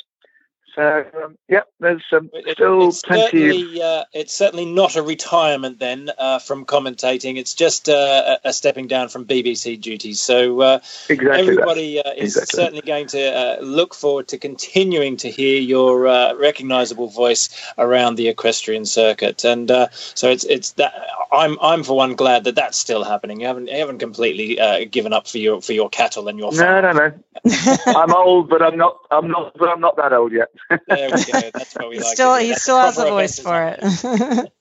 So 0.77 1.07
um, 1.24 1.39
yeah, 1.49 1.62
there's 1.81 2.03
um, 2.12 2.31
still 2.53 2.89
it's 2.89 3.01
plenty. 3.01 3.51
Certainly, 3.51 3.83
uh, 3.83 4.05
it's 4.12 4.35
certainly 4.35 4.66
not 4.66 4.95
a 4.97 5.03
retirement 5.03 5.79
then 5.79 6.11
uh, 6.18 6.39
from 6.39 6.66
commentating. 6.66 7.39
It's 7.39 7.55
just 7.55 7.89
uh, 7.89 8.37
a 8.45 8.53
stepping 8.53 8.87
down 8.87 9.09
from 9.09 9.24
BBC 9.24 9.81
duties. 9.81 10.20
So 10.20 10.61
uh, 10.61 10.81
exactly 11.09 11.41
everybody 11.41 11.99
uh, 11.99 12.12
is 12.14 12.37
exactly. 12.37 12.62
certainly 12.62 12.83
going 12.83 13.07
to 13.09 13.22
uh, 13.22 13.57
look 13.62 13.95
forward 13.95 14.29
to 14.29 14.39
continuing 14.39 15.16
to 15.16 15.31
hear 15.31 15.59
your 15.59 16.03
recognisable 16.37 17.09
voice 17.09 17.49
around 17.79 18.16
the 18.16 18.29
equestrian 18.29 18.85
circuit. 18.85 19.45
And 19.45 19.70
so 19.91 20.29
it's 20.29 20.45
it's 20.45 20.72
that 20.72 20.93
I'm 21.33 21.57
I'm 21.62 21.85
for 21.85 21.97
one 21.97 22.16
glad 22.16 22.45
that 22.45 22.55
that's 22.55 22.77
still 22.77 23.03
happening. 23.03 23.41
You 23.41 23.47
haven't 23.47 23.68
you 23.68 23.79
haven't 23.79 23.99
completely 23.99 24.59
given 24.91 25.14
up 25.14 25.27
for 25.27 25.39
your 25.39 25.62
for 25.62 25.72
your 25.72 25.89
cattle 25.89 26.29
and 26.29 26.39
your 26.39 26.53
farm. 26.53 26.83
No, 26.83 26.93
no, 26.93 27.12
no. 27.45 27.77
I'm 27.87 28.14
old, 28.14 28.51
but 28.51 28.61
I'm 28.61 28.77
not. 28.77 28.99
I'm 29.11 29.29
not. 29.29 29.57
But 29.57 29.70
I'm 29.70 29.81
not 29.81 29.97
that 29.97 30.12
old 30.12 30.33
yet. 30.33 30.51
There 30.71 31.11
we 31.11 31.25
go. 31.25 31.51
That's 31.53 31.75
what 31.75 31.89
we 31.89 31.99
like. 31.99 32.14
Still, 32.14 32.35
he 32.37 32.55
still 32.55 32.79
has 32.79 32.99
a 32.99 33.05
voice 33.05 33.39
for 33.39 33.77
it. 33.79 34.51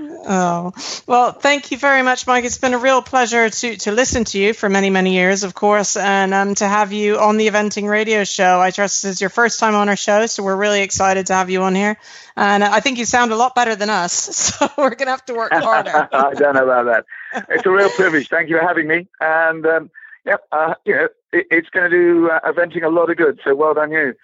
oh. 0.00 0.72
Well 1.06 1.32
thank 1.32 1.70
you 1.70 1.78
very 1.78 2.02
much 2.02 2.26
mike. 2.26 2.44
It's 2.44 2.58
been 2.58 2.74
a 2.74 2.78
real 2.78 3.02
pleasure 3.02 3.48
to 3.48 3.76
to 3.76 3.92
listen 3.92 4.24
to 4.24 4.38
you 4.38 4.52
for 4.52 4.68
many 4.68 4.90
many 4.90 5.14
years 5.14 5.44
of 5.44 5.54
course 5.54 5.96
and 5.96 6.34
um, 6.34 6.54
to 6.56 6.66
have 6.66 6.92
you 6.92 7.18
on 7.18 7.36
the 7.36 7.46
eventing 7.46 7.88
radio 7.88 8.24
show. 8.24 8.60
I 8.60 8.70
trust 8.70 9.02
this 9.02 9.12
is 9.12 9.20
your 9.20 9.30
first 9.30 9.60
time 9.60 9.74
on 9.74 9.88
our 9.88 9.96
show 9.96 10.26
so 10.26 10.42
we're 10.42 10.56
really 10.56 10.82
excited 10.82 11.26
to 11.26 11.34
have 11.34 11.50
you 11.50 11.62
on 11.62 11.74
here. 11.74 11.96
And 12.36 12.64
i 12.64 12.80
think 12.80 12.98
you 12.98 13.04
sound 13.04 13.32
a 13.32 13.36
lot 13.36 13.54
better 13.54 13.76
than 13.76 13.90
us 13.90 14.12
so 14.36 14.68
we're 14.76 14.94
gonna 14.94 15.12
have 15.12 15.24
to 15.26 15.34
work 15.34 15.52
harder. 15.52 16.08
I 16.12 16.34
don't 16.34 16.54
know 16.54 16.64
about 16.64 16.86
that. 17.32 17.46
It's 17.48 17.66
a 17.66 17.70
real 17.70 17.90
privilege. 17.90 18.28
Thank 18.28 18.48
you 18.48 18.58
for 18.58 18.66
having 18.66 18.88
me. 18.88 19.08
And 19.20 19.64
um, 19.66 19.90
yeah 20.24 20.36
uh, 20.52 20.74
you 20.84 20.94
know 20.94 21.08
it, 21.32 21.46
it's 21.50 21.70
going 21.70 21.90
to 21.90 21.96
do 21.96 22.30
uh, 22.30 22.40
eventing 22.40 22.82
a 22.82 22.88
lot 22.88 23.10
of 23.10 23.16
good 23.16 23.40
so 23.44 23.54
well 23.54 23.74
done 23.74 23.92
you 23.92 24.14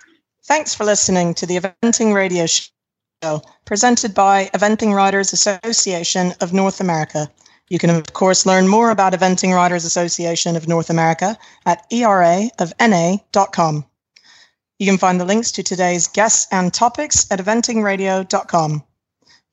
Thanks 0.45 0.75
for 0.75 0.85
listening 0.85 1.35
to 1.35 1.47
the 1.47 1.61
Eventing 1.61 2.15
Radio 2.15 2.47
Show, 2.47 3.43
presented 3.65 4.13
by 4.13 4.51
Eventing 4.53 4.93
Riders 4.93 5.33
Association 5.33 6.35
of 6.41 6.53
North 6.53 6.81
America. 6.81 7.31
You 7.69 7.79
can, 7.79 7.91
of 7.91 8.13
course, 8.13 8.45
learn 8.45 8.67
more 8.67 8.91
about 8.91 9.13
Eventing 9.13 9.55
Riders 9.55 9.85
Association 9.85 10.57
of 10.57 10.67
North 10.67 10.91
America 10.91 11.39
at 11.65 11.89
eraofna.com. 11.91 13.87
You 14.81 14.87
can 14.87 14.99
find 14.99 15.21
the 15.21 15.25
links 15.25 15.53
to 15.53 15.63
today's 15.63 16.09
guests 16.09 16.49
and 16.51 16.75
topics 16.75 17.31
at 17.31 17.39
eventingradio.com. 17.39 18.83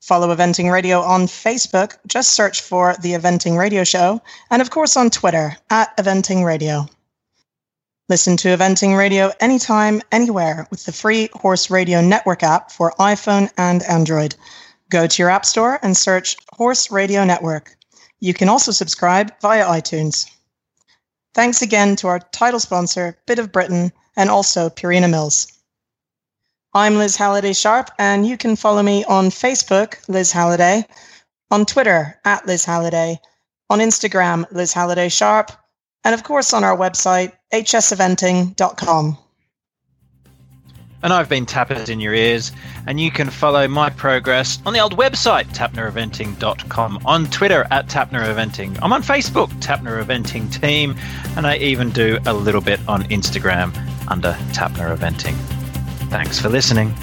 Follow 0.00 0.34
Eventing 0.34 0.72
Radio 0.72 1.02
on 1.02 1.28
Facebook. 1.28 1.98
Just 2.08 2.32
search 2.32 2.62
for 2.62 2.96
The 3.00 3.12
Eventing 3.12 3.56
Radio 3.56 3.84
Show. 3.84 4.20
And, 4.50 4.60
of 4.60 4.70
course, 4.70 4.96
on 4.96 5.10
Twitter 5.10 5.56
at 5.70 5.96
Eventing 5.98 6.44
Radio. 6.44 6.88
Listen 8.10 8.36
to 8.38 8.48
Eventing 8.48 8.98
Radio 8.98 9.30
anytime, 9.38 10.02
anywhere 10.10 10.66
with 10.72 10.84
the 10.84 10.90
free 10.90 11.28
Horse 11.32 11.70
Radio 11.70 12.00
Network 12.00 12.42
app 12.42 12.72
for 12.72 12.92
iPhone 12.98 13.48
and 13.56 13.84
Android. 13.84 14.34
Go 14.88 15.06
to 15.06 15.22
your 15.22 15.30
App 15.30 15.46
Store 15.46 15.78
and 15.80 15.96
search 15.96 16.36
Horse 16.52 16.90
Radio 16.90 17.22
Network. 17.24 17.76
You 18.18 18.34
can 18.34 18.48
also 18.48 18.72
subscribe 18.72 19.32
via 19.40 19.64
iTunes. 19.64 20.28
Thanks 21.34 21.62
again 21.62 21.94
to 21.96 22.08
our 22.08 22.18
title 22.18 22.58
sponsor, 22.58 23.16
Bit 23.26 23.38
of 23.38 23.52
Britain, 23.52 23.92
and 24.16 24.28
also 24.28 24.70
Purina 24.70 25.08
Mills. 25.08 25.46
I'm 26.74 26.98
Liz 26.98 27.14
Halliday 27.14 27.52
Sharp, 27.52 27.92
and 27.96 28.26
you 28.26 28.36
can 28.36 28.56
follow 28.56 28.82
me 28.82 29.04
on 29.04 29.26
Facebook, 29.26 29.98
Liz 30.08 30.32
Halliday, 30.32 30.84
on 31.52 31.64
Twitter, 31.64 32.18
at 32.24 32.44
Liz 32.44 32.64
Halliday, 32.64 33.20
on 33.68 33.78
Instagram, 33.78 34.46
Liz 34.50 34.72
Halliday 34.72 35.10
Sharp, 35.10 35.52
and 36.04 36.14
of 36.14 36.22
course 36.24 36.52
on 36.52 36.64
our 36.64 36.76
website, 36.76 37.32
hseventing.com. 37.52 39.18
And 41.02 41.14
I've 41.14 41.30
been 41.30 41.46
Tappers 41.46 41.88
in 41.88 41.98
your 41.98 42.12
ears, 42.12 42.52
and 42.86 43.00
you 43.00 43.10
can 43.10 43.30
follow 43.30 43.66
my 43.66 43.88
progress 43.88 44.58
on 44.66 44.74
the 44.74 44.80
old 44.80 44.98
website, 44.98 45.46
tapnereventing.com, 45.54 47.00
on 47.06 47.26
Twitter 47.26 47.66
at 47.70 47.86
tapnereventing. 47.86 48.78
I'm 48.82 48.92
on 48.92 49.02
Facebook, 49.02 49.48
Tapner 49.60 50.04
Eventing 50.04 50.52
Team, 50.60 50.94
and 51.36 51.46
I 51.46 51.56
even 51.56 51.90
do 51.90 52.18
a 52.26 52.34
little 52.34 52.60
bit 52.60 52.80
on 52.86 53.04
Instagram 53.04 53.74
under 54.08 54.32
Tapner 54.52 54.94
Eventing. 54.94 55.36
Thanks 56.10 56.38
for 56.38 56.50
listening. 56.50 56.94